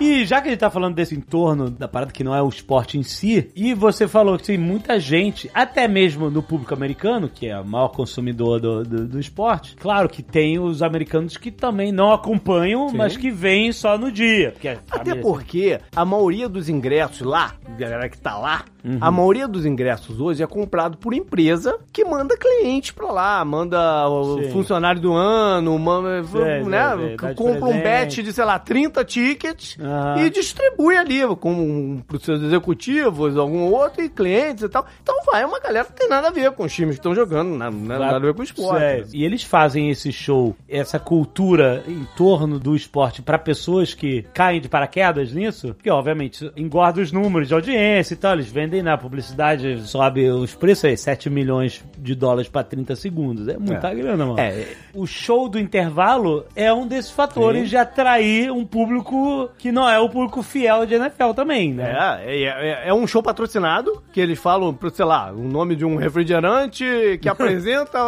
[0.01, 2.49] E já que a gente tá falando desse entorno da parada que não é o
[2.49, 7.29] esporte em si, e você falou que tem muita gente, até mesmo no público americano,
[7.29, 11.51] que é o maior consumidor do, do, do esporte, claro que tem os americanos que
[11.51, 14.53] também não acompanham, mas que vêm só no dia.
[14.53, 18.97] Porque a Até porque a maioria dos ingressos lá, galera que tá lá, Uhum.
[18.99, 24.07] a maioria dos ingressos hoje é comprado por empresa que manda cliente pra lá, manda
[24.09, 24.49] o Sim.
[24.49, 29.77] funcionário do ano, manda, Sei, né, de compra um batch de, sei lá, 30 tickets
[30.17, 34.85] E distribui ali com um, pros seus executivos, algum outro, e clientes e tal.
[35.01, 37.55] Então vai uma galera que tem nada a ver com os times que estão jogando,
[37.55, 38.79] nada, nada a ver com o esporte.
[38.79, 39.07] Sério.
[39.13, 44.61] E eles fazem esse show, essa cultura em torno do esporte pra pessoas que caem
[44.61, 48.97] de paraquedas nisso, que obviamente engorda os números de audiência e tal, eles vendem na
[48.97, 53.47] publicidade, sobe os preços aí, 7 milhões de dólares pra 30 segundos.
[53.47, 54.39] É muita grana, mano.
[54.39, 54.67] É.
[54.93, 59.99] O show do intervalo é um desses fatores de atrair um público que não é
[59.99, 62.19] o público fiel de NFL também, né?
[62.25, 65.85] É, é, é- é um show patrocinado, que eles falam, sei lá, o nome de
[65.85, 67.99] um refrigerante que apresenta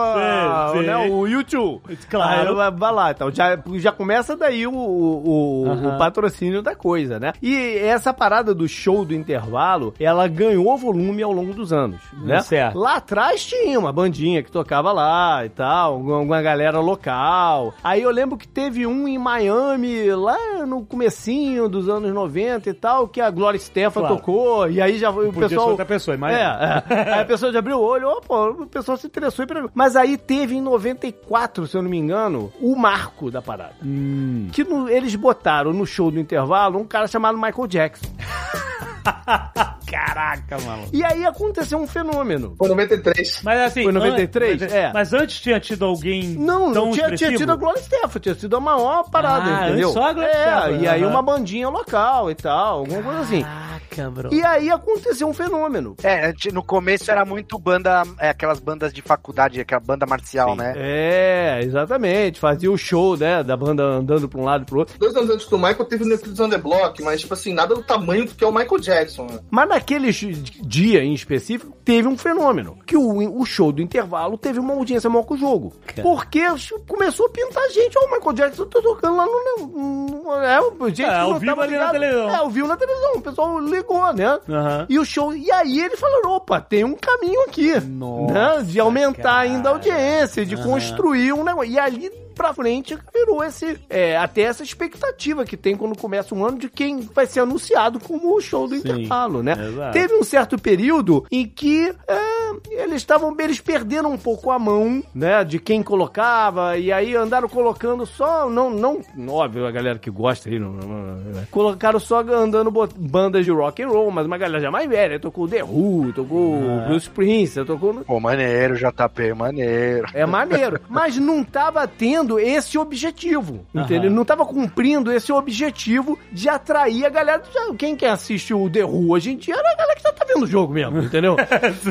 [0.74, 0.86] Sim, sim.
[0.86, 1.82] né, o YouTube.
[2.10, 2.60] Claro.
[2.60, 7.34] Aí vai, lá, então já, já começa daí o, o, o- patrocínio da coisa, né?
[7.42, 12.42] E essa parada do show do intervalo, ela ganhou volume ao longo dos anos, né?
[12.42, 12.78] Certo.
[12.80, 17.74] Lá atrás tinha uma bandinha que tocava lá e tal, alguma galera local.
[17.84, 22.74] Aí eu lembro que teve um em Miami, lá no comecinho dos anos 90 e
[22.74, 24.16] tal, que a Gloria Stefan Claro.
[24.18, 25.70] tocou, e aí já o Podia ser pessoal...
[25.70, 26.36] outra pessoa, mas...
[26.36, 27.14] É, é.
[27.14, 29.46] Aí a pessoa já abriu o olho, ó, pô, o pessoal se interessou.
[29.46, 29.48] e.
[29.74, 33.74] Mas aí teve em 94, se eu não me engano, o marco da parada.
[33.84, 34.48] Hum.
[34.52, 38.08] Que no- eles botaram no show do intervalo um cara chamado Michael Jackson.
[39.90, 40.88] Caraca, mano.
[40.92, 42.56] E aí aconteceu um fenômeno.
[42.58, 43.42] Foi 93.
[43.44, 43.84] Mas assim.
[43.84, 44.62] Foi 93?
[44.62, 44.92] Mas, É.
[44.94, 46.24] mas antes tinha tido alguém.
[46.36, 49.90] Não, não tinha, tinha tido a Gloria Stefan, tinha sido a maior parada, Ah, entendeu?
[49.92, 51.12] só a Gloria é, Estefan, e aí aham.
[51.12, 53.44] uma bandinha local e tal, alguma coisa assim.
[53.44, 54.34] Caraca, bro.
[54.34, 55.96] E aí aconteceu um fenômeno.
[56.04, 60.74] É, no começo era muito banda, é, aquelas bandas de faculdade, aquela banda marcial, né?
[60.76, 62.40] É, exatamente.
[62.40, 64.98] Fazia o show, né, da banda andando pra um lado e pro outro.
[64.98, 67.76] Dois anos antes do Michael teve o Necrosis on the Block, mas, tipo assim, nada
[67.76, 68.93] do tamanho do que é o Michael Jackson,
[69.26, 69.40] né?
[69.50, 72.78] Mas naquele dia em específico, teve um fenômeno.
[72.86, 75.74] Que o, o show do intervalo teve uma audiência maior que o jogo.
[76.02, 76.42] Porque
[76.88, 77.98] começou a pintar gente.
[77.98, 79.68] Ó, o Michael Jackson tá tocando lá no...
[79.68, 82.30] no é, o gente É, tava ali na televisão.
[82.30, 83.14] É, vivo na televisão.
[83.16, 84.40] O pessoal ligou, né?
[84.50, 84.86] Aham.
[84.90, 85.34] E o show...
[85.34, 87.80] E aí ele falou, opa, tem um caminho aqui.
[87.80, 88.64] Nossa, né?
[88.64, 89.42] De aumentar cara.
[89.42, 90.64] ainda a audiência, de Aham.
[90.64, 91.72] construir um negócio.
[91.72, 96.46] E ali pra frente virou esse é, até essa expectativa que tem quando começa um
[96.46, 99.54] ano de quem vai ser anunciado como o show do Sim, intervalo, né?
[99.54, 99.94] exato.
[99.94, 105.04] Teve um certo período em que é, eles estavam eles perderam um pouco a mão,
[105.14, 110.10] né, de quem colocava e aí andaram colocando só não não óbvio a galera que
[110.10, 110.88] gosta aí não, não-
[111.18, 115.20] não- colocaram só andando bandas de rock and roll, mas uma galera já mais velha
[115.20, 120.08] tocou The Who, tocou Bruce Springsteen, tocou Pô, maneiro, JP, maneiro.
[120.14, 120.80] é maneiro.
[120.90, 123.66] Mas não tava tendo esse objetivo.
[123.74, 124.10] Entendeu?
[124.12, 127.42] Não tava cumprindo esse objetivo de atrair a galera.
[127.54, 130.12] Já, Quem que assiste o The Who hoje em dia era a galera que tá,
[130.12, 131.36] tá vendo o jogo mesmo, entendeu?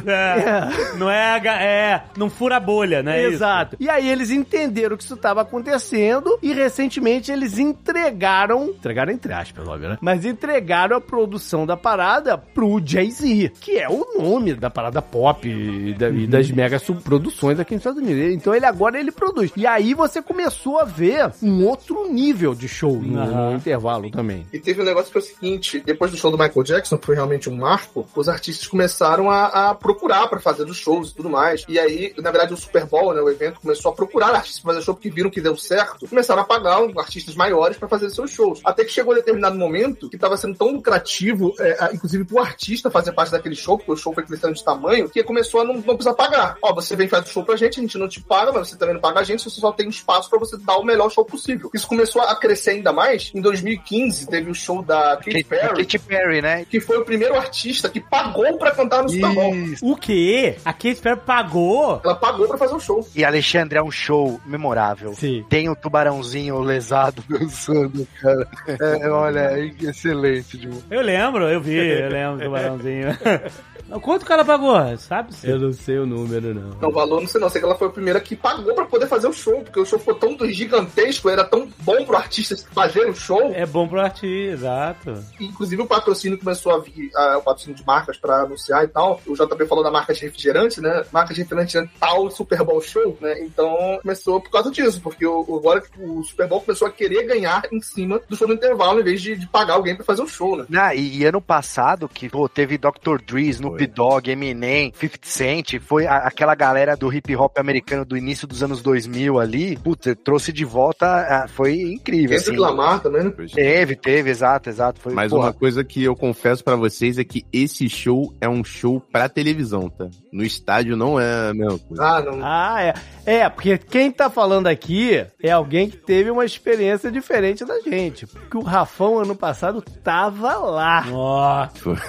[0.07, 0.97] É.
[0.99, 2.03] Não é, é.
[2.17, 3.23] Não fura a bolha, né?
[3.25, 3.77] Exato.
[3.79, 9.67] E aí eles entenderam que isso estava acontecendo e recentemente eles entregaram, entregaram entre aspas,
[9.67, 9.99] óbvio, né?
[10.01, 15.47] Mas entregaram a produção da parada pro Jay-Z, que é o nome da parada pop
[15.49, 18.35] e, da- e das mega subproduções aqui nos Estados Unidos.
[18.35, 19.51] Então ele agora ele produz.
[19.57, 23.51] E aí você começou a ver um outro nível de show no, Aham.
[23.51, 24.47] no intervalo também.
[24.53, 27.07] E teve um negócio que é o seguinte: depois do show do Michael Jackson, que
[27.07, 31.15] foi realmente um marco, os artistas começaram a, a procurar pra fazer os shows e
[31.15, 31.65] tudo mais.
[31.69, 34.73] E aí, na verdade, o Super Bowl, né, o evento, começou a procurar artistas pra
[34.75, 36.07] fazer show porque viram que deu certo.
[36.09, 38.61] Começaram a pagar um- artistas maiores pra fazer seus shows.
[38.65, 42.91] Até que chegou um determinado momento que tava sendo tão lucrativo, é, inclusive pro artista
[42.91, 45.75] fazer parte daquele show, porque o show foi crescendo de tamanho, que começou a não,
[45.75, 46.57] não precisar pagar.
[46.63, 48.77] Ó, você vem fazer o show pra gente, a gente não te paga, mas você
[48.77, 51.25] também não paga a gente, você só tem espaço pra você dar o melhor show
[51.25, 51.71] possível.
[51.75, 53.31] Isso começou a crescer ainda mais.
[53.35, 56.65] Em 2015, teve o show da Katy Perry, Katy Perry, né?
[56.65, 59.55] que foi o primeiro artista que pagou pra cantar no Super Bowl.
[59.83, 60.57] O quê?
[60.65, 62.01] A Kate Perry pagou?
[62.05, 63.07] Ela pagou pra fazer o show.
[63.15, 65.15] E Alexandre é um show memorável.
[65.15, 65.45] Sim.
[65.49, 68.49] Tem o tubarãozinho lesado dançando, cara.
[68.67, 70.59] É, olha, é excelente.
[70.59, 70.83] Tipo.
[70.91, 73.09] Eu lembro, eu vi, eu lembro do barãozinho.
[74.01, 74.75] Quanto o cara pagou?
[74.97, 75.35] Sabe?
[75.45, 76.71] Eu não sei o número, não.
[76.81, 78.87] Não, o valor não sei não, sei que ela foi a primeira que pagou pra
[78.87, 82.57] poder fazer o show, porque o show ficou tão gigantesco, era tão bom pro artista
[82.73, 85.25] fazer o show, É bom pro artista, exato.
[85.41, 89.21] inclusive o patrocínio começou a vir, ah, o patrocínio de marcas pra anunciar e tal.
[89.27, 91.05] O JP falou da marca de refrigerante, né?
[91.13, 93.41] Marca de refrigerante tal Super Bowl Show, né?
[93.41, 97.63] Então começou por causa disso, porque o, agora o Super Bowl começou a querer ganhar
[97.73, 100.27] em cima do show do intervalo, em vez de, de pagar alguém pra fazer o
[100.29, 100.65] show, né?
[100.75, 103.21] Ah, e, e ano passado, que pô, teve Dr.
[103.27, 108.17] Dre, Snoop Dogg, Eminem, 50 Cent, foi a- aquela galera do hip hop americano do
[108.17, 112.57] início dos anos 2000 ali, puta, trouxe de volta, ah, foi incrível, Kendrick assim.
[112.57, 113.33] Lamar também, né?
[113.55, 115.01] Teve, teve, exato, exato.
[115.01, 118.49] Foi, Mas porra, uma coisa que eu confesso pra vocês é que esse show é
[118.49, 120.09] um show pra televisão, tá?
[120.33, 122.03] No estádio não é a mesma coisa.
[122.03, 122.39] Ah, não.
[122.43, 122.95] Ah, é.
[123.25, 128.27] É, porque quem tá falando aqui é alguém que teve uma experiência diferente da gente.
[128.27, 131.05] Porque o Rafão, ano passado, tava lá.
[131.07, 131.73] Nossa.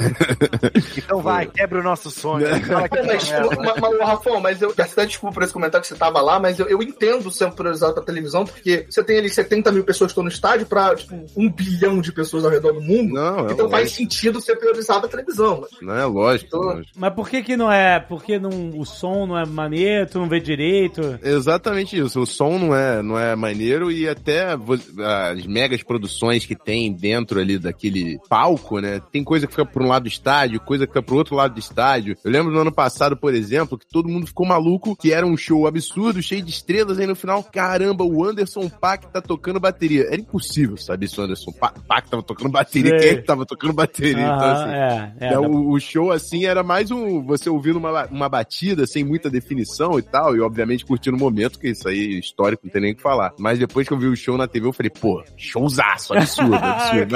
[0.98, 2.48] Então vai, quebra o nosso sonho.
[2.50, 3.56] Mas, não é.
[3.58, 6.40] ma- mas, Rafão, mas eu peço até desculpa por esse comentário que você tava lá,
[6.40, 10.10] mas eu, eu entendo sempre priorizar a televisão, porque você tem ali 70 mil pessoas
[10.10, 13.14] que estão no estádio pra, tipo, um bilhão de pessoas ao redor do mundo.
[13.14, 13.98] Não, é então faz lógico.
[13.98, 15.62] sentido ser priorizado a televisão.
[15.62, 16.52] Mas, Não é lógico.
[16.52, 16.92] Tô- lógico.
[16.96, 18.00] Mas por que que não é?
[18.00, 21.02] Porque não, o som não é maneiro, tu não vê direito?
[21.24, 22.22] Exatamente isso.
[22.22, 27.40] O som não é, não é maneiro e até as megas produções que tem dentro
[27.40, 29.02] ali daquele palco, né?
[29.12, 31.54] Tem coisa que fica por um lado do estádio, coisa que fica pro outro lado
[31.54, 32.16] do estádio.
[32.24, 35.38] Eu lembro no ano passado, por exemplo, que todo mundo ficou maluco, que era um
[35.38, 40.04] show absurdo, cheio de estrelas, aí no final, caramba, o Anderson Paak tá tocando bateria.
[40.08, 43.00] Era impossível saber se o Anderson Pa- Paak tava tocando bateria, Sei.
[43.00, 44.12] quem é que tava tocando bateria.
[44.22, 45.34] então, assim, é, é.
[45.34, 47.24] é, o, o show, assim, era mais um.
[47.26, 51.58] Você ouvindo uma, uma batida sem muita definição e tal, e obviamente curtindo o momento,
[51.58, 53.34] que isso aí, histórico, não tem nem o que falar.
[53.40, 57.16] Mas depois que eu vi o show na TV, eu falei, pô, showzaço, absurdo, absurdo.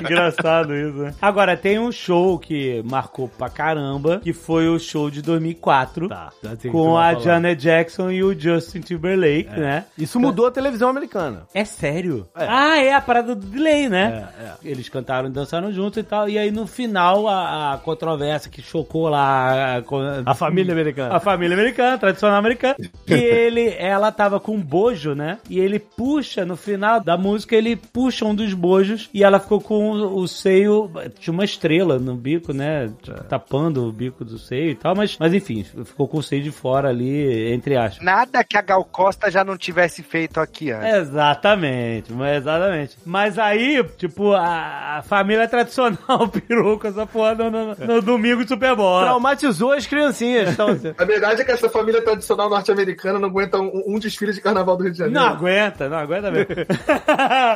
[0.00, 1.14] Engraçado isso, né?
[1.20, 6.30] Agora, tem um show que marcou pra caramba, que foi o show de 2004, Tá,
[6.70, 7.20] com a falar.
[7.20, 9.84] Janet Jackson e o Justin Timberlake, né?
[9.98, 11.42] Isso mudou a televisão americana.
[11.54, 12.26] É sério?
[12.36, 12.46] É.
[12.48, 14.28] Ah, é a parada do delay, né?
[14.38, 14.52] É, é.
[14.70, 16.28] Eles cantaram e dançaram juntos e tal.
[16.28, 19.82] E aí no final a, a controvérsia que chocou lá a,
[20.24, 21.14] A família americana.
[21.16, 22.76] a família americana, tradicional americana,
[23.06, 25.38] que ele, ela tava com um bojo, né?
[25.48, 29.60] E ele puxa, no final da música, ele puxa um dos bojos e ela ficou
[29.60, 32.90] com o, o seio, tinha uma estrela no bico, né?
[33.02, 36.42] Tipo, Tapando o bico do seio e tal, mas, mas enfim, ficou com o seio
[36.42, 38.04] de fora ali, entre aspas.
[38.04, 41.08] Nada que a Gal Costa já não tivesse feito aqui antes.
[41.08, 42.96] Exatamente, exatamente.
[43.04, 48.42] Mas aí, tipo, a, a família tradicional pirou com essa porra no, no- no domingo
[48.42, 49.00] de Super Bowl.
[49.02, 50.50] Traumatizou as criancinhas.
[50.50, 50.68] Então,
[50.98, 54.76] A verdade é que essa família tradicional norte-americana não aguenta um, um desfile de carnaval
[54.76, 55.18] do Rio de Janeiro.
[55.20, 56.46] Não aguenta, não aguenta mesmo.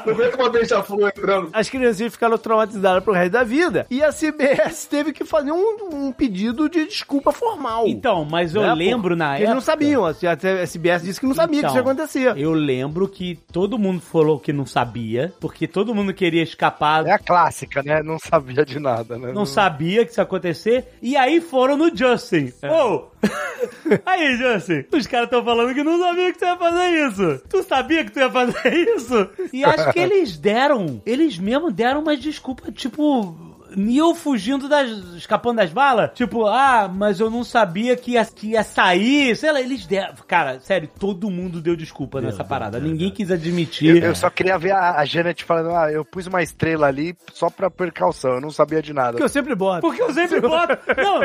[0.06, 1.50] Não aguenta uma beija-flor entrando.
[1.52, 3.86] as criancinhas ficaram traumatizadas pro resto da vida.
[3.90, 7.84] E a CBS teve que fazer um, um pedido de desculpa formal.
[7.86, 9.54] Então, mas eu Né, lembro na Eles época...
[9.54, 10.04] não sabiam.
[10.06, 12.36] A a CBS disse que não sabia que isso ia Então, acontecer.
[12.38, 17.12] Eu lembro que todo mundo falou que não sabia, porque todo mundo queria escapar, É
[17.12, 18.02] a clássica, né?
[18.02, 19.32] Não sabia de nada, né?
[19.32, 22.52] não sabia que isso ia acontecer, e aí foram no Justin.
[22.64, 23.10] Ô!
[24.06, 27.42] aí, Justin, os caras estão falando que não sabia que tu ia fazer isso.
[27.48, 29.28] Tu sabia que tu ia fazer isso?
[29.52, 33.36] E acho que eles deram, eles mesmo deram uma desculpa, tipo.
[33.76, 34.88] Neo fugindo das.
[35.16, 36.10] escapando das balas?
[36.14, 39.36] Tipo, ah, mas eu não sabia que ia, que ia sair.
[39.36, 40.14] Sei lá, eles deram.
[40.26, 42.78] Cara, sério, todo mundo deu desculpa nessa parada.
[42.80, 44.02] Ninguém quis Eu, admitir.
[44.02, 47.50] eu só queria ver a, a Janet falando, ah, eu pus uma estrela ali só
[47.50, 49.16] pra precaução, eu não sabia de nada.
[49.16, 49.80] Que eu sempre boto.
[49.80, 50.78] Porque eu sempre boto.
[50.96, 51.20] Não,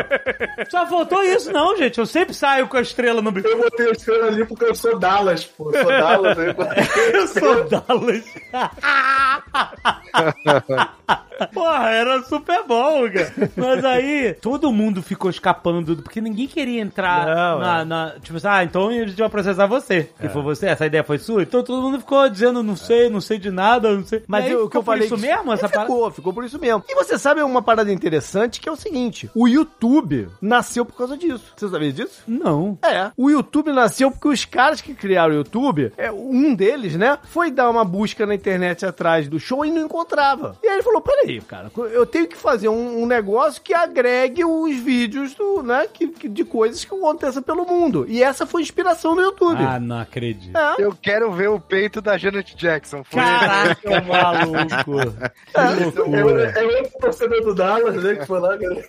[0.70, 2.00] só faltou isso, não, gente.
[2.00, 3.48] Eu sempre saio com a estrela no bico.
[3.48, 5.72] Eu botei a estrela ali porque eu sou Dallas, pô.
[5.72, 6.38] Eu sou Dallas.
[6.38, 6.56] né?
[7.14, 8.24] Eu sou Dallas.
[11.54, 13.52] Porra, era super bom, cara.
[13.56, 17.86] Mas aí, todo mundo ficou escapando, porque ninguém queria entrar Não, na, é.
[17.86, 20.10] na- Tipo assim, ah, então a gente vai processar você.
[20.20, 21.44] Que foi você, essa ideia foi sua.
[21.44, 24.24] Então todo mundo ficou dizendo, não sei, não sei de nada, não sei.
[24.28, 25.06] Mas o que ficou eu por falei.
[25.08, 25.86] isso que- mesmo, essa É, parada?
[25.92, 26.84] ficou, ficou por isso mesmo.
[26.88, 31.18] E você sabe uma parada interessante que é o seguinte: o YouTube nasceu por causa
[31.18, 31.54] disso.
[31.56, 32.24] Você sabia disso?
[32.28, 32.78] Não.
[32.84, 33.12] É.
[33.18, 37.52] O YouTube nasceu porque os caras que criaram o YouTube, é, um deles, né, foi
[37.52, 40.58] dar uma busca na internet atrás do show e não encontrava.
[40.64, 44.44] E aí ele falou: peraí, cara, eu tenho que fazer um, um negócio que agregue
[44.46, 48.06] os vídeos do, né, que, que- de coisas que aconteçam pelo mundo.
[48.08, 49.62] E essa foi a inspiração do YouTube.
[49.64, 50.56] Ah, não acredito.
[50.58, 50.76] É.
[50.80, 53.04] Eu quero ver o peito da Janet Jackson.
[53.04, 54.96] Foi Caraca, maluco.
[55.56, 58.16] Que É, é outro torcedor do Dallas, né?
[58.16, 58.84] Que foi lá, cara.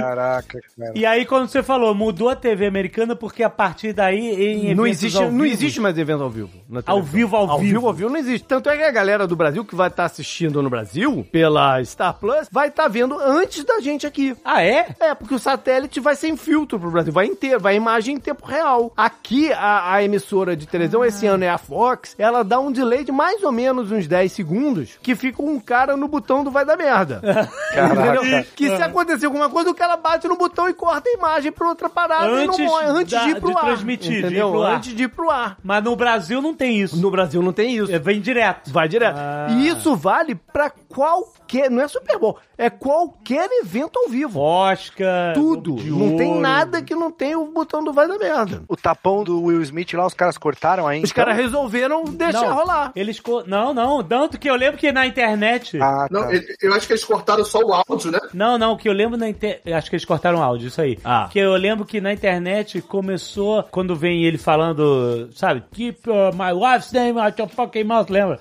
[0.00, 0.92] Caraca, cara.
[0.94, 4.86] E aí, quando você falou, mudou a TV americana porque a partir daí em Não
[4.86, 6.50] existe, ao não vivo- existe mais evento ao vivo.
[6.68, 7.72] na Ao vivo, ao ao vivo.
[7.74, 8.44] vivo, ao vivo não existe.
[8.46, 12.14] Tanto é que a galera do Brasil que vai estar assistindo no Brasil, pela Star
[12.18, 14.36] Plus, vai estar vendo antes da gente aqui.
[14.44, 14.88] Ah, é?
[15.00, 18.44] É, porque o satélite vai sem filtro pro Brasil, vai inteiro, vai imagem em tempo
[18.46, 18.92] real.
[18.96, 23.04] Aqui, a, a emissora de televisão, esse ano é a Fox, ela dá um delay
[23.04, 26.64] de mais ou menos uns 10 segundos, que fica um cara no botão do vai
[26.64, 27.20] dar merda.
[27.72, 28.44] Entendeu?
[28.56, 31.68] Que se acontecer alguma coisa, o cara bate no botão e corta a imagem pra
[31.68, 33.64] outra parada e Antes não antes da- de ir pro de ar.
[33.64, 34.50] transmitir, de ir entendeu?
[34.50, 34.76] pro ar.
[34.76, 35.56] Antes de ir pro ar.
[35.62, 36.96] Mas no Brasil não tem isso.
[36.96, 37.92] No Brasil não tem isso.
[37.92, 38.70] É, Vem direto.
[38.72, 39.16] Vai direto.
[39.18, 39.46] Ah.
[39.50, 41.70] E isso vale pra qualquer.
[41.70, 44.40] Não é Super Bowl, é qualquer evento ao vivo.
[44.40, 45.34] Oscar.
[45.34, 45.76] Tudo.
[45.76, 46.40] Não tem Ouro.
[46.40, 48.62] nada que não tenha o botão do vai da merda.
[48.68, 51.04] O tapão do Will Smith lá, os caras cortaram ainda.
[51.06, 52.92] Os caras resolveram deixar Não, rolar.
[52.94, 53.42] Eles co...
[53.46, 54.02] Não, não.
[54.02, 55.78] Tanto que eu lembro que na internet.
[55.80, 56.34] Ah, Não, tá.
[56.34, 58.20] ele- eu acho que eles cortaram só o áudio, né?
[58.32, 59.72] Não, não, que eu lembro na internet.
[59.72, 60.98] Acho que eles cortaram o áudio, isso aí.
[61.04, 61.28] Ah.
[61.30, 63.62] Que eu lembro que na internet começou.
[63.70, 65.62] Quando vem ele falando, sabe?
[65.72, 68.38] Keep uh, my wife's name out your fucking mouth, lembra?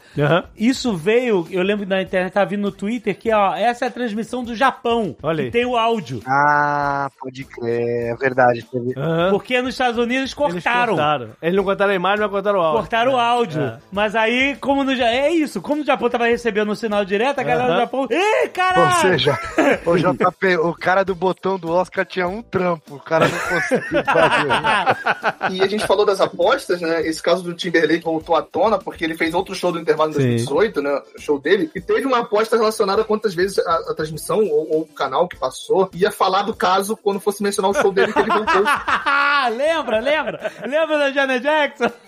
[0.56, 3.88] Isso veio, eu lembro que na internet tava vindo no Twitter que, ó, essa é
[3.88, 5.16] a transmissão do Japão.
[5.22, 5.52] Olha que aí.
[5.52, 6.22] tem o áudio.
[6.28, 8.66] Ah, pode crer, é verdade.
[8.98, 9.30] Aham.
[9.32, 10.94] Porque nos Estados Unidos Eles cortaram.
[10.96, 11.30] cortaram.
[11.42, 12.80] Eles não cortaram a imagem, mas cortaram o áudio.
[12.80, 13.62] Cortaram o áudio.
[13.62, 13.78] É.
[13.92, 17.40] Mas aí, como no Ja- É isso, como no Japão tava recebendo o sinal direto,
[17.40, 17.74] a galera Aham.
[17.76, 18.00] do Japão.
[18.02, 19.02] Ou caralho!
[19.02, 19.38] seja,
[19.86, 24.04] o JP, o cara do botão do Oscar tinha um trampo, o cara não conseguiu
[24.06, 25.54] fazer.
[25.54, 27.02] E a gente falou das apostas, né?
[27.06, 30.14] Esse caso do Timberlake voltou à tona porque ele fez outro show do intervalo em
[30.14, 30.20] Sim.
[30.22, 31.02] 2018, né?
[31.18, 31.70] O show dele.
[31.76, 35.28] E teve uma aposta relacionada a quantas vezes a, a transmissão ou, ou o canal
[35.28, 38.64] que passou ia falar do caso quando fosse mencionar o show dele que ele voltou.
[39.58, 40.52] lembra, lembra?
[40.66, 41.92] Lembra da Janet Jackson?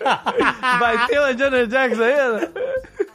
[0.80, 2.52] Vai ter uma Janet Jackson ainda?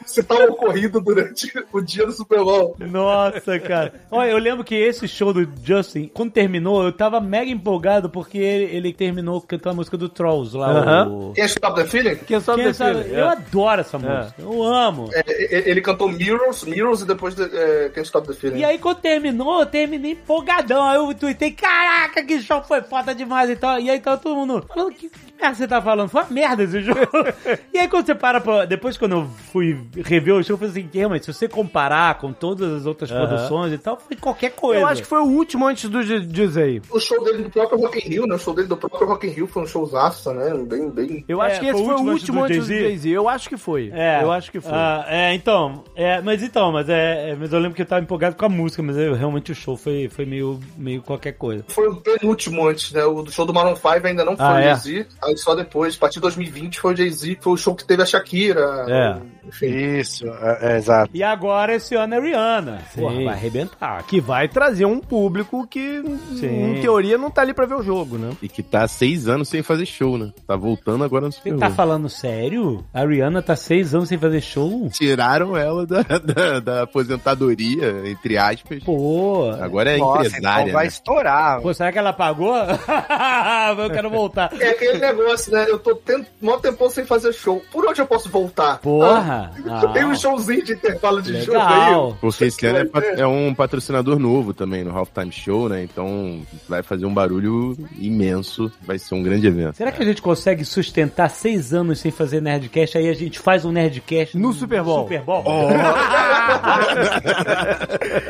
[0.06, 2.76] Se tá ocorrido durante o dia do Super Bowl.
[2.80, 3.94] Nossa, cara.
[4.10, 8.38] Olha, eu lembro que esse show do Justin, quando terminou, eu tava mega empolgado porque
[8.40, 10.70] ele, ele terminou cantando a música do Trolls lá.
[10.72, 11.10] Aham.
[11.10, 11.34] o...
[11.34, 12.16] Quem é Stop the Feeling?
[12.16, 13.04] Quem sabe Quem desse sabe?
[13.04, 13.20] filme?
[13.20, 13.32] Eu É.
[13.34, 14.34] adoro essa música.
[14.40, 15.10] Eu amo.
[15.14, 15.20] É,
[15.58, 18.60] é, ele cantou Mirrors, Mirrors e depois de, é, Can't Stop the Feeling.
[18.60, 20.84] E aí, quando terminou, eu terminei empolgadão.
[20.84, 23.80] Aí eu tuitei, caraca, que show foi foda demais e tal.
[23.80, 25.10] E aí tava todo mundo falando que,
[25.40, 26.10] merda você tá falando?
[26.10, 27.00] Foi uma merda esse jogo.
[27.74, 28.66] e aí quando você para pra...
[28.66, 32.16] Depois quando eu fui rever o jogo, eu falei assim, "É, mas se você comparar
[32.20, 34.82] com todas as outras produções e tal, foi qualquer coisa.
[34.82, 36.82] Eu acho que foi o último antes do Di- Disney.
[36.90, 38.36] O show dele do próprio Rock in Rio, né?
[38.36, 40.54] O show dele do próprio Rock in Rio foi um showzaço, né?
[40.66, 41.26] Bem, bem...
[41.28, 43.10] Eu acho É, que esse foi o foi o último último antes do Jay-Z?
[43.10, 43.92] Eu acho que foi.
[43.94, 44.72] É, Eu acho que foi.
[44.74, 48.02] Ah, é, então, é, mas então, mas é, é, mas eu lembro que eu tava
[48.02, 51.64] empolgado com a música, mas eu, realmente o show foi, foi meio, meio qualquer coisa.
[51.70, 53.04] Foi o penúltimo antes, né?
[53.06, 54.64] O show do Maroon 5 ainda não foi Ah, o é?
[54.76, 55.08] Jay-Z.
[55.30, 57.38] Aí só depois, a partir de 2020, foi o Jay-Z.
[57.42, 58.86] Foi o show que teve a Shakira.
[58.88, 59.18] É.
[59.48, 59.66] Enfim.
[60.00, 61.10] Isso, é, é, exato.
[61.14, 62.82] E agora esse ano é Rihanna.
[62.94, 63.02] Sim.
[63.02, 64.04] Porra, vai arrebentar.
[64.04, 66.04] Que vai trazer um público que,
[66.36, 66.78] Sim.
[66.78, 68.32] em teoria, não tá ali pra ver o jogo, né?
[68.42, 70.32] E que tá há seis anos sem fazer show, né?
[70.46, 71.76] Tá voltando agora no Super Você tá Bowl.
[71.76, 72.86] falando sério?
[72.94, 74.88] A Rihanna tá seis anos sem fazer show?
[74.90, 78.84] Tiraram ela da, da, da aposentadoria, entre aspas.
[78.84, 79.50] Pô.
[79.60, 80.62] Agora é Nossa, empresária.
[80.64, 80.90] então vai né?
[80.90, 81.62] estourar.
[81.62, 82.56] Pô, será que ela pagou?
[83.80, 84.52] eu quero voltar.
[84.60, 85.19] É aquele negócio,
[85.52, 85.66] né?
[85.68, 87.62] Eu tô tendo mó tempão sem fazer show.
[87.72, 88.80] Por onde eu posso voltar?
[88.80, 89.52] Porra.
[89.68, 92.08] Ah, Tem um showzinho de intervalo de jogo Legal.
[92.08, 92.14] aí.
[92.20, 95.84] Porque esse ano é, é um patrocinador novo também no Halftime Show, né?
[95.84, 98.72] Então vai fazer um barulho imenso.
[98.82, 99.76] Vai ser um grande evento.
[99.76, 102.98] Será que a gente consegue sustentar seis anos sem fazer Nerdcast?
[102.98, 105.04] Aí a gente faz um Nerdcast No Super Bowl.
[105.04, 105.44] Super Bowl?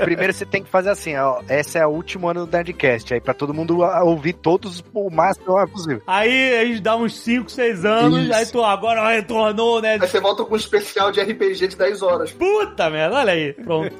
[0.04, 1.42] Primeiro você tem que fazer assim, ó.
[1.50, 3.14] Esse é o último ano do Nerdcast.
[3.14, 6.02] Aí pra todo mundo ah, ouvir todos o máximo possível.
[6.08, 8.34] Aí dá uns 5, 6 anos, Isso.
[8.34, 9.94] aí tu agora retornou, né?
[9.94, 12.32] Aí você volta com um especial de RPG de 10 horas.
[12.32, 13.54] Puta merda, olha aí.
[13.54, 13.96] Pronto.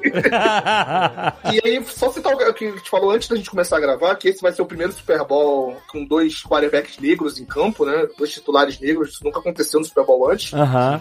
[1.52, 4.14] E aí, só citar o que a gente falou antes da gente começar a gravar,
[4.16, 8.06] que esse vai ser o primeiro Super Bowl com dois quarterbacks negros em campo, né?
[8.16, 9.10] Dois titulares negros.
[9.10, 10.52] Isso nunca aconteceu no Super Bowl antes.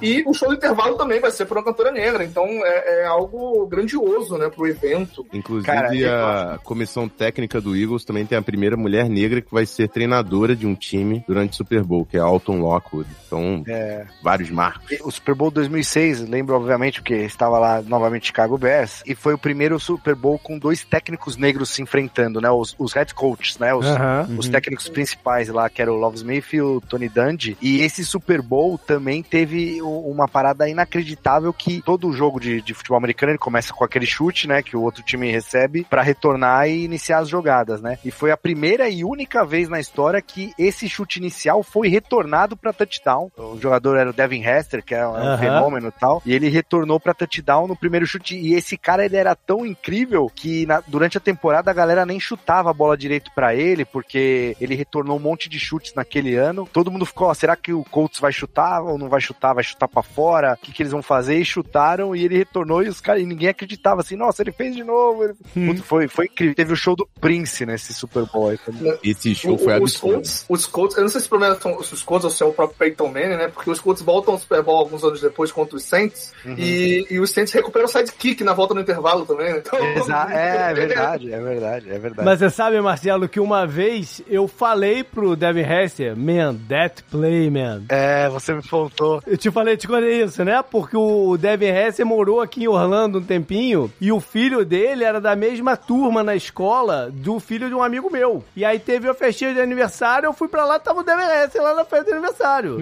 [0.01, 2.23] E o show do intervalo também vai ser por uma cantora negra.
[2.23, 5.25] Então é, é algo grandioso, né, pro evento.
[5.33, 9.65] Inclusive, Cara, a comissão técnica do Eagles também tem a primeira mulher negra que vai
[9.65, 13.07] ser treinadora de um time durante o Super Bowl, que é Alton Lockwood.
[13.27, 14.89] Então, É, vários marcos.
[15.01, 19.37] o Super Bowl 2006, lembro obviamente porque estava lá novamente Chicago Bears, e foi o
[19.37, 22.49] primeiro Super Bowl com dois técnicos negros se enfrentando, né?
[22.49, 23.73] Os, os head coaches, né?
[23.73, 23.85] Os,
[24.37, 27.55] os técnicos principais lá, que era o Love Smith e o Tony Dungy.
[27.61, 32.97] E esse Super Bowl também teve uma parada inacreditável que todo jogo de, de futebol
[32.97, 34.63] americano ele começa com aquele chute, né?
[34.63, 37.99] Que o outro time recebe pra retornar e iniciar as jogadas, né?
[38.03, 42.55] E foi a primeira e única vez na história que esse chute inicial foi retornado
[42.57, 43.31] pra touchdown.
[43.37, 46.21] O jogador era o Devin Hester, que é um, é fenômeno e tal.
[46.25, 48.35] E ele retornou pra touchdown no primeiro chute.
[48.37, 52.19] E esse cara, ele era tão incrível que na- durante a temporada a galera nem
[52.19, 56.67] chutava a bola direito pra ele, porque ele retornou um monte de chutes naquele ano.
[56.71, 59.53] Todo mundo ficou, ó, será que o Colts vai chutar ou não vai chutar?
[59.53, 60.53] Vai chutar pra fora?
[60.53, 61.37] O que, que eles vão fazer?
[61.39, 64.75] E chutaram e ele retornou e os caras, e ninguém acreditava assim, nossa, ele fez
[64.75, 65.23] de novo.
[65.23, 65.33] Ele-
[65.67, 66.55] Putz, foi, foi incrível.
[66.55, 68.49] Teve o show do Prince nesse Super Bowl.
[68.49, 68.97] aí também.
[69.03, 70.13] Esse show O- foi os, absurdo.
[70.13, 72.45] Colts, os Colts, eu não sei se o problema são os Colts ou se é
[72.45, 73.47] o próprio Peyton Manning, né?
[73.47, 77.19] Porque os Colts voltam ao Super Bowl alguns anos depois contra os Saints e, e
[77.19, 79.53] os Saints recuperam o sidekick na volta no intervalo também.
[79.53, 79.57] né?
[79.65, 82.25] Então, Exa- é, é verdade, é verdade, é verdade.
[82.25, 87.49] Mas você sabe, Marcelo, que uma vez eu falei pro Devin Hester, man, that play,
[87.49, 87.83] man.
[87.89, 89.21] É, você me faltou.
[89.25, 90.61] Eu te falei, te contei isso, né?
[90.69, 95.19] Porque o Devin Hester morou aqui em Orlando um tempinho e o filho dele era
[95.21, 98.43] da mesma turma na escola do filho de um amigo meu.
[98.55, 101.61] E aí teve a festinha de aniversário, eu fui pra lá, tava o Devin Hester
[101.61, 102.77] lá na festa de aniversário.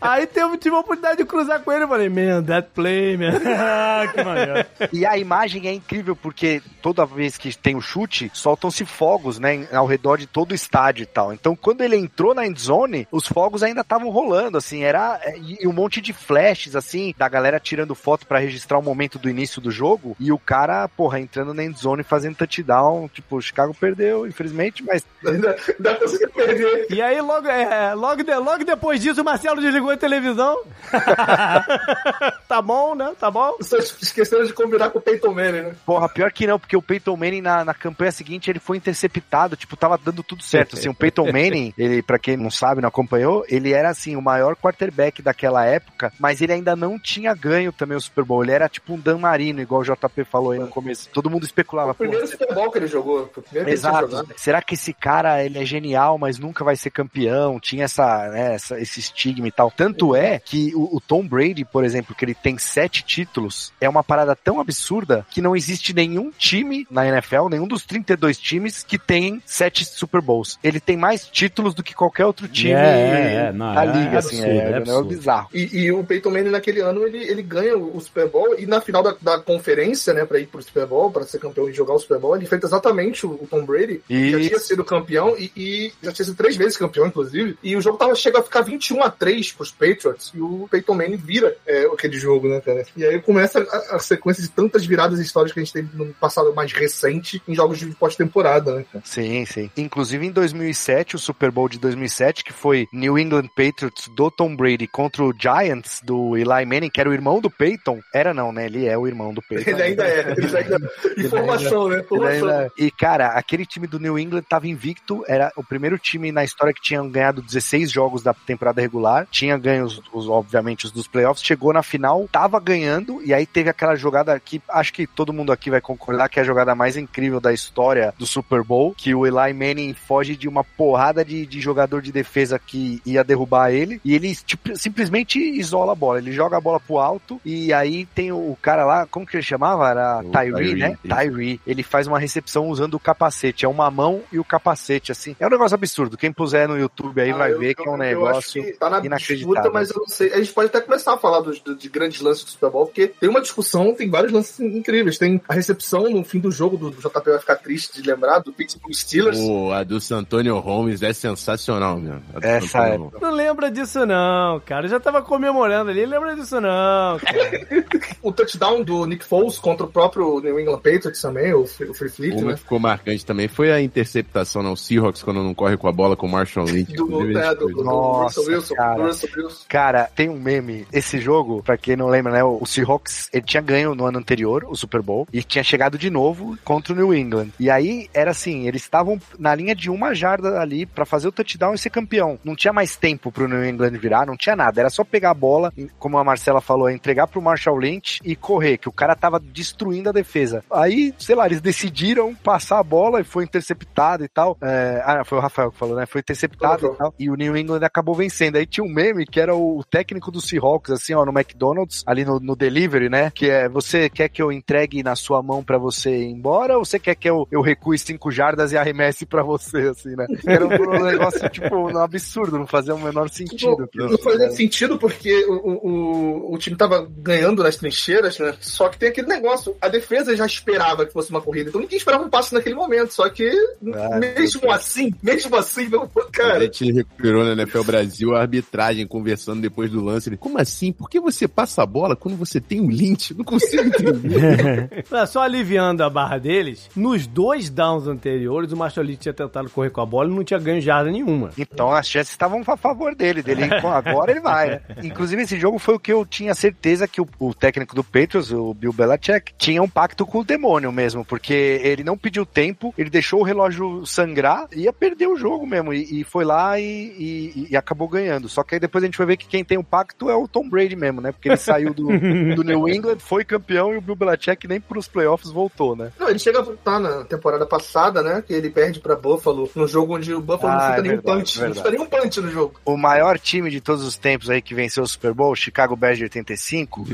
[0.00, 3.32] Aí teve, tive a oportunidade de cruzar com ele e falei, man, that play, man.
[3.58, 4.66] ah, que maneiro.
[4.92, 9.66] E a imagem é incrível porque toda vez que tem o chute, soltam-se fogos, né,
[9.72, 11.32] ao redor de todo o estádio e tal.
[11.32, 15.66] Então, quando ele entrou na endzone, os fogos ainda estavam rolando, assim, era é, e
[15.66, 19.60] um monte de flashes assim, da galera tirando foto pra registrar o momento do início
[19.60, 24.26] do jogo, e o cara, porra, entrando na endzone fazendo touchdown, tipo, o Chicago perdeu,
[24.26, 26.86] infelizmente, mas Ainda, ainda consegui perder.
[26.90, 30.56] E aí, logo, é, logo, de- logo depois disso, o Marcelo desligou a televisão.
[32.48, 33.12] tá bom, né?
[33.18, 33.54] Tá bom?
[33.58, 35.72] Vocês esqueceram de combinar com o Peyton Manning, né?
[35.84, 39.56] Porra, pior que não, porque o Peyton Manning na, na campanha seguinte ele foi interceptado,
[39.56, 40.76] tipo, tava dando tudo certo.
[40.76, 44.22] Assim, o Peyton Manning, ele, pra quem não sabe, não acompanhou, ele era assim, o
[44.22, 48.42] maior quarterback daquela época, mas ele ainda não tinha ganho também o Super Bowl.
[48.42, 51.08] Ele era tipo um Dan Marino, igual o JP falou aí no começo.
[51.12, 53.28] Todo mundo especulava, O primeiro Super Bowl que ele jogou.
[53.32, 54.28] Foi o primeiro que ele Exato.
[54.36, 57.60] Será que esse cara ele é genial, mas nunca vai ser campeão?
[57.60, 59.70] Tinha essa, né, essa- esse estigma e tal.
[59.70, 63.88] Tanto é que o, o Tom Brady, por exemplo, que ele tem sete títulos, é
[63.88, 68.82] uma parada tão absurda que não existe nenhum time na NFL, nenhum dos 32 times
[68.82, 70.58] que tem sete Super Bowls.
[70.62, 73.52] Ele tem mais títulos do que qualquer outro time É, é, é.
[73.52, 75.08] Não, da é liga, assim, absurdo, é, é é absurdo.
[75.08, 75.48] bizarro.
[75.52, 78.80] E, e o Peyton Manning naquele ano ele, ele ganha o Super Bowl e na
[78.80, 81.94] final da, da conferência, né, pra ir pro Super Bowl, pra ser campeão e jogar
[81.94, 85.36] o Super Bowl, ele enfrenta exatamente o, o Tom Brady, que já tinha sido campeão
[85.38, 87.56] e, e já tinha sido três vezes campeão, inclusive.
[87.68, 90.94] E o jogo tava, chega a ficar 21 a 3 pros Patriots e o Peyton
[90.94, 92.84] Manning vira é, aquele jogo, né, cara?
[92.96, 96.06] E aí começa a, a sequência de tantas viradas históricas que a gente teve no
[96.14, 99.04] passado mais recente em jogos de pós-temporada, né, cara?
[99.06, 99.70] Sim, sim.
[99.76, 104.56] Inclusive em 2007, o Super Bowl de 2007, que foi New England Patriots do Tom
[104.56, 108.00] Brady contra o Giants do Eli Manning, que era o irmão do Peyton.
[108.14, 108.64] Era não, né?
[108.64, 109.70] Ele é o irmão do Peyton.
[109.70, 110.34] Ele ainda é.
[110.36, 110.78] Ele ainda...
[111.18, 112.00] Informação, né?
[112.00, 112.48] Informação.
[112.48, 116.44] ainda- E, cara, aquele time do New England tava invicto, era o primeiro time na
[116.44, 117.57] história que tinha ganhado 16
[117.90, 122.28] jogos da temporada regular, tinha ganho, os, os- obviamente, os dos playoffs, chegou na final,
[122.30, 126.28] tava ganhando, e aí teve aquela jogada que acho que todo mundo aqui vai concordar
[126.28, 129.94] que é a jogada mais incrível da história do Super Bowl, que o Eli Manning
[129.94, 134.34] foge de uma porrada de, de jogador de defesa que ia derrubar ele, e ele
[134.34, 138.56] tipo, simplesmente isola a bola, ele joga a bola pro alto, e aí tem o
[138.60, 139.88] cara lá, como que ele chamava?
[139.88, 140.98] Era O Tyree, Tyree, né?
[141.04, 141.14] isso.
[141.14, 141.60] Tyree.
[141.66, 145.34] Ele faz uma recepção usando o capacete, é uma mão e o capacete, assim.
[145.38, 147.90] É um negócio absurdo, quem puser no YouTube aí Ah, vai eu- ver que é
[147.90, 149.36] um eu- negócio que tá na inacreditável.
[149.54, 150.32] disputa, mas eu não sei.
[150.32, 153.08] A gente pode até começar a falar dos, de grandes lances do Super Bowl, porque
[153.08, 155.18] tem uma discussão, tem vários lances incríveis.
[155.18, 158.38] Tem a recepção no fim do jogo do, do JP vai ficar triste de lembrar,
[158.40, 159.38] do Pittsburgh Steelers.
[159.38, 162.20] Pô, a do Santonio Holmes é sensacional, meu.
[162.34, 162.98] A do Essa é-.
[163.20, 164.86] Não lembra disso não, cara.
[164.86, 166.04] Eu já tava comemorando ali.
[166.06, 167.48] Lembra disso não, cara.
[168.22, 171.94] O touchdown do Nick Foles contra o próprio New England Patriots também, o, Free- o
[171.94, 172.54] Free Fleet, Uma né?
[172.54, 176.16] que ficou marcante também foi a interceptação no Seahawks quando não corre com a bola
[176.16, 176.92] com o Marshall Lynch.
[176.94, 177.06] Do,
[177.38, 178.74] é, do, do, Nossa, Wilson.
[178.74, 179.02] cara.
[179.02, 179.26] Wilson.
[179.68, 180.86] Cara, tem um meme.
[180.92, 182.44] Esse jogo, pra quem não lembra, né?
[182.44, 186.10] O Seahawks, ele tinha ganho no ano anterior, o Super Bowl, e tinha chegado de
[186.10, 187.50] novo contra o New England.
[187.58, 191.32] E aí, era assim, eles estavam na linha de uma jarda ali pra fazer o
[191.32, 192.38] touchdown e ser campeão.
[192.44, 194.80] Não tinha mais tempo pro New England virar, não tinha nada.
[194.80, 198.78] Era só pegar a bola, como a Marcela falou, entregar pro Marshall Lynch e correr,
[198.78, 200.64] que o cara tava destruindo a defesa.
[200.70, 204.56] Aí, sei lá, eles decidiram passar a bola e foi interceptado e tal.
[204.62, 206.06] É, ah, foi o Rafael que falou, né?
[206.06, 207.14] Foi interceptado e tal.
[207.18, 208.56] E o New England acabou vencendo.
[208.56, 212.24] Aí tinha um meme que era o técnico do Seahawks, assim, ó, no McDonald's, ali
[212.24, 213.30] no, no delivery, né?
[213.34, 216.84] Que é, você quer que eu entregue na sua mão pra você ir embora ou
[216.84, 220.26] você quer que eu, eu recue cinco jardas e arremesse pra você, assim, né?
[220.46, 223.88] Era um, um negócio, tipo, um absurdo, não fazia o menor sentido.
[223.94, 228.54] Não, não fazia sentido porque o, o, o time tava ganhando nas trincheiras, né?
[228.60, 231.98] Só que tem aquele negócio, a defesa já esperava que fosse uma corrida, então ninguém
[231.98, 233.12] esperava um passe naquele momento.
[233.12, 233.50] Só que,
[233.94, 236.70] Ah, mesmo assim, mesmo assim, não, A cara.
[237.18, 240.28] Recuperou na NFL Brasil a arbitragem conversando depois do lance.
[240.28, 240.92] Ele, Como assim?
[240.92, 243.34] Por que você passa a bola quando você tem um lynch?
[243.34, 245.04] Não consigo entender.
[245.26, 250.00] Só aliviando a barra deles, nos dois downs anteriores, o Lynch tinha tentado correr com
[250.00, 251.50] a bola e não tinha ganho jarda nenhuma.
[251.58, 254.70] Então as chances estavam a favor dele, dele agora ele vai.
[254.70, 254.80] né?
[255.02, 258.52] Inclusive esse jogo foi o que eu tinha certeza que o, o técnico do Patriots,
[258.52, 262.94] o Bill Belichick, tinha um pacto com o demônio mesmo, porque ele não pediu tempo,
[262.96, 266.97] ele deixou o relógio sangrar, ia perder o jogo mesmo e, e foi lá e,
[266.98, 268.48] e- e acabou ganhando.
[268.48, 270.48] Só que aí depois a gente vai ver que quem tem o pacto é o
[270.48, 271.32] Tom Brady mesmo, né?
[271.32, 272.06] Porque ele saiu do,
[272.54, 276.12] do New England, foi campeão e o Bill Belichick nem pros playoffs voltou, né?
[276.18, 278.42] Não, ele chega a voltar na temporada passada, né?
[278.46, 281.14] Que ele perde pra Buffalo, no jogo onde o Buffalo Ah, não é fica nenhum
[281.16, 281.58] verdade, punch.
[281.58, 281.76] verdade.
[281.78, 282.80] Não fica nenhum punch no jogo.
[282.84, 286.18] o maior time de todos os tempos aí que venceu o Super Bowl, Chicago Bears
[286.18, 287.06] de 85,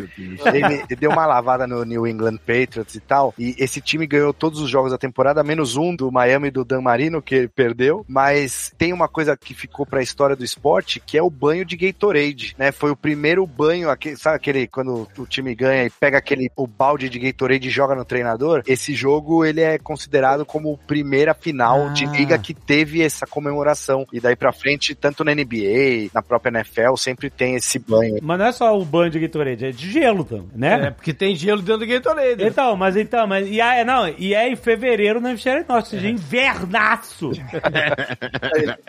[0.52, 4.60] ele deu uma lavada no New England Patriots e tal, e esse time ganhou todos
[4.60, 8.72] os jogos da temporada, menos um do Miami do Dan Marino, que ele perdeu, mas
[8.78, 12.54] tem uma coisa que ficou pra história do esporte, que é o banho de Gatorade,
[12.58, 12.70] né?
[12.70, 16.66] Foi o primeiro banho, aquele, sabe aquele, quando o time ganha e pega aquele, o
[16.66, 18.62] balde de Gatorade e joga no treinador?
[18.66, 22.10] Esse jogo, ele é considerado como a primeira final de Ah.
[22.10, 26.96] liga que teve essa comemoração, e daí pra frente, tanto na NBA, na própria NFL,
[26.96, 28.18] sempre tem esse banho.
[28.22, 30.86] Mas não é só o banho de Gatorade, é de gelo também, né?
[30.86, 32.44] É, porque tem gelo dentro do Gatorade.
[32.44, 36.08] Então, mas então, mas e é, não, e é em fevereiro no hemisfério norte, seja,
[36.08, 37.30] invernaço.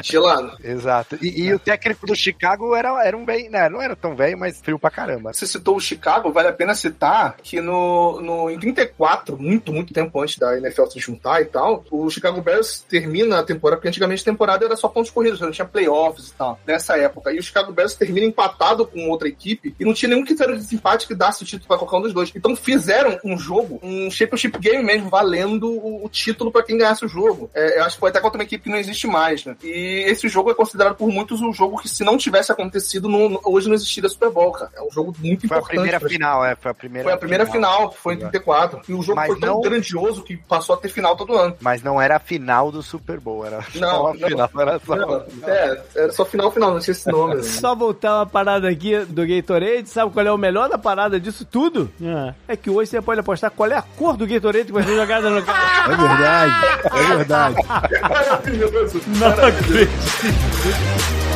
[0.03, 0.57] Gelado.
[0.75, 1.17] Exato.
[1.21, 4.37] E, e o técnico do Chicago era, era um bem, né, não era tão velho,
[4.37, 5.33] mas frio pra caramba.
[5.33, 9.93] Você citou o Chicago, vale a pena citar que no, no, em 34, muito, muito
[9.93, 13.87] tempo antes da NFL se juntar e tal, o Chicago Bears termina a temporada, porque
[13.87, 17.31] antigamente a temporada era só pontos corridos, não tinha playoffs e tal, nessa época.
[17.31, 20.61] E o Chicago Bears termina empatado com outra equipe e não tinha nenhum critério de
[20.61, 22.31] desempate que desse o título pra qualquer um dos dois.
[22.35, 27.05] Então fizeram um jogo, um championship game mesmo, valendo o, o título pra quem ganhasse
[27.05, 27.49] o jogo.
[27.53, 29.55] É, eu acho que foi até contra uma equipe que não existe mais, né?
[29.63, 33.39] E esse jogo é considerado por muitos um jogo que se não tivesse acontecido, não-
[33.45, 34.71] hoje não existiria Super Bowl, cara.
[34.75, 35.75] É um jogo muito Foi a importante.
[35.75, 38.81] primeira pra- final, é, foi a primeira foi a primeira final, que foi em 34.
[38.89, 41.55] E o jogo Mas foi tão não- grandioso que passou a ter final todo ano.
[41.61, 44.27] Mas não era a final do Super Bowl, era só Não, a não.
[44.27, 44.95] final, era só...
[44.95, 47.35] Não, é, era só final, final, não tinha esse nome.
[47.35, 47.43] né?
[47.43, 51.45] Só voltar uma parada aqui do Gatorade, sabe qual é o melhor da parada disso
[51.45, 51.91] tudo?
[52.01, 52.33] É.
[52.53, 54.95] É que hoje você pode apostar qual é a cor do Gatorade que vai ser
[54.95, 55.93] jogada no cara.
[55.93, 57.55] É verdade, é verdade.
[58.01, 59.01] Maravilhoso.
[59.07, 60.54] Não acredito.
[60.57, 61.34] As I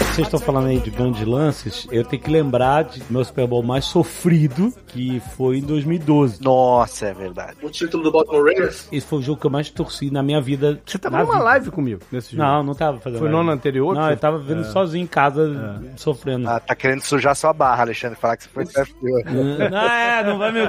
[0.00, 3.62] Vocês estão falando aí de grandes lances, eu tenho que lembrar de meu Super Bowl
[3.62, 6.42] mais sofrido, que foi em 2012.
[6.42, 7.56] Nossa, é verdade.
[7.62, 8.88] O título do Baltimore Ravens.
[8.90, 10.80] Esse foi o jogo que eu mais torci na minha vida.
[10.84, 11.44] Você tava numa vida.
[11.44, 12.42] live comigo nesse jogo.
[12.42, 13.94] Não, não tava fazendo Foi no ano anterior?
[13.94, 14.64] Não, eu tava vendo É.
[14.64, 16.48] sozinho em casa, sofrendo.
[16.48, 18.18] Ah, tá querendo sujar sua barra, Alexandre.
[18.18, 19.22] Falar que você foi
[19.70, 20.60] não, é, não vai me.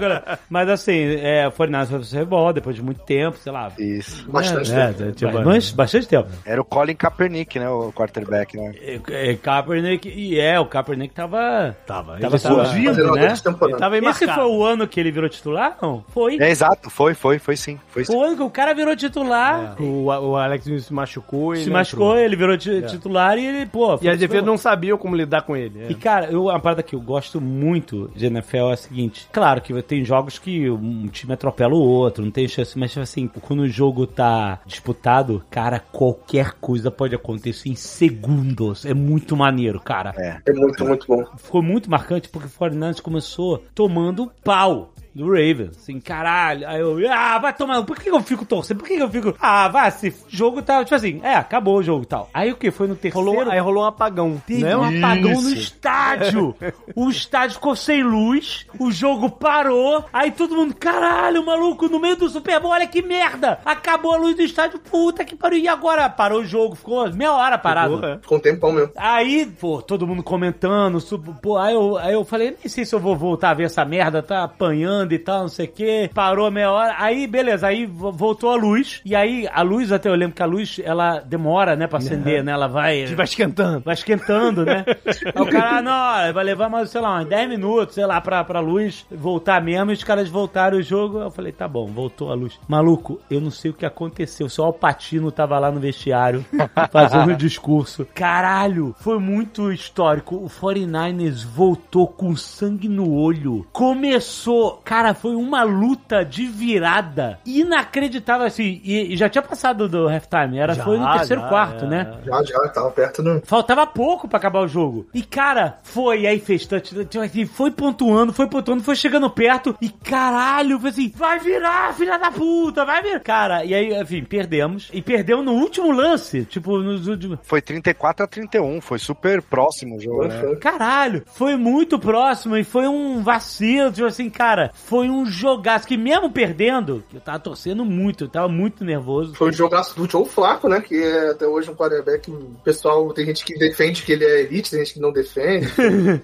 [0.48, 3.72] Mas assim, é, foi na Super Bowl, depois de muito tempo, sei lá.
[3.80, 4.30] Isso.
[4.30, 5.10] Bastante é, tempo.
[5.10, 6.30] é, tipo, mas, bastante tempo.
[6.45, 7.69] Era o Colin Kaepernick, né?
[7.69, 8.73] O quarterback, né?
[8.81, 8.99] É,
[9.31, 11.76] é, Kaepernick, e é, o Kaepernick tava.
[11.88, 13.22] Tava, Tava ele tava- né?
[13.22, 13.77] grande temporada.
[13.80, 15.77] Tava Esse foi o ano que ele virou titular?
[15.81, 16.03] Não?
[16.10, 16.38] Foi.
[16.39, 16.89] É, exato.
[16.89, 17.80] Foi, foi, foi sim.
[17.88, 18.14] Foi sim.
[18.15, 19.81] O ano que o cara virou titular.
[19.81, 22.19] O, o Alex se machucou e Se ele machucou, entrou.
[22.26, 23.97] ele virou ti- titular e ele, pô.
[24.02, 25.84] E a defesa não sabia como lidar com ele.
[25.85, 25.91] é.
[25.91, 29.61] E, cara, eu, uma parada que eu gosto muito de NFL é a seguinte: claro
[29.61, 33.27] que tem jogos que um time atropela o outro, não tem chance, mas tipo assim,
[33.41, 38.85] quando o jogo tá disputado, cara, qualquer coisa pode acontecer em segundos.
[38.85, 40.13] É muito maneiro, cara.
[40.17, 40.41] É.
[40.45, 41.23] É muito, muito bom.
[41.37, 44.91] Ficou muito marcante porque o 49ers começou tomando pau.
[45.15, 46.67] Do Ravens, assim, caralho.
[46.67, 47.81] Aí eu, ah, vai tomar.
[47.83, 48.79] Por que eu fico torcendo?
[48.79, 49.33] Por que eu fico.
[49.39, 50.83] Ah, vai, se jogo tá.
[50.83, 52.29] Tipo assim, é, acabou o jogo e tal.
[52.33, 52.69] Aí o que?
[52.69, 53.25] Foi no terceiro.
[53.25, 54.41] Rolou, aí rolou um apagão.
[54.45, 54.75] Teve né?
[54.75, 56.53] um apagão no estádio.
[56.93, 60.03] o estádio ficou sem luz, o jogo parou.
[60.11, 63.59] Aí todo mundo, caralho, maluco, no meio do Super Bowl, olha que merda.
[63.63, 65.59] Acabou a luz do estádio, puta que pariu.
[65.59, 66.09] E agora?
[66.09, 67.95] Parou o jogo, ficou meia hora parado.
[67.95, 68.19] Ficou, é.
[68.25, 68.91] Com um tempão mesmo.
[68.97, 70.99] Aí, pô, todo mundo comentando,
[71.41, 73.85] pô, aí eu, aí eu falei, nem sei se eu vou voltar a ver essa
[73.85, 76.10] merda, tá apanhando e tal, não sei o quê.
[76.14, 80.10] Parou meia hora, aí beleza, aí vo- voltou a luz, e aí a luz, até
[80.10, 83.06] eu lembro que a luz, ela demora, né, pra acender, né, ela vai...
[83.07, 83.82] Vai esquentando.
[83.82, 84.84] Vai esquentando, né?
[85.36, 88.19] Aí o cara, ah, não, vai levar mais, sei lá, uns 10 minutos, sei lá,
[88.22, 89.91] pra, pra luz voltar mesmo.
[89.91, 91.19] E os caras voltaram o jogo.
[91.19, 92.60] Eu falei, tá bom, voltou a luz.
[92.68, 94.48] Maluco, eu não sei o que aconteceu.
[94.49, 96.45] Só o Patino tava lá no vestiário
[96.91, 98.06] fazendo o discurso.
[98.14, 100.36] Caralho, foi muito histórico.
[100.36, 103.65] O 49ers voltou com sangue no olho.
[103.72, 108.81] Começou, cara, foi uma luta de virada inacreditável assim.
[108.84, 110.57] E, e já tinha passado do halftime.
[110.57, 111.88] Era, Já, foi no terceiro já, quarto, é.
[111.88, 112.13] né?
[112.26, 113.41] Já, já, tava perto do.
[113.45, 115.07] Faltava pouco pra acabar o jogo.
[115.13, 116.95] E, cara, foi, aí fez touch,
[117.34, 119.76] e foi pontuando, foi pontuando, foi chegando perto.
[119.81, 123.19] E, caralho, foi assim, vai virar, filha da puta, vai virar.
[123.19, 124.89] Cara, e aí, enfim, perdemos.
[124.93, 127.39] E perdeu no último lance, tipo, nos últimos...
[127.43, 128.81] Foi 34 a 31.
[128.81, 130.55] Foi super próximo o jogo, né?
[130.59, 135.98] Caralho, foi muito próximo e foi um vacilo, tipo assim, cara, foi um jogaço que
[135.98, 139.34] mesmo perdendo, que eu tava torcendo muito, eu tava muito nervoso.
[139.36, 140.80] Foi um jogaço do Joe Flaco, né?
[140.82, 142.30] Que é até hoje um quarterback.
[142.30, 145.68] O pessoal, tem gente que defende que ele é elite, tem gente que não defende.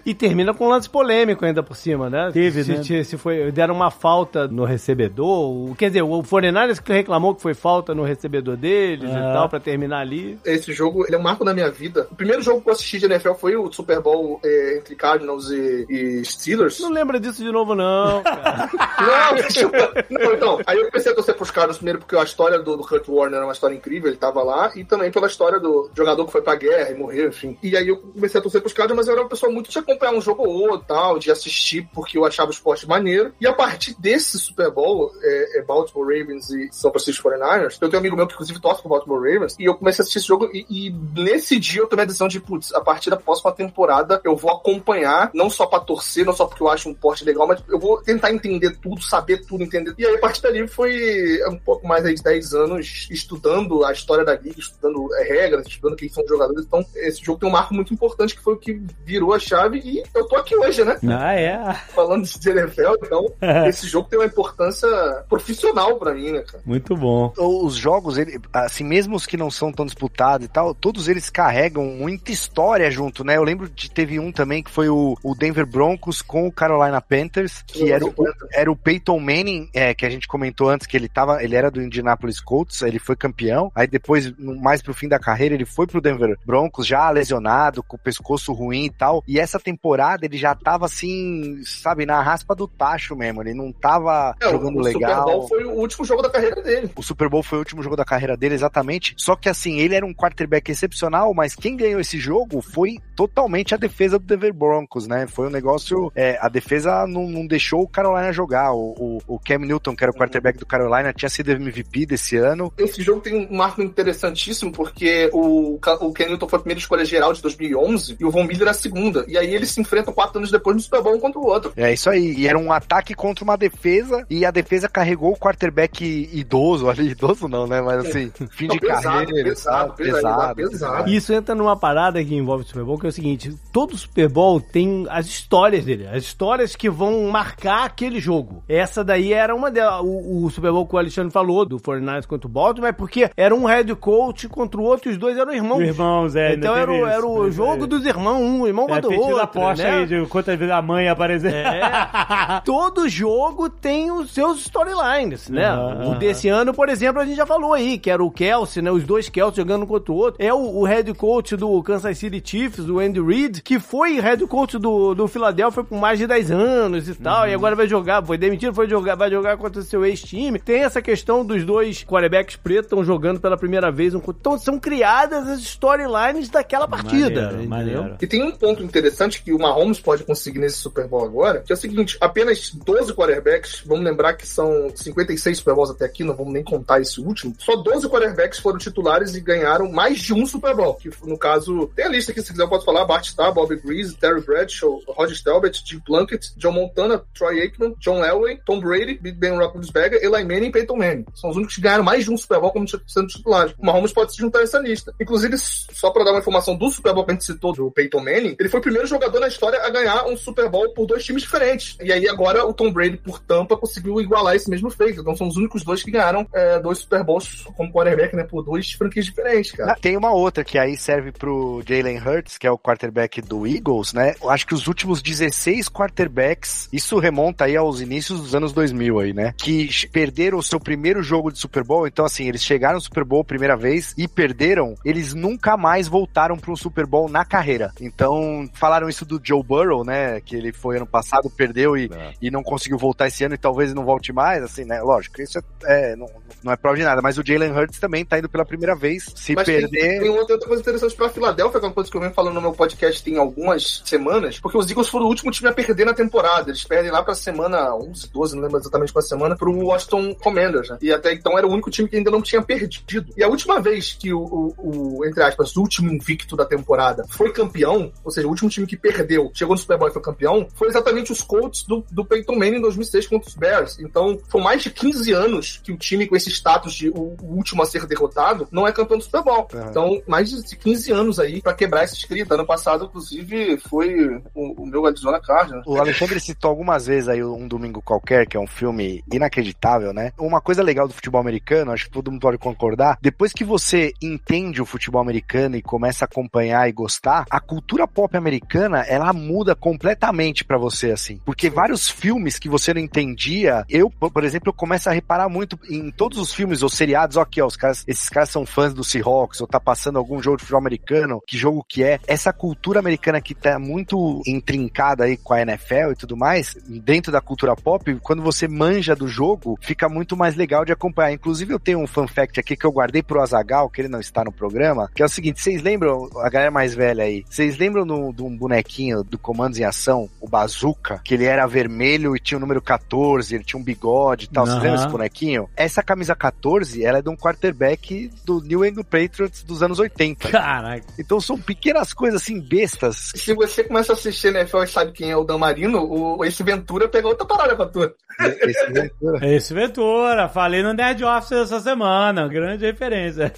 [0.06, 2.30] E termina com um lance polêmico ainda por cima, né?
[2.34, 2.84] Teve, se, né?
[2.84, 5.76] Se, se foi, deram uma falta no recebedor.
[5.76, 9.34] Quer dizer, o Foreigners que reclamou que foi falta no recebedor deles e Ah.
[9.34, 10.38] tal, pra terminar ali.
[10.46, 12.08] Esse jogo, ele é um marco na minha vida.
[12.12, 15.50] O primeiro jogo que eu assisti de NFL foi o Super Bowl é, entre Cardinals
[15.50, 16.80] e, e Steelers.
[16.80, 18.51] Não lembra disso de novo, não, cara.
[18.52, 19.72] Não, deixa eu...
[20.10, 20.60] não, então.
[20.66, 23.38] Aí eu comecei a torcer pros caras primeiro porque a história do, do Kurt Warner
[23.38, 26.42] era uma história incrível, ele tava lá, e também pela história do jogador que foi
[26.42, 27.58] pra guerra e morreu, enfim.
[27.62, 29.78] E aí eu comecei a torcer pros caras, mas eu era uma pessoa muito de
[29.78, 33.34] acompanhar um jogo ou outro, tal, de assistir porque eu achava o esporte maneiro.
[33.40, 37.90] E a partir desse Super Bowl, é, é Baltimore Ravens e São Francisco 49ers, eu
[37.90, 40.20] tenho um amigo meu que inclusive torce pro Baltimore Ravens, e eu comecei a assistir
[40.20, 43.18] esse jogo, e, e nesse dia eu tomei a decisão de, putz, a partir da
[43.18, 46.94] próxima temporada eu vou acompanhar, não só pra torcer, não só porque eu acho um
[46.94, 49.94] esporte legal, mas eu vou tentar entender tudo, saber tudo, entender.
[49.98, 53.92] E aí a partir dali foi um pouco mais aí de 10 anos estudando a
[53.92, 56.66] história da liga, estudando é, regras, estudando quem são os jogadores.
[56.66, 59.80] Então, esse jogo tem um marco muito importante que foi o que virou a chave
[59.80, 60.98] e eu tô aqui hoje, né?
[61.08, 61.74] Ah, é?
[61.94, 63.26] Falando de NFL, então
[63.68, 64.88] esse jogo tem uma importância
[65.30, 66.64] profissional pra mim, né, cara?
[66.66, 67.34] Muito bom.
[67.38, 71.30] Os jogos, ele, assim, mesmo os que não são tão disputados e tal, todos eles
[71.30, 73.38] carregam muita história junto, né?
[73.38, 77.02] Eu lembro de teve um também que foi o, o Denver Broncos com o Carolina
[77.02, 78.14] Panthers, que era o,
[78.54, 81.70] era o Peyton Manning, é, que a gente comentou antes que ele tava, ele era
[81.72, 83.72] do Indianapolis Colts, ele foi campeão.
[83.76, 87.96] Aí depois, mais pro fim da carreira, ele foi pro Denver Broncos já lesionado, com
[87.96, 89.24] o pescoço ruim e tal.
[89.28, 93.42] E essa temporada ele já tava assim, sabe, na raspa do tacho mesmo.
[93.42, 95.22] Ele não tava É, jogando o legal.
[95.22, 96.92] Super Bowl foi o último jogo da carreira dele.
[96.96, 99.14] O Super Bowl foi o último jogo da carreira dele, exatamente.
[99.18, 103.74] Só que assim, ele era um quarterback excepcional, mas quem ganhou esse jogo foi totalmente
[103.74, 105.28] a defesa do Denver Broncos, né?
[105.28, 106.12] Foi um negócio.
[106.16, 108.74] é, a defesa não, não deixou o Carolina Carolina jogar.
[108.74, 112.38] O, o, o Cam Newton, que era o quarterback do Carolina, tinha sido MVP desse
[112.38, 112.72] ano.
[112.78, 117.06] Esse jogo tem um marco interessantíssimo, porque o, o Ken Newton foi a primeira escolha
[117.06, 119.26] geral de 2011 e o Von Miller a segunda.
[119.28, 121.74] E aí eles se enfrentam quatro anos depois no Super Bowl um contra o outro.
[121.76, 122.34] É isso aí.
[122.38, 127.12] E era um ataque contra uma defesa, e a defesa carregou o quarterback idoso ali.
[127.22, 127.82] Idoso não, né?
[127.82, 130.56] Mas assim, fim Não, de pesado, carreira, pesado, pesado.
[130.56, 131.10] pesado.
[131.10, 134.30] Isso entra numa parada que envolve o Super Bowl, que é o seguinte: todo Super
[134.30, 138.64] Bowl tem as histórias dele, as histórias que vão marcar aquele jogo.
[138.68, 140.02] Essa daí era uma delas.
[140.04, 143.30] O, o Super Bowl que o Alexandre falou, do 49ers contra o Baltimore, é porque
[143.38, 145.82] era um head coach contra o outro, e os dois eram irmãos.
[145.82, 146.54] Irmãos, é.
[146.56, 147.28] Então era, teve o- era isso.
[147.30, 149.44] o jogo dos irmãos, um irmão É, contra o tem tido outro.
[149.44, 149.98] aposta né?
[150.00, 151.54] aí de quantas vezes a mãe aparecer.
[151.54, 151.82] É.
[152.66, 155.66] Todo jogo tem os seus storylines, né?
[155.66, 158.82] Aham, o desse ano, por exemplo, a gente já falou aí, que era o Kelsey,
[158.82, 158.92] né?
[158.92, 160.44] Os dois Kelsey jogando um contra o outro.
[160.44, 164.46] É o, o head coach do Kansas City Chiefs, o Andy Reid, que foi head
[164.48, 168.26] coach do, do Philadelphia por mais de 10 anos e tal, e agora vai jogar,
[168.26, 170.58] foi demitido, foi jogar, vai jogar contra o seu ex-time.
[170.60, 174.16] Tem essa questão dos dois quarterbacks pretos estão jogando pela primeira vez.
[174.16, 177.30] Um, então são criadas as storylines daquela partida.
[177.30, 177.70] Maneiro, entendeu?
[177.70, 178.18] maneiro.
[178.22, 181.72] E tem um ponto interessante que o Mahomes pode conseguir nesse Super Bowl agora, que
[181.72, 186.24] é o seguinte, apenas 12 quarterbacks, vamos lembrar que são 56 Super Bowls até aqui,
[186.24, 190.34] não vamos nem contar esse último, só 12 quarterbacks foram titulares e ganharam mais de
[190.34, 193.06] um Super Bowl, que no caso, tem a lista aqui, se quiser eu posso falar,
[193.06, 198.24] Bart Starr, Bobby Grease, Terry Bradshaw, Roger Staubach, Jim Plunkett, John Montana, Troy Aikman, John
[198.24, 201.26] Elway, Tom Brady, Big Ben Roethlisberger, Eli Manning e Peyton Manning.
[201.34, 203.74] São os únicos que ganharam mais de um Super Bowl como sendo titulares.
[203.78, 205.14] O Mahomes pode se juntar a essa lista.
[205.20, 208.20] Inclusive, só pra dar uma informação do Super Bowl que a gente citou, do Peyton
[208.20, 211.24] Manning, ele foi o primeiro jogador na história a ganhar um Super Bowl por dois
[211.24, 211.98] times diferentes.
[212.02, 215.22] E aí agora o Tom Brady, por Tampa, conseguiu igualar esse mesmo feito.
[215.22, 218.64] Então são os únicos dois que ganharam é, dois Super Bowls como quarterback, né, por
[218.64, 219.92] dois franquias diferentes, cara.
[219.94, 223.66] Ah, Tem uma outra que aí serve pro Jalen Hurts, que é o quarterback do
[223.66, 224.36] Eagles, né?
[224.42, 229.20] Eu acho que os últimos 16 quarterbacks, isso remonta aí aos inícios dos anos 2000
[229.20, 229.54] aí, né?
[229.58, 233.24] Que perderam o seu primeiro jogo de Super Bowl, então assim, eles chegaram no Super
[233.24, 237.92] Bowl primeira vez e perderam, eles nunca mais voltaram para um Super Bowl na carreira.
[238.00, 240.40] Então, falaram isso do Joe Burrow, né?
[240.42, 242.34] Que ele foi ano passado, perdeu e, É.
[242.42, 245.02] e não conseguiu voltar esse ano e talvez não volte mais, assim, né?
[245.02, 246.28] Lógico, isso é, é, não,
[246.64, 249.32] não é prova de nada, mas o Jalen Hurts também tá indo pela primeira vez.
[249.36, 250.20] Se Mas tem, perder.
[250.22, 252.56] tem outra, outra coisa interessante pra Filadélfia, que é uma coisa que eu venho falando
[252.56, 256.06] no meu podcast tem algumas semanas, porque os Eagles foram o último time a perder
[256.06, 256.70] na temporada.
[256.72, 260.90] Eles perdem lá pra semana 11, 12, não lembro exatamente qual semana, pro Washington Commanders,
[260.90, 260.98] né?
[261.02, 263.34] E até então era o único time que ainda não tinha perdido.
[263.36, 267.26] E a última vez que o, o, o, entre aspas, o último invicto da temporada
[267.30, 270.22] foi campeão, ou seja, o último time que perdeu, chegou no Super Bowl e foi
[270.22, 274.00] campeão, foi exatamente os Colts do, do Peyton Manning em 2006 contra os Bears.
[274.00, 277.56] Então, foram mais de 15 anos que o time com esse status de o, o
[277.56, 279.68] último a ser derrotado não é campeão do Super Bowl.
[279.74, 279.90] Uhum.
[279.90, 282.56] Então, mais de 15 anos aí pra quebrar essa escrita.
[282.56, 285.86] Ano passado, inclusive, foi o, o meu Arizona Cardinals.
[285.86, 290.34] O Alexandre citou algumas vezes aí um domingo qualquer, que é um filme inacreditável, né?
[290.38, 294.12] Uma coisa legal do futebol americano, acho que todo mundo pode concordar, depois que você
[294.22, 299.32] entende o futebol americano e começa a acompanhar e gostar, a cultura pop americana, ela
[299.34, 301.40] muda completamente pra você, assim.
[301.46, 305.48] Porque vários filmes que você não entendia, eu, por por exemplo, eu começo a reparar
[305.50, 308.66] muito em todos os filmes ou seriados, ó, aqui, ó, os caras, esses caras são
[308.66, 312.20] fãs do Seahawks, ou tá passando algum jogo de futebol americano, que jogo que é.
[312.26, 317.31] Essa cultura americana que tá muito intrincada aí com a NFL e tudo mais, dentro
[317.32, 321.32] da cultura pop, quando você manja do jogo, fica muito mais legal de acompanhar.
[321.34, 324.20] Inclusive, eu tenho um fun fact aqui que eu guardei pro Azagal, que ele não
[324.20, 327.78] está no programa, que é o seguinte: vocês lembram, a galera mais velha aí, vocês
[327.78, 332.36] lembram no- de um bonequinho do Comandos em Ação, o Bazooka, que ele era vermelho
[332.36, 334.66] e tinha o número 14, ele tinha um bigode e tal?
[334.66, 334.84] Vocês Aham.
[334.84, 335.70] lembram desse bonequinho?
[335.76, 340.50] Essa camisa 14, ela é de um quarterback do New England Patriots dos anos 80.
[340.50, 341.06] Caraca.
[341.18, 343.32] Então são pequenas coisas assim, bestas.
[343.36, 346.64] Se você começa a assistir NFL e sabe quem é o Dan Marino, o, esse
[346.64, 348.02] Ventura pegou outra parada pra tu.
[348.40, 349.12] Esse-
[349.56, 353.52] Esse Ventura, falei no Nerd Office essa semana, grande referência.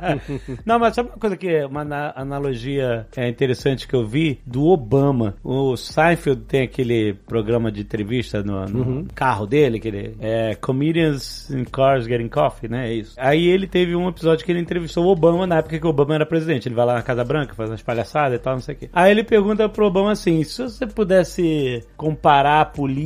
[0.64, 4.66] Não, mas sabe uma coisa que uma ana- analogia é interessante que eu vi do
[4.66, 5.34] Obama.
[5.42, 11.50] O Seinfeld tem aquele programa de entrevista no, no carro dele, que ele é Comedians
[11.50, 12.88] in Cars Getting Coffee, né?
[12.90, 13.14] É isso.
[13.18, 16.14] Aí ele teve um episódio que ele entrevistou o Obama na época que o Obama
[16.14, 16.68] era presidente.
[16.68, 18.90] Ele vai lá na Casa Branca, faz umas palhaçadas e tal, não sei o quê.
[18.92, 22.99] Aí ele pergunta pro Obama assim: se você pudesse comparar a política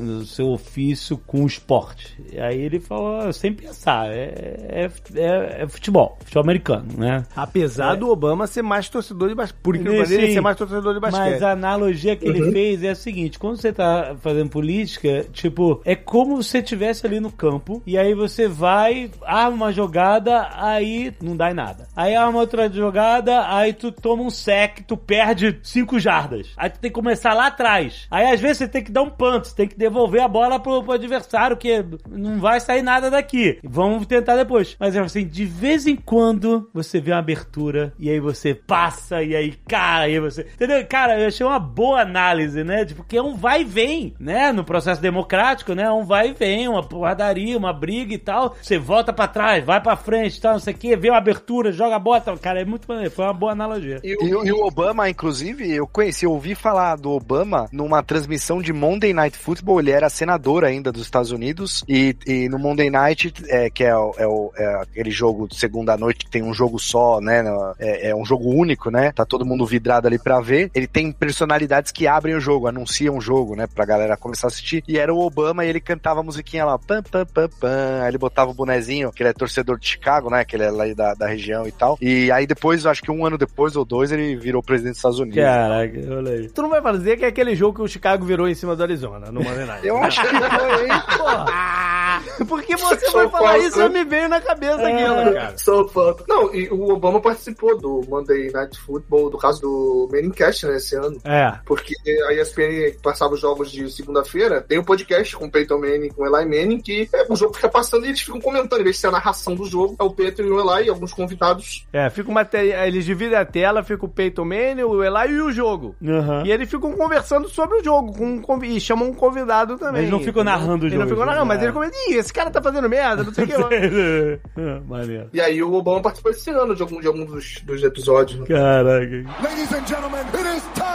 [0.00, 2.16] no seu ofício com o esporte.
[2.32, 7.24] E aí ele falou, sem pensar, é, é, é- é futebol, futebol americano, né?
[7.34, 9.58] Apesar do Obama ser mais torcedor de basquete.
[9.62, 11.30] Por incrível que ele ser mais torcedor de basquete.
[11.32, 15.80] Mas a analogia que ele fez é a seguinte: quando você tá fazendo política, tipo,
[15.84, 20.48] é como se você estivesse ali no campo e aí você vai, arma uma jogada,
[20.54, 21.88] aí não dá em nada.
[21.96, 26.48] Aí arma outra jogada, aí tu toma um sec, tu perde cinco jardas.
[26.56, 28.06] Aí tu tem que começar lá atrás.
[28.10, 30.82] Aí às vezes você tem que dar um panto, tem que devolver a bola pro,
[30.82, 33.58] pro adversário, que não vai sair nada daqui.
[33.62, 34.76] Vamos tentar depois.
[34.78, 39.22] Mas é assim, de vez em quando você vê uma abertura e aí você passa
[39.22, 40.42] e aí, cara, aí você.
[40.54, 40.84] Entendeu?
[40.86, 42.84] Cara, eu achei uma boa análise, né?
[42.84, 44.52] Tipo, que é um vai e vem, né?
[44.52, 45.90] No processo democrático, né?
[45.90, 48.56] Um vai e vem, uma porradaria, uma briga e tal.
[48.60, 51.72] Você volta pra trás, vai pra frente, tal, não sei o quê, vê uma abertura,
[51.72, 52.20] joga a bola.
[52.20, 52.38] tal.
[52.38, 53.10] Cara, é muito maneiro.
[53.10, 54.00] Foi uma boa analogia.
[54.02, 58.72] E, e o Obama, inclusive, eu conheci, eu ouvi falar do Obama numa transmissão de
[58.88, 59.80] Monday Night Football.
[59.80, 61.84] Ele era senador ainda dos Estados Unidos.
[61.88, 65.56] E, e no Monday Night, é, que é, o- é o- é aquele jogo de
[65.56, 67.42] segunda noite que tem um jogo só, né?
[67.42, 69.12] no- É, é um jogo único, né?
[69.12, 70.70] Tá todo mundo vidrado ali pra ver.
[70.74, 73.66] Ele tem personalidades que abrem o jogo, anunciam o jogo, né?
[73.72, 74.82] Pra galera começar a assistir.
[74.88, 78.02] E era o Obama e ele cantava a musiquinha lá, pam, pam, pam, pam.
[78.02, 80.44] Aí ele botava o bonezinho, que ele é torcedor de Chicago, né?
[80.44, 81.98] Que ele é lá da, da região e tal.
[82.00, 85.18] E aí depois, acho que um ano depois ou dois, ele virou presidente dos Estados
[85.18, 85.38] Unidos.
[85.42, 86.48] Caraca, olha aí.
[86.48, 88.84] Tu não vai fazer que é aquele jogo que o Chicago virou em cima do
[88.84, 89.86] Arizona, no Monday Night.
[89.86, 90.88] Eu acho que ele foi, hein?
[92.46, 95.54] Porque você Só foi falar falta- isso e me veio na cabeça aquilo, cara.
[95.58, 96.14] Sou fã.
[96.28, 100.94] Não, e o Obama participou do Monday Night Football, do caso do Manningcast, né, esse
[100.96, 101.18] ano.
[101.24, 101.54] É.
[101.64, 101.94] Porque
[102.28, 106.22] a ESPN passava os jogos de segunda-feira, tem um podcast com o Peyton Manning, com
[106.22, 108.80] o Eli Manning, que é, o jogo fica passando e eles ficam comentando.
[108.80, 110.90] Em vez de ser a narração do jogo, é o Peyton e o Eli e
[110.90, 111.86] alguns convidados.
[111.92, 112.58] É, fica uma te...
[112.58, 115.94] eles dividem a tela, fica o Peyton Manning, o Eli e o jogo.
[116.04, 116.42] Aham.
[116.46, 120.02] E eles ficam conversando sobre o jogo, com um convi- e chamam um convidado também.
[120.02, 121.64] Eles não ficam narrando o Eles não jogo, ficam narrando, mas né?
[121.64, 123.56] ele comenta, ih, esse cara tá fazendo merda, não sei o que.
[123.56, 123.68] lá."
[124.86, 125.30] Maneiro.
[125.32, 128.38] E aí o Obama participou esse ano de algum, de algum dos, dos episódios.
[128.40, 128.46] né?
[128.46, 129.24] Caraca.
[129.42, 130.87] Ladies and gentlemen, it is time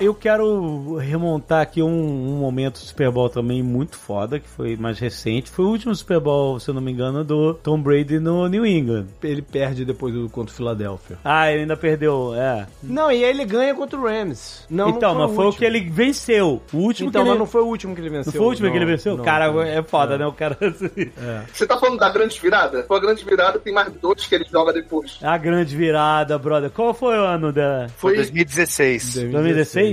[0.00, 4.76] Eu quero remontar aqui um, um momento do Super Bowl também muito foda, que foi
[4.76, 5.50] mais recente.
[5.50, 8.66] Foi o último Super Bowl, se eu não me engano, do Tom Brady no New
[8.66, 9.06] England.
[9.22, 11.16] Ele perde depois do contra o Philadelphia.
[11.24, 12.66] Ah, ele ainda perdeu, é.
[12.82, 14.66] Não, e aí ele ganha contra o Rams.
[14.68, 16.60] Não, então, não mas foi o que ele venceu.
[16.72, 17.38] O último Então, que mas ele...
[17.38, 18.32] não foi o último que ele venceu.
[18.32, 19.16] Não foi o último que ele venceu?
[19.16, 19.62] não, cara, não.
[19.62, 20.26] é foda, né?
[20.26, 20.58] O cara...
[21.52, 22.82] Você tá falando da grande virada?
[22.82, 25.18] Foi a grande virada, tem mais dois que ele joga depois.
[25.22, 26.70] A grande virada, brother.
[26.70, 27.52] Qual foi o ano.
[27.96, 29.14] Foi Foi 2016.
[29.14, 29.83] 2016?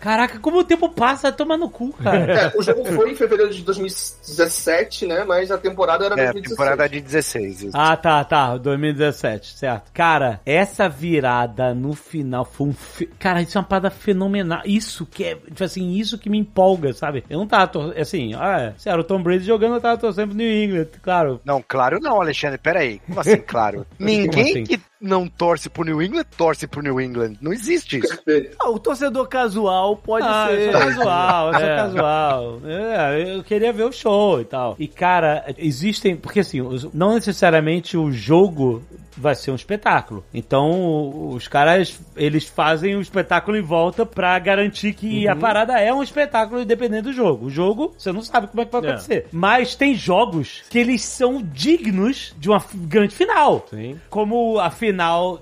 [0.00, 2.32] Caraca, como o tempo passa, toma no cu, cara.
[2.32, 5.24] É, o jogo foi em fevereiro de 2017, né?
[5.24, 6.50] Mas a temporada era É, 2016.
[6.56, 7.62] temporada de 16.
[7.64, 7.70] isso.
[7.76, 8.56] Ah, tá, tá.
[8.58, 9.90] 2017, certo.
[9.92, 12.72] Cara, essa virada no final foi um.
[12.72, 14.60] fe- Cara, isso é uma parada fenomenal.
[14.64, 15.34] Isso que é.
[15.34, 17.24] Tipo assim, isso que me empolga, sabe?
[17.28, 17.66] Eu não tava.
[17.66, 17.94] Tor...
[17.98, 18.74] Assim, ah, é.
[18.78, 21.40] Se era o Tom Brady jogando, eu tava torcendo pro New England, claro.
[21.44, 22.58] Não, claro não, Alexandre.
[22.58, 23.00] Peraí.
[23.06, 23.84] Como assim, claro?
[23.98, 24.64] Ninguém assim?
[24.64, 27.34] que não torce pro New England, torce pro New England.
[27.40, 28.18] Não existe isso.
[28.60, 30.58] Ah, o torcedor casual pode ah, ser.
[30.60, 31.76] eu sou casual, eu sou É.
[31.76, 32.60] casual.
[32.64, 34.76] É, eu queria ver o show e tal.
[34.78, 36.16] E, cara, existem.
[36.16, 36.60] Porque assim,
[36.92, 38.82] não necessariamente o jogo
[39.20, 40.24] vai ser um espetáculo.
[40.32, 45.32] Então, os caras, eles fazem o espetáculo em volta pra garantir que Uhum.
[45.32, 47.46] a parada é um espetáculo independente do jogo.
[47.46, 48.84] O jogo, você não sabe como é que vai É.
[48.90, 49.26] acontecer.
[49.32, 53.66] Mas tem jogos que eles são dignos de uma grande final.
[53.70, 53.98] Sim.
[54.08, 54.87] Como a final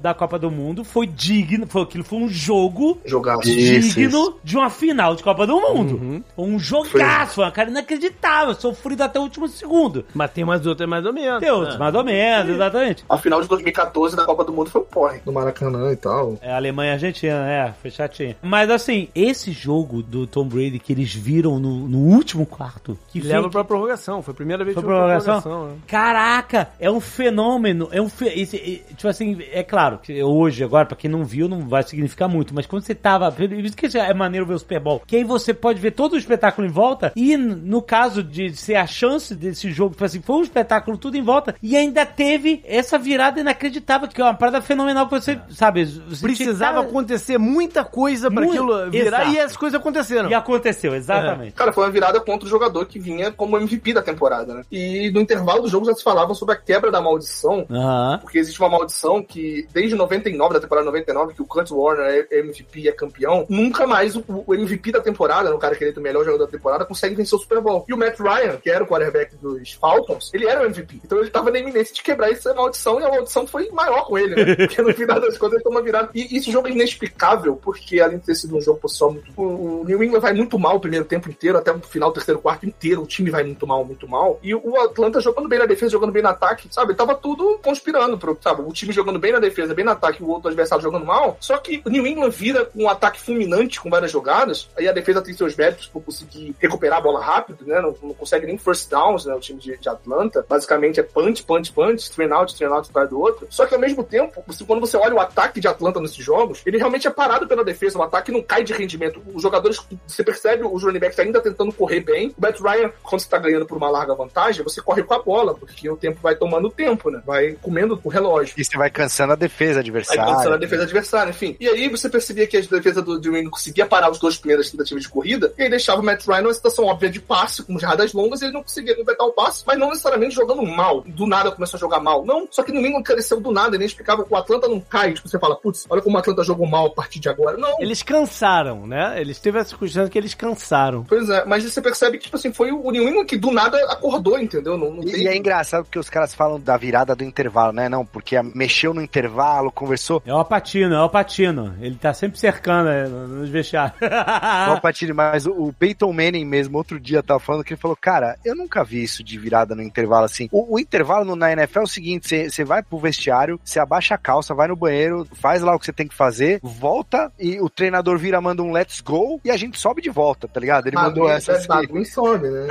[0.01, 3.43] da Copa do Mundo foi digno, foi aquilo foi um jogo Jogaço.
[3.43, 4.37] Digno isso.
[4.43, 5.95] de uma final de Copa do Mundo.
[5.97, 6.23] Uhum.
[6.37, 10.05] Um jogaço, foi uma cara inacreditável, sofrido até o último segundo.
[10.15, 11.41] Mas tem umas outras mais ou menos.
[11.41, 11.79] Deus, É.
[11.79, 13.05] mais ou menos, exatamente.
[13.09, 15.21] A final de 2014 da Copa do Mundo foi um porre.
[15.25, 16.39] No Maracanã e tal.
[16.41, 18.35] É Alemanha e Argentina, é, foi chatinho.
[18.43, 23.21] Mas assim, esse jogo do Tom Brady que eles viram no, no último quarto, que
[23.21, 24.23] Leva foi- pra prorrogação.
[24.23, 25.41] Foi a primeira vez Foi que foi pra prorrogação?
[25.43, 25.75] prorrogação.
[25.77, 25.81] né?
[25.87, 27.89] Caraca, é um fenômeno.
[27.93, 28.27] É um fe...
[28.27, 32.29] esse- tipo assim, é claro que hoje, agora, pra quem não viu, não vai significar
[32.29, 32.55] muito.
[32.55, 33.31] Mas quando você tava.
[33.31, 35.03] Por isso que é maneiro ver o Super Bowl.
[35.07, 37.13] Que aí você pode ver todo o espetáculo em volta.
[37.17, 41.17] E no caso de ser a chance desse jogo, tipo assim, foi um espetáculo tudo
[41.17, 41.55] em volta.
[41.63, 46.23] E ainda teve essa virada inacreditável, que é uma parada fenomenal que você, sabe, você
[46.23, 49.35] Precisava tinha- acontecer muita coisa pra Muito- aquilo virar Exato.
[49.37, 50.31] e as coisas aconteceram.
[50.31, 51.53] E aconteceu, exatamente.
[51.53, 54.63] Cara, foi uma virada contra o jogador que vinha como MVP da temporada, né?
[54.71, 57.67] E no intervalo do jogo já se falava sobre a quebra da maldição.
[57.71, 58.19] Aham.
[58.21, 62.39] Porque existe uma maldição que, desde 99, da temporada 99, que o Kurt Warner é
[62.39, 65.87] MVP e é campeão, nunca mais o, o MVP da temporada, no cara que é
[65.87, 67.85] eleito o melhor jogador da temporada, consegue vencer o Super Bowl.
[67.89, 71.01] E o Matt Ryan, que era o quarterback dos Falcons, ele era o MVP.
[71.05, 74.17] Então ele tava na iminência de quebrar essa maldição, e a maldição foi maior com
[74.17, 74.55] ele, né?
[74.67, 76.11] Porque no final das contas ele tomou uma virada.
[76.15, 79.31] E esse jogo é inexplicável, porque além de ter sido um jogo pessoal muito.
[79.37, 82.41] O o New England vai muito mal o primeiro tempo inteiro, até o final, terceiro,
[82.41, 84.39] quarto inteiro, o time vai muito mal, muito mal.
[84.43, 86.95] E o Atlanta jogando bem na defesa, jogando bem no ataque, sabe?
[86.95, 88.63] Tava tudo conspirando pro, sabe?
[88.63, 91.37] O time jogando jogando bem na defesa, bem no ataque, o outro adversário jogando mal.
[91.41, 94.69] Só que o New England vira com um ataque fulminante com várias jogadas.
[94.77, 97.81] Aí a defesa tem seus méritos por conseguir recuperar a bola rápido, né?
[97.81, 99.35] Não, não consegue nem first downs, né?
[99.35, 100.45] O time de, de Atlanta.
[100.49, 103.47] Basicamente é punch, punch, punch, train out, train out atrás do outro.
[103.51, 106.63] Só que ao mesmo tempo, você- quando você olha o ataque de Atlanta nesses jogos,
[106.67, 107.99] ele realmente é parado pela defesa.
[107.99, 109.23] O ataque não cai de rendimento.
[109.35, 112.29] Os jogadores, você percebe os running backs ainda tentando correr bem.
[112.37, 115.23] O Matt Ryan, quando você tá ganhando por uma larga vantagem, você corre com a
[115.23, 117.23] bola, porque o tempo vai tomando tempo, né?
[117.25, 118.55] Vai comendo o relógio.
[118.57, 120.25] E você vai cansando a defesa Aí adversária.
[120.25, 121.57] cansando a defesa adversária, enfim.
[121.61, 124.71] E aí você percebia que a defesa do New England conseguia parar os dois primeiros
[124.71, 127.79] tentativas de corrida, e aí deixava o Matt Ryan numa situação óbvia de passe, com
[127.79, 131.03] jardas longas, e ele não conseguia completar o passe, mas não necessariamente jogando mal.
[131.07, 132.25] Do nada começou a jogar mal.
[132.25, 134.81] Não, só que no England cresceu do nada, ele nem explicava que o Atlanta não
[134.81, 135.13] cai.
[135.13, 137.57] Tipo, você fala, putz, olha como o Atlanta jogou mal a partir de agora.
[137.57, 137.77] Não.
[137.81, 139.21] Eles cansaram, né?
[139.21, 141.05] Eles teve a circunstância que eles cansaram.
[141.05, 143.77] Pois é, mas você percebe que, tipo assim, foi o New England que do nada
[143.91, 144.77] acordou, entendeu?
[144.77, 145.23] Não, não E, tem...
[145.23, 147.89] e é engraçado porque os caras falam da virada do intervalo, né?
[147.89, 150.23] Não, porque mexeu no intervalo, conversou.
[150.27, 151.75] É o Patino, é o Patino.
[151.81, 153.97] Ele tá sempre cercando é, nos vestiários.
[154.69, 157.97] Não, Patini, mas o, o Peyton Manning mesmo, outro dia, tava falando que ele falou,
[157.97, 160.49] cara, eu nunca vi isso de virada no intervalo assim.
[160.51, 163.79] O, o intervalo no- na NFL é o seguinte, você- você vai pro vestiário, você
[163.79, 167.31] abaixa a calça, vai no banheiro, faz lá o que você tem que fazer, volta
[167.39, 170.59] e o treinador vira, manda um let's go e a gente sobe de volta, tá
[170.61, 170.87] ligado?
[170.87, 171.69] Ele mandou Bagunça, essa assim.
[171.69, 172.69] bagunça some, né?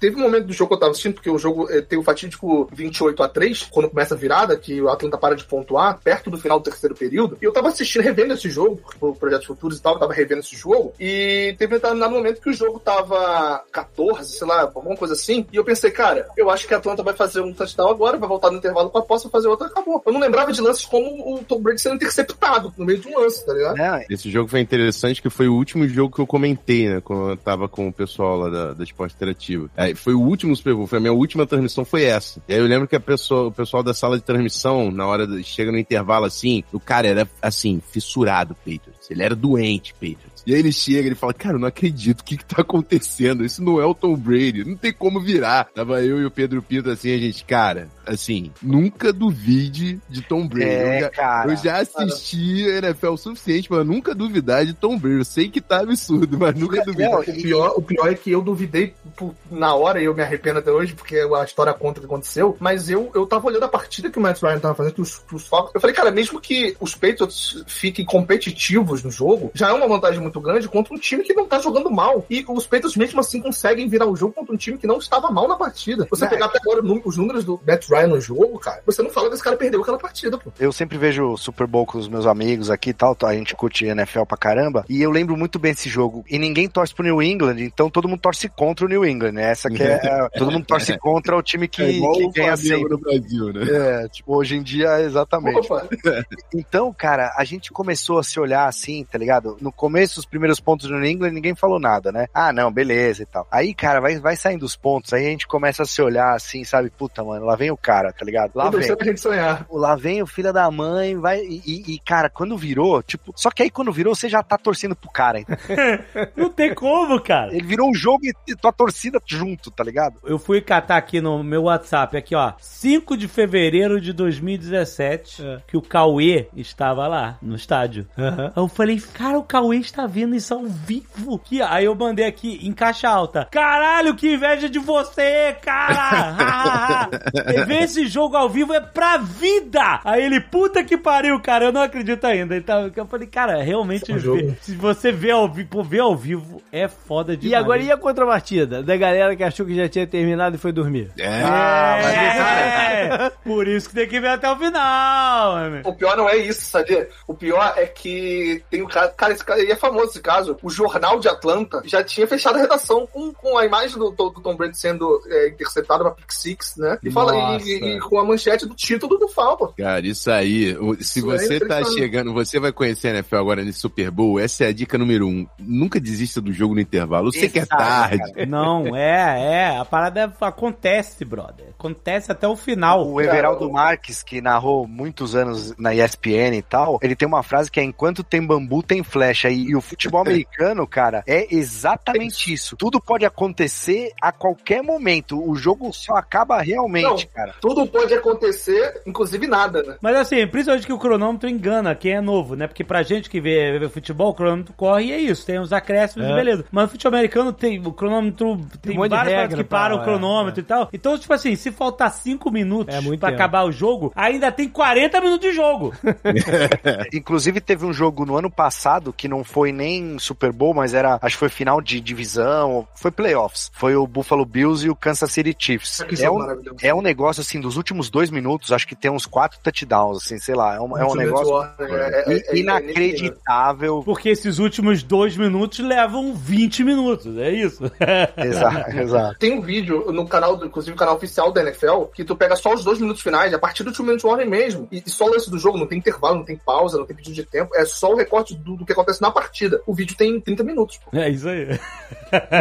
[0.00, 2.02] Teve um momento do jogo que eu tava assistindo, porque o jogo eh, tem o
[2.02, 6.30] fatídico 28 a 3 quando começa a virada, que o Atlanta para de pontuar, perto
[6.30, 7.38] do final do terceiro período.
[7.40, 10.40] E eu tava assistindo, revendo esse jogo, por projetos futuros e tal, eu tava revendo
[10.40, 10.92] esse jogo.
[11.00, 15.46] E teve um determinado momento que o jogo tava 14, sei lá, alguma coisa assim.
[15.50, 18.28] E eu pensei, cara, eu acho que a Atlanta vai fazer um touchdown agora, vai
[18.28, 20.02] voltar no intervalo com a posse, vai fazer outra, acabou.
[20.04, 23.18] Eu não lembrava de lances como o Tom Brady sendo interceptado no meio de um
[23.18, 23.80] lance, tá ligado?
[23.80, 27.00] É, Esse jogo foi interessante, que foi o último jogo que eu comentei, né?
[27.00, 29.70] Quando eu tava com o pessoal lá da, da Esporte Interativo.
[29.76, 32.40] Aí foi o último Super Bowl, foi a minha última transmissão, foi essa.
[32.48, 35.26] E aí eu lembro que a pessoa, o pessoal da sala de transmissão, na hora,
[35.42, 39.10] chega no intervalo assim, o cara era, assim, fissurado, Patriots.
[39.10, 40.42] Ele era doente, Patriots.
[40.46, 43.44] E aí ele chega, ele fala, cara, eu não acredito, o que que tá acontecendo?
[43.44, 45.64] Isso não é o Tom Brady, não tem como virar.
[45.74, 50.46] Tava eu e o Pedro Pinto assim, a gente, cara, assim, nunca duvide de Tom
[50.46, 50.64] Brady.
[50.70, 51.50] Eu é já- cara.
[51.52, 55.18] eu já assisti NFL o suficiente pra nunca duvidar de Tom Brady.
[55.18, 57.10] Eu sei que tá absurdo, mas nunca duvido.
[57.10, 60.22] Não, O pior, o pior é que eu duvidei por- na hora, e eu me
[60.22, 63.64] arrependo até hoje, porque a história conta o que aconteceu, mas eu, eu tava olhando
[63.64, 66.10] a partida que o Matt Ryan tava fazendo, que os, os Falcons, eu falei, cara,
[66.10, 70.94] mesmo que os Patriots fiquem competitivos no jogo, já é uma vantagem muito grande contra
[70.94, 72.24] um time que não tá jogando mal.
[72.30, 75.30] E os Patriots mesmo assim conseguem virar o jogo contra um time que não estava
[75.30, 76.06] mal na partida.
[76.10, 79.10] Você Não, pegar até agora os números do Matt Ryan no jogo, cara, você não
[79.10, 80.52] fala que esse cara perdeu aquela partida, pô.
[80.58, 83.54] Eu sempre vejo o Super Bowl com os meus amigos aqui e tal, a gente
[83.54, 86.24] curte NFL pra caramba, e eu lembro muito bem desse jogo.
[86.28, 89.50] E ninguém torce pro New England, então todo mundo torce contra o New England, né?
[89.50, 89.98] Essa que é.
[90.36, 92.90] todo mundo torce contra o time que, é igual que o ganha sempre.
[92.90, 93.64] no Brasil, né?
[94.04, 95.58] É, tipo, hoje em dia, exatamente.
[95.58, 95.86] Opa,
[96.54, 99.56] Então, cara, a gente começou a se olhar assim, tá ligado?
[99.60, 102.26] No começo, os primeiros pontos do New England, ninguém falou nada, né?
[102.32, 103.46] Ah, não, beleza e tal.
[103.50, 106.64] Aí, cara, vai, vai saindo os pontos, aí a gente começa a se olhar assim,
[106.64, 106.90] sabe?
[106.90, 108.50] Puta, mano, lá vem o cara, tá ligado?
[108.56, 108.80] Lá vem.
[108.80, 109.64] deixa pra gente sonhar.
[109.70, 111.38] Lá vem o filho da mãe, vai.
[111.40, 113.32] E, e- cara, quando virou, tipo.
[113.36, 115.38] Só que aí quando virou, você já tá torcendo pro cara.
[115.38, 115.56] então.
[116.36, 117.54] Não tem como, cara.
[117.54, 120.16] Ele virou um jogo e tua torcida junto, tá ligado?
[120.24, 125.58] Eu fui catar aqui no meu WhatsApp, aqui ó, 5 de fevereiro de 2017, É.
[125.68, 128.06] que o Cauê estava lá, no estádio.
[128.16, 131.38] Aí eu falei, cara, o Cauê está vendo isso ao vivo.
[131.38, 137.08] Que, aí eu mandei aqui, em caixa alta, caralho, que inveja de você, cara!
[137.66, 140.00] Ver esse jogo ao vivo é pra vida!
[140.04, 142.56] Aí ele, puta que pariu, cara, eu não acredito ainda.
[142.56, 146.62] Então, eu falei, cara, realmente, É um se você vê ao vivo, ver ao vivo
[146.72, 147.52] é foda demais.
[147.52, 148.82] E agora, e a contrapartida?
[148.82, 151.10] Da galera que achou que já tinha terminado e foi dormir.
[151.18, 151.42] É.
[151.42, 155.82] Ah, mas É, por isso que tem que ver até o final, mano.
[155.84, 157.08] O pior não é isso, sabia?
[157.26, 159.08] O pior é que tem o cara.
[159.08, 160.56] Cara, esse cara aí é famoso esse caso.
[160.62, 164.30] O jornal de Atlanta já tinha fechado a redação com, com a imagem do, do
[164.30, 166.98] Tom Brady sendo é, interceptado pra Pick Six, né?
[167.02, 167.65] E, fala, e.
[167.66, 169.72] e- e com a manchete do título do Falcon.
[169.76, 171.94] Cara, isso aí, se Isso é você tá impressionante.
[171.98, 175.26] chegando, você vai conhecer a NFL agora nesse Super Bowl, essa é a dica número
[175.26, 175.46] um.
[175.58, 177.28] Nunca desista do jogo no intervalo.
[177.28, 178.46] Eu sei que é tarde.
[178.46, 179.76] Não, é, é.
[179.78, 181.66] A parada é- acontece, brother.
[181.78, 183.06] Acontece até o final.
[183.06, 187.70] O Everaldo Marques, que narrou muitos anos na ESPN e tal, ele tem uma frase
[187.70, 189.48] que é: enquanto tem bambu, tem flecha.
[189.50, 192.76] E, e o futebol americano, cara, é exatamente isso.
[192.76, 195.38] Tudo pode acontecer a qualquer momento.
[195.48, 197.32] O jogo só acaba realmente, Não.
[197.34, 197.54] cara.
[197.60, 199.96] Tudo pode acontecer, inclusive nada, né?
[200.00, 202.66] Mas assim, principalmente que o cronômetro engana quem é novo, né?
[202.68, 205.44] Porque pra gente que vê, vê futebol, o cronômetro corre e é isso.
[205.44, 206.32] Tem tem os acréscimos É.
[206.32, 206.64] e beleza.
[206.70, 210.00] Mas no futebol americano tem o cronômetro, tem um monte de várias que param o
[210.02, 210.88] é, cronômetro e tal.
[210.92, 213.40] Então, tipo assim, se faltar 5 minutos É muito pra tempo.
[213.42, 215.94] acabar o jogo, ainda tem 40 minutos de jogo.
[217.12, 221.18] Inclusive, teve um jogo no ano passado que não foi nem Super Bowl, mas era,
[221.22, 223.70] acho que foi final de divisão, foi playoffs.
[223.74, 226.02] Foi o Buffalo Bills e o Kansas City Chiefs.
[226.20, 226.38] É um,
[226.82, 230.38] é um negócio, assim, dos últimos dois minutos, acho que tem uns quatro touchdowns, assim,
[230.38, 230.74] sei lá.
[230.76, 234.02] É um, é um negócio Warrior, é- é- é- é- inacreditável.
[234.04, 237.84] Porque esses últimos dois minutos levam 20 minutos, é isso.
[238.36, 239.38] Exato, exato.
[239.38, 242.56] Tem um vídeo no canal, do- inclusive o canal oficial da NFL, que tu pega
[242.56, 244.88] só os dois minutos finais, a partir do two minute warning mesmo.
[244.90, 247.16] E, e só o lance do jogo, não tem intervalo, não tem pausa, não tem
[247.16, 249.80] pedido de tempo, é só o recorte do, do que acontece na partida.
[249.86, 250.98] O vídeo tem 30 minutos.
[250.98, 251.16] pô.
[251.16, 251.78] É isso aí.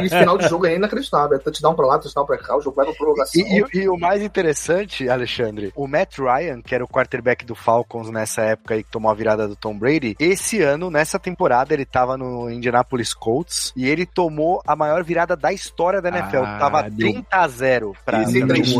[0.01, 1.37] E esse final de jogo é inacreditável.
[1.37, 3.41] É touchdown pra lá, touchdown pra cá, o jogo vai pra prorrogação.
[3.41, 4.64] E, e- e o mais interessante,
[5.09, 9.11] Alexandre, o Matt Ryan, que era o quarterback do Falcons nessa época aí que tomou
[9.11, 13.87] a virada do Tom Brady, esse ano, nessa temporada, ele tava no Indianapolis Colts e
[13.87, 16.43] ele tomou a maior virada da história da NFL.
[16.45, 18.23] Ah, tava deu- 30 a 0 pra.
[18.25, 18.75] 33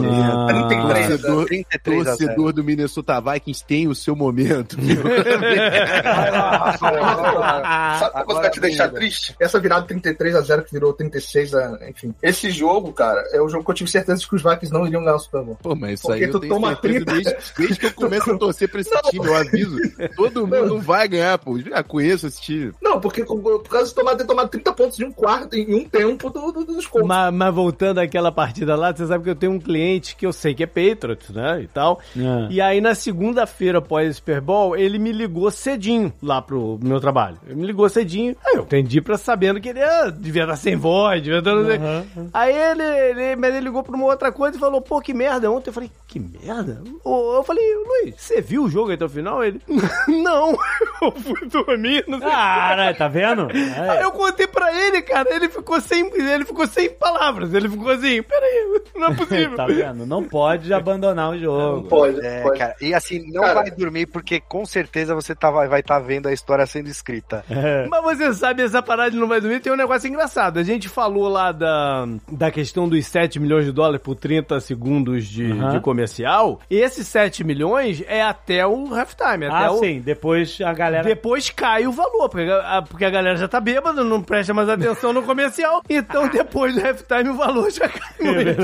[1.11, 1.17] a 0.
[1.21, 2.17] Torcedor, 33 a 0.
[2.17, 4.77] torcedor do Minnesota Vikings tem o seu momento.
[7.99, 9.35] Sabe uma coisa que vai te deixar triste?
[9.39, 11.79] Essa virada 33 a 0 que virou 36 a.
[11.89, 12.13] Enfim.
[12.21, 14.85] Esse jogo, cara, é o jogo que eu tive certeza de que os Vikings não
[14.85, 15.57] iriam ganhar o Super Bowl.
[15.61, 17.11] Pô, mas isso Porque aí tu eu tenho toma certeza 30.
[17.13, 19.77] desde, desde que eu começo a torcer pra esse time, eu aviso.
[20.15, 21.59] Todo mundo vai ganhar, pô.
[21.59, 22.71] Já conheço esse time.
[22.81, 25.73] Não, porque com- por causa de tomar, ter tomado 30 pontos em um quarto, em
[25.75, 27.07] um tempo do, do- dos Colts.
[27.07, 30.33] Mas, mas voltando àquela partida lá, você sabe que eu tenho um cliente que eu
[30.33, 31.61] sei que é Patriots, né?
[31.61, 31.99] E tal.
[32.17, 32.47] É.
[32.51, 36.99] E aí, na segunda-feira após o Super Bowl, ele me ligou cedinho lá pro meu
[36.99, 37.37] trabalho.
[37.45, 38.35] Ele me ligou cedinho.
[38.45, 41.55] Aí eu entendi pra sabendo que ele ah, devia estar sem voz, devia estar.
[41.55, 41.79] não sei.
[42.33, 45.49] Aí ele, ele, mas ele ligou pra uma outra coisa e falou: pô, que merda.
[45.51, 46.81] Ontem eu falei: que merda?
[47.05, 49.43] Eu falei: Luiz, você viu o jogo até o final?
[49.43, 49.61] Ele:
[50.07, 50.51] não,
[51.01, 52.03] eu fui dormir.
[52.07, 53.47] Não sei o quê." Caralho, tá vendo?
[53.89, 57.53] Aí eu contei pra ele, cara, ele ficou sem, ele ficou sem palavras.
[57.53, 59.55] Ele ficou assim, peraí, não é possível.
[59.55, 60.05] tá vendo?
[60.05, 61.87] Não pode abandonar o jogo.
[61.87, 62.59] Pode, É, pode.
[62.59, 66.27] cara, e assim, não Cara- vai dormir porque com certeza você tá, vai estar vendo
[66.27, 67.43] a história sendo escrita.
[67.89, 70.57] Mas você sabe, essa parada de não vai dormir tem um negócio engraçado.
[70.59, 75.25] A gente falou lá da, da questão dos 7 milhões de dólares por 30 segundos
[75.25, 75.71] de, Aham.
[75.71, 76.59] de comercial.
[76.69, 79.77] Esses 7 milhões é até o halftime, até Ah, o...
[79.79, 79.99] sim.
[80.01, 81.03] Depois a galera...
[81.03, 84.69] Depois cai o valor, porque a, porque a galera já tá bêbada, não presta mais
[84.69, 88.61] atenção no comercial, então depois do halftime o valor já cai muito.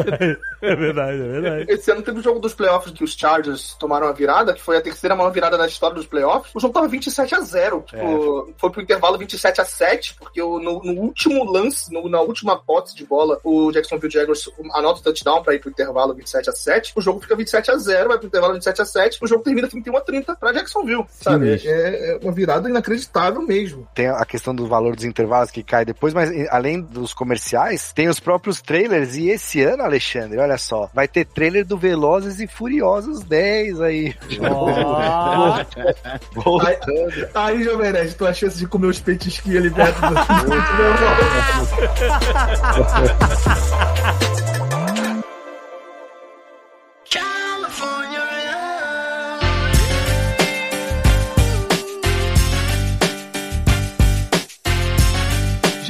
[0.62, 1.66] É verdade, é verdade.
[1.72, 4.78] Esse ano teve o jogo dos playoffs que os Chargers tomaram a virada, que foi
[4.78, 6.52] a terceira maior virada da história dos playoffs.
[6.54, 10.60] O jogo tava 27 a 0 Tipo, foi pro intervalo 27 a 7 porque o-
[10.60, 15.04] no, no último lance, no- na última posse de bola, o Jacksonville Jaguars anota o
[15.04, 18.18] touchdown pra ir pro intervalo 27 a 7 O jogo fica 27 a 0 vai
[18.18, 21.06] pro intervalo 27 a 7 O jogo termina 31 a 30 pra Jacksonville.
[21.10, 21.62] Sabe?
[21.66, 23.88] É, é uma virada inacreditável mesmo.
[23.94, 28.08] Tem a questão do valor dos intervalos que cai depois, mas além dos comerciais, tem
[28.08, 29.16] os próprios trailers.
[29.16, 34.16] E esse ano, Alexandre, olha só, vai ter trailer do Velozes e Furiosos 10 aí.
[34.42, 35.64] Ó,
[36.34, 37.30] Voltando.
[37.34, 40.12] Aí, Jovem Nerd, tu a chance de comer os petisquinhos ali perto do.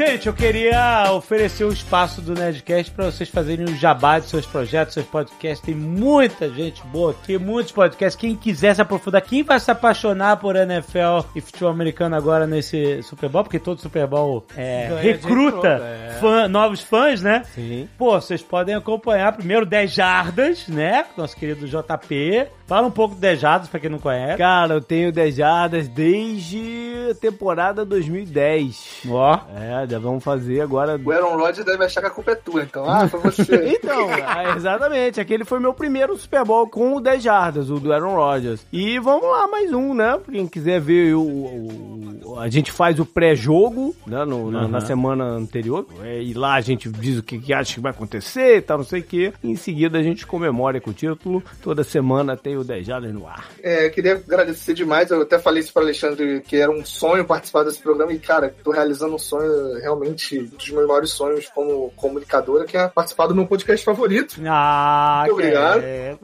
[0.04, 4.48] Gente, eu queria oferecer o espaço do Nerdcast pra vocês fazerem o jabá de seus
[4.48, 5.64] projetos, seus podcasts.
[5.64, 8.20] Tem muita gente boa aqui, muitos podcasts.
[8.20, 13.04] Quem quiser se aprofundar, quem vai se apaixonar por NFL e futebol americano agora nesse
[13.04, 16.18] Super Bowl, porque todo Super Bowl é, recruta é.
[16.20, 17.44] fã- novos fãs, né?
[17.54, 17.88] Sim.
[17.96, 21.04] Pô, vocês podem acompanhar primeiro 10 Jardas, né?
[21.14, 22.48] Com Nosso querido JP.
[22.72, 24.38] Fala um pouco de 10 Jardas pra quem não conhece.
[24.38, 29.02] Cara, eu tenho 10 jardas desde a temporada 2010.
[29.10, 29.40] Ó.
[29.54, 30.98] É, já vamos fazer agora.
[31.04, 32.90] O Aaron Rodgers deve achar que a culpa é tua, então.
[32.90, 33.76] Ah, foi você.
[33.82, 35.20] Então, é, exatamente.
[35.20, 38.66] Aquele foi meu primeiro Super Bowl com o 10 jardas, o do Aaron Rodgers.
[38.72, 40.18] E vamos lá, mais um, né?
[40.32, 41.22] Quem quiser ver o.
[41.22, 44.24] o- a gente faz o pré-jogo, né?
[44.24, 45.86] no- na, na semana anterior.
[46.02, 48.78] É, e lá a gente diz o que, que acha que vai acontecer e tal,
[48.78, 49.34] não sei o quê.
[49.44, 51.44] Em seguida a gente comemora com o título.
[51.62, 53.50] Toda semana tem o 10 jardas no ar.
[53.62, 55.10] É, queria agradecer demais.
[55.12, 58.14] Eu até falei isso para Alexandre, que era um sonho participar desse programa.
[58.14, 62.78] E, cara, tô realizando um sonho, realmente, um dos meus maiores sonhos como comunicadora, que
[62.78, 64.36] é participar do meu podcast favorito.
[64.48, 65.80] Ah, Muito obrigado.
[65.80, 66.18] que é.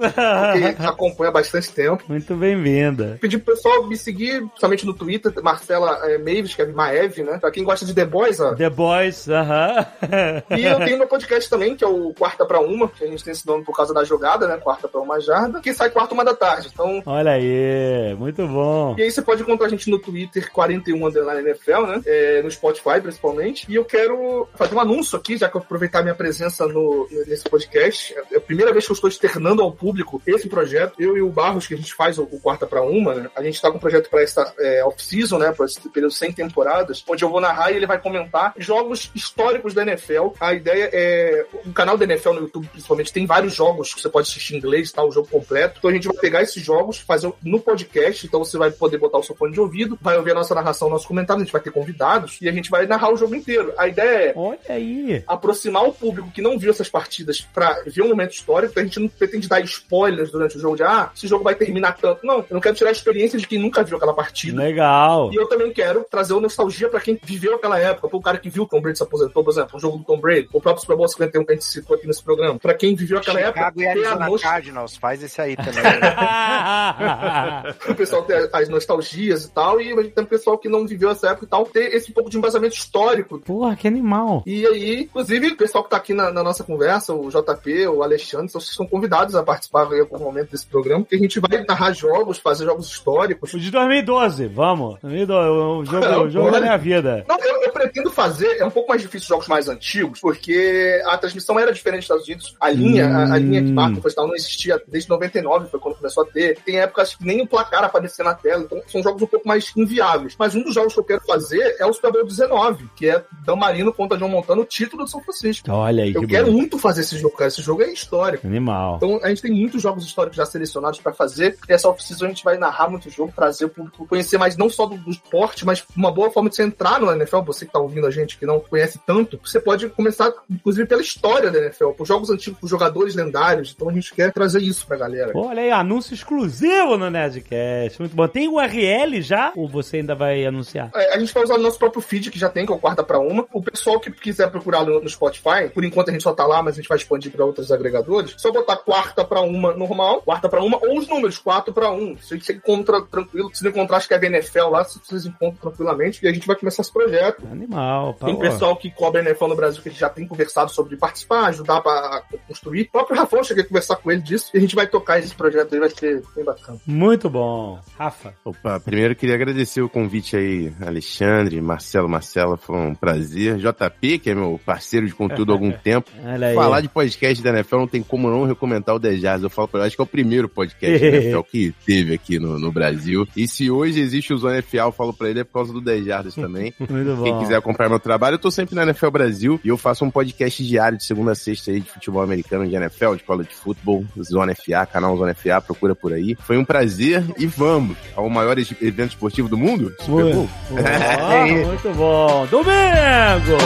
[0.76, 2.04] Que acompanha há bastante tempo.
[2.08, 3.18] Muito bem-vinda.
[3.22, 7.38] Pedir pro pessoal me seguir, principalmente no Twitter, Marcela é, Mavis, que é Maev, né?
[7.40, 8.54] Pra quem gosta de The Boys, ó.
[8.56, 9.86] The Boys, aham.
[10.58, 13.24] E eu tenho meu podcast também, que é o Quarta pra Uma, que a gente
[13.24, 14.58] tem esse nome por causa da jogada, né?
[14.58, 16.70] Quarta pra Uma Jarda, que sai quarta uma da tarde.
[16.72, 18.96] Então, Olha aí, muito bom.
[18.98, 22.02] e aí você pode encontrar a gente no Twitter 41 underline NFL, né?
[22.06, 23.66] É, no Spotify, principalmente.
[23.70, 27.44] E eu quero fazer um anúncio aqui, já que eu aproveitar minha presença no, nesse
[27.44, 28.16] podcast.
[28.32, 30.94] É a primeira vez que eu estou externando ao público esse projeto.
[31.00, 33.30] Eu e o Barros, que a gente faz o, o Quarta para Uma, né?
[33.36, 35.52] A gente está com um projeto para essa é, off-season, né?
[35.52, 39.74] Para esse período sem temporadas, onde eu vou narrar e ele vai comentar jogos históricos
[39.74, 40.30] da NFL.
[40.40, 41.46] A ideia é.
[41.66, 44.58] O canal da NFL no YouTube, principalmente, tem vários jogos que você pode assistir em
[44.58, 45.04] inglês, tá?
[45.04, 45.76] O jogo completo.
[45.78, 48.26] Então a gente vai pegar esses jogos, fazer no podcast.
[48.26, 50.90] Então você vai poder botar o seu fone de ouvido, vai ouvir a nossa narração,
[50.90, 53.74] nosso comentário, a gente vai ter convidados e a gente vai narrar o jogo inteiro.
[53.78, 55.24] A ideia é Olha aí.
[55.28, 58.84] aproximar o público que não viu essas partidas pra ver um momento histórico, porque a
[58.84, 62.26] gente não pretende dar spoilers durante o jogo de ah, esse jogo vai terminar tanto.
[62.26, 64.62] Não, eu não quero tirar a experiência de quem nunca viu aquela partida.
[64.62, 65.32] Legal.
[65.32, 68.08] E eu também quero trazer uma nostalgia pra quem viveu aquela época.
[68.08, 70.20] Pro cara que viu o Tom Brady se aposentou, por exemplo, o jogo do Tom
[70.20, 72.60] Brady, o próprio Super Bowl 51 que a gente citou aqui nesse programa.
[72.60, 75.56] Pra quem viveu aquela época, Chicago e ter a Arizona nost- Cardinals, faz esse aí
[75.56, 75.74] também.
[77.90, 81.30] o pessoal ter as nostalgias e tal, e tem o pessoal que não viveu essa
[81.30, 83.40] época e tal, ter esse pouco de embasamento histórico.
[83.40, 84.44] Porra, que animal.
[84.46, 88.04] E aí, inclusive, o pessoal que tá aqui na, na nossa conversa, o JP, o
[88.04, 91.64] Alexandre, vocês são convidados a participar em algum momento desse programa, que a gente vai
[91.68, 93.54] narrar jogos, fazer jogos históricos.
[93.54, 95.00] O de 2012, vamos.
[95.02, 97.26] 2012, o jogo, o jogo da minha vida.
[97.28, 101.18] Não, eu, eu pretendo fazer, é um pouco mais difícil jogos mais antigos, porque a
[101.18, 102.56] transmissão era diferente dos Estados Unidos.
[102.60, 105.98] A linha, a, a linha que marca o down não existia desde 99, foi quando
[105.98, 106.60] começou a ter.
[106.64, 109.72] Tem épocas que nem o placar aparecia na tela, então são jogos um pouco mais
[109.76, 110.36] inviáveis.
[110.38, 113.24] Mas um dos jogos que eu quero fazer é o Super Bowl 19, que é
[113.46, 115.72] Dan Marino contra John Montana, o título do São Francisco.
[115.72, 116.54] Olha aí, Eu que quero bom.
[116.54, 117.48] muito fazer esse jogo, cara.
[117.48, 118.46] Esse jogo é histórico.
[118.46, 118.98] Animal.
[118.98, 121.58] Então a gente tem muitos jogos históricos já selecionados pra fazer.
[121.68, 124.70] E essa off-season a gente vai narrar muito jogo, trazer o público conhecer mais não
[124.70, 127.42] só do, do esporte, mas uma boa forma de você entrar no NFL.
[127.42, 131.02] Você que tá ouvindo a gente que não conhece tanto, você pode começar, inclusive, pela
[131.02, 133.74] história da NFL, por jogos antigos, por jogadores lendários.
[133.76, 135.32] Então a gente quer trazer isso pra galera.
[135.36, 138.00] Olha aí, anúncio exclusivo no Nerdcast.
[138.00, 138.28] Muito bom.
[138.28, 139.52] Tem URL já?
[139.56, 140.92] Ou você ainda vai anunciar?
[140.96, 142.80] É, A gente vai usar o nosso próprio feed que já tem, que é o
[142.80, 143.46] Quarta pra Uma.
[143.52, 146.62] O pessoal que quiser procurar no, no Spotify, por enquanto a gente só tá lá,
[146.62, 148.36] mas a gente vai expandir pra outros agregadores.
[148.38, 152.18] Só botar Quarta pra Uma normal, Quarta pra Uma, ou os números, 4 pra 1.
[152.18, 153.50] Você, você encontra tranquilo.
[153.54, 156.24] Se não encontrar, acho que é NFL lá, vocês encontram tranquilamente.
[156.24, 157.46] E a gente vai começar esse projeto.
[157.52, 158.14] Animal.
[158.14, 161.48] Tem pessoal que cobre NFL no Brasil que a gente já tem conversado sobre participar,
[161.48, 162.84] ajudar pra construir.
[162.84, 164.52] O próprio Rafão, cheguei a conversar com ele disso.
[164.54, 166.80] E a gente vai tocar esse projeto vai ser bem bacana.
[166.86, 167.80] Muito bom.
[167.98, 168.34] Rafa.
[168.44, 173.58] Opa, primeiro eu queria agradecer o convite aí, Alexandre, Marcelo, Marcela, foi um prazer.
[173.58, 176.10] JP, que é meu parceiro de conteúdo há algum tempo.
[176.24, 176.56] Olha aí.
[176.56, 179.44] Falar de podcast da NFL não tem como não recomendar o Dejadas.
[179.44, 182.40] Eu falo pra ele, acho que é o primeiro podcast da NFL que teve aqui
[182.40, 183.28] no, no Brasil.
[183.36, 185.82] E se hoje existe o Zona FA, eu falo pra ele, é por causa do
[185.82, 186.74] Dejadas também.
[186.80, 187.24] Muito bom.
[187.24, 190.12] Quem quiser acompanhar meu trabalho, eu tô sempre na NFL Brasil e eu faço um
[190.12, 194.06] podcast diário de segunda a sexta aí de futebol americano, de NFL, de college football,
[194.22, 196.36] Zona FA, canal Zona FA, procura por aí.
[196.40, 200.50] Foi um prazer e vamos ao maior evento esportivo do mundo, Super Bowl.
[200.72, 202.48] Ó, muito bom.
[202.48, 203.58] Domingo!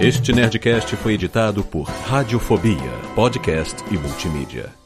[0.00, 4.81] Este Nerdcast foi editado por Radiofobia, podcast e multimídia.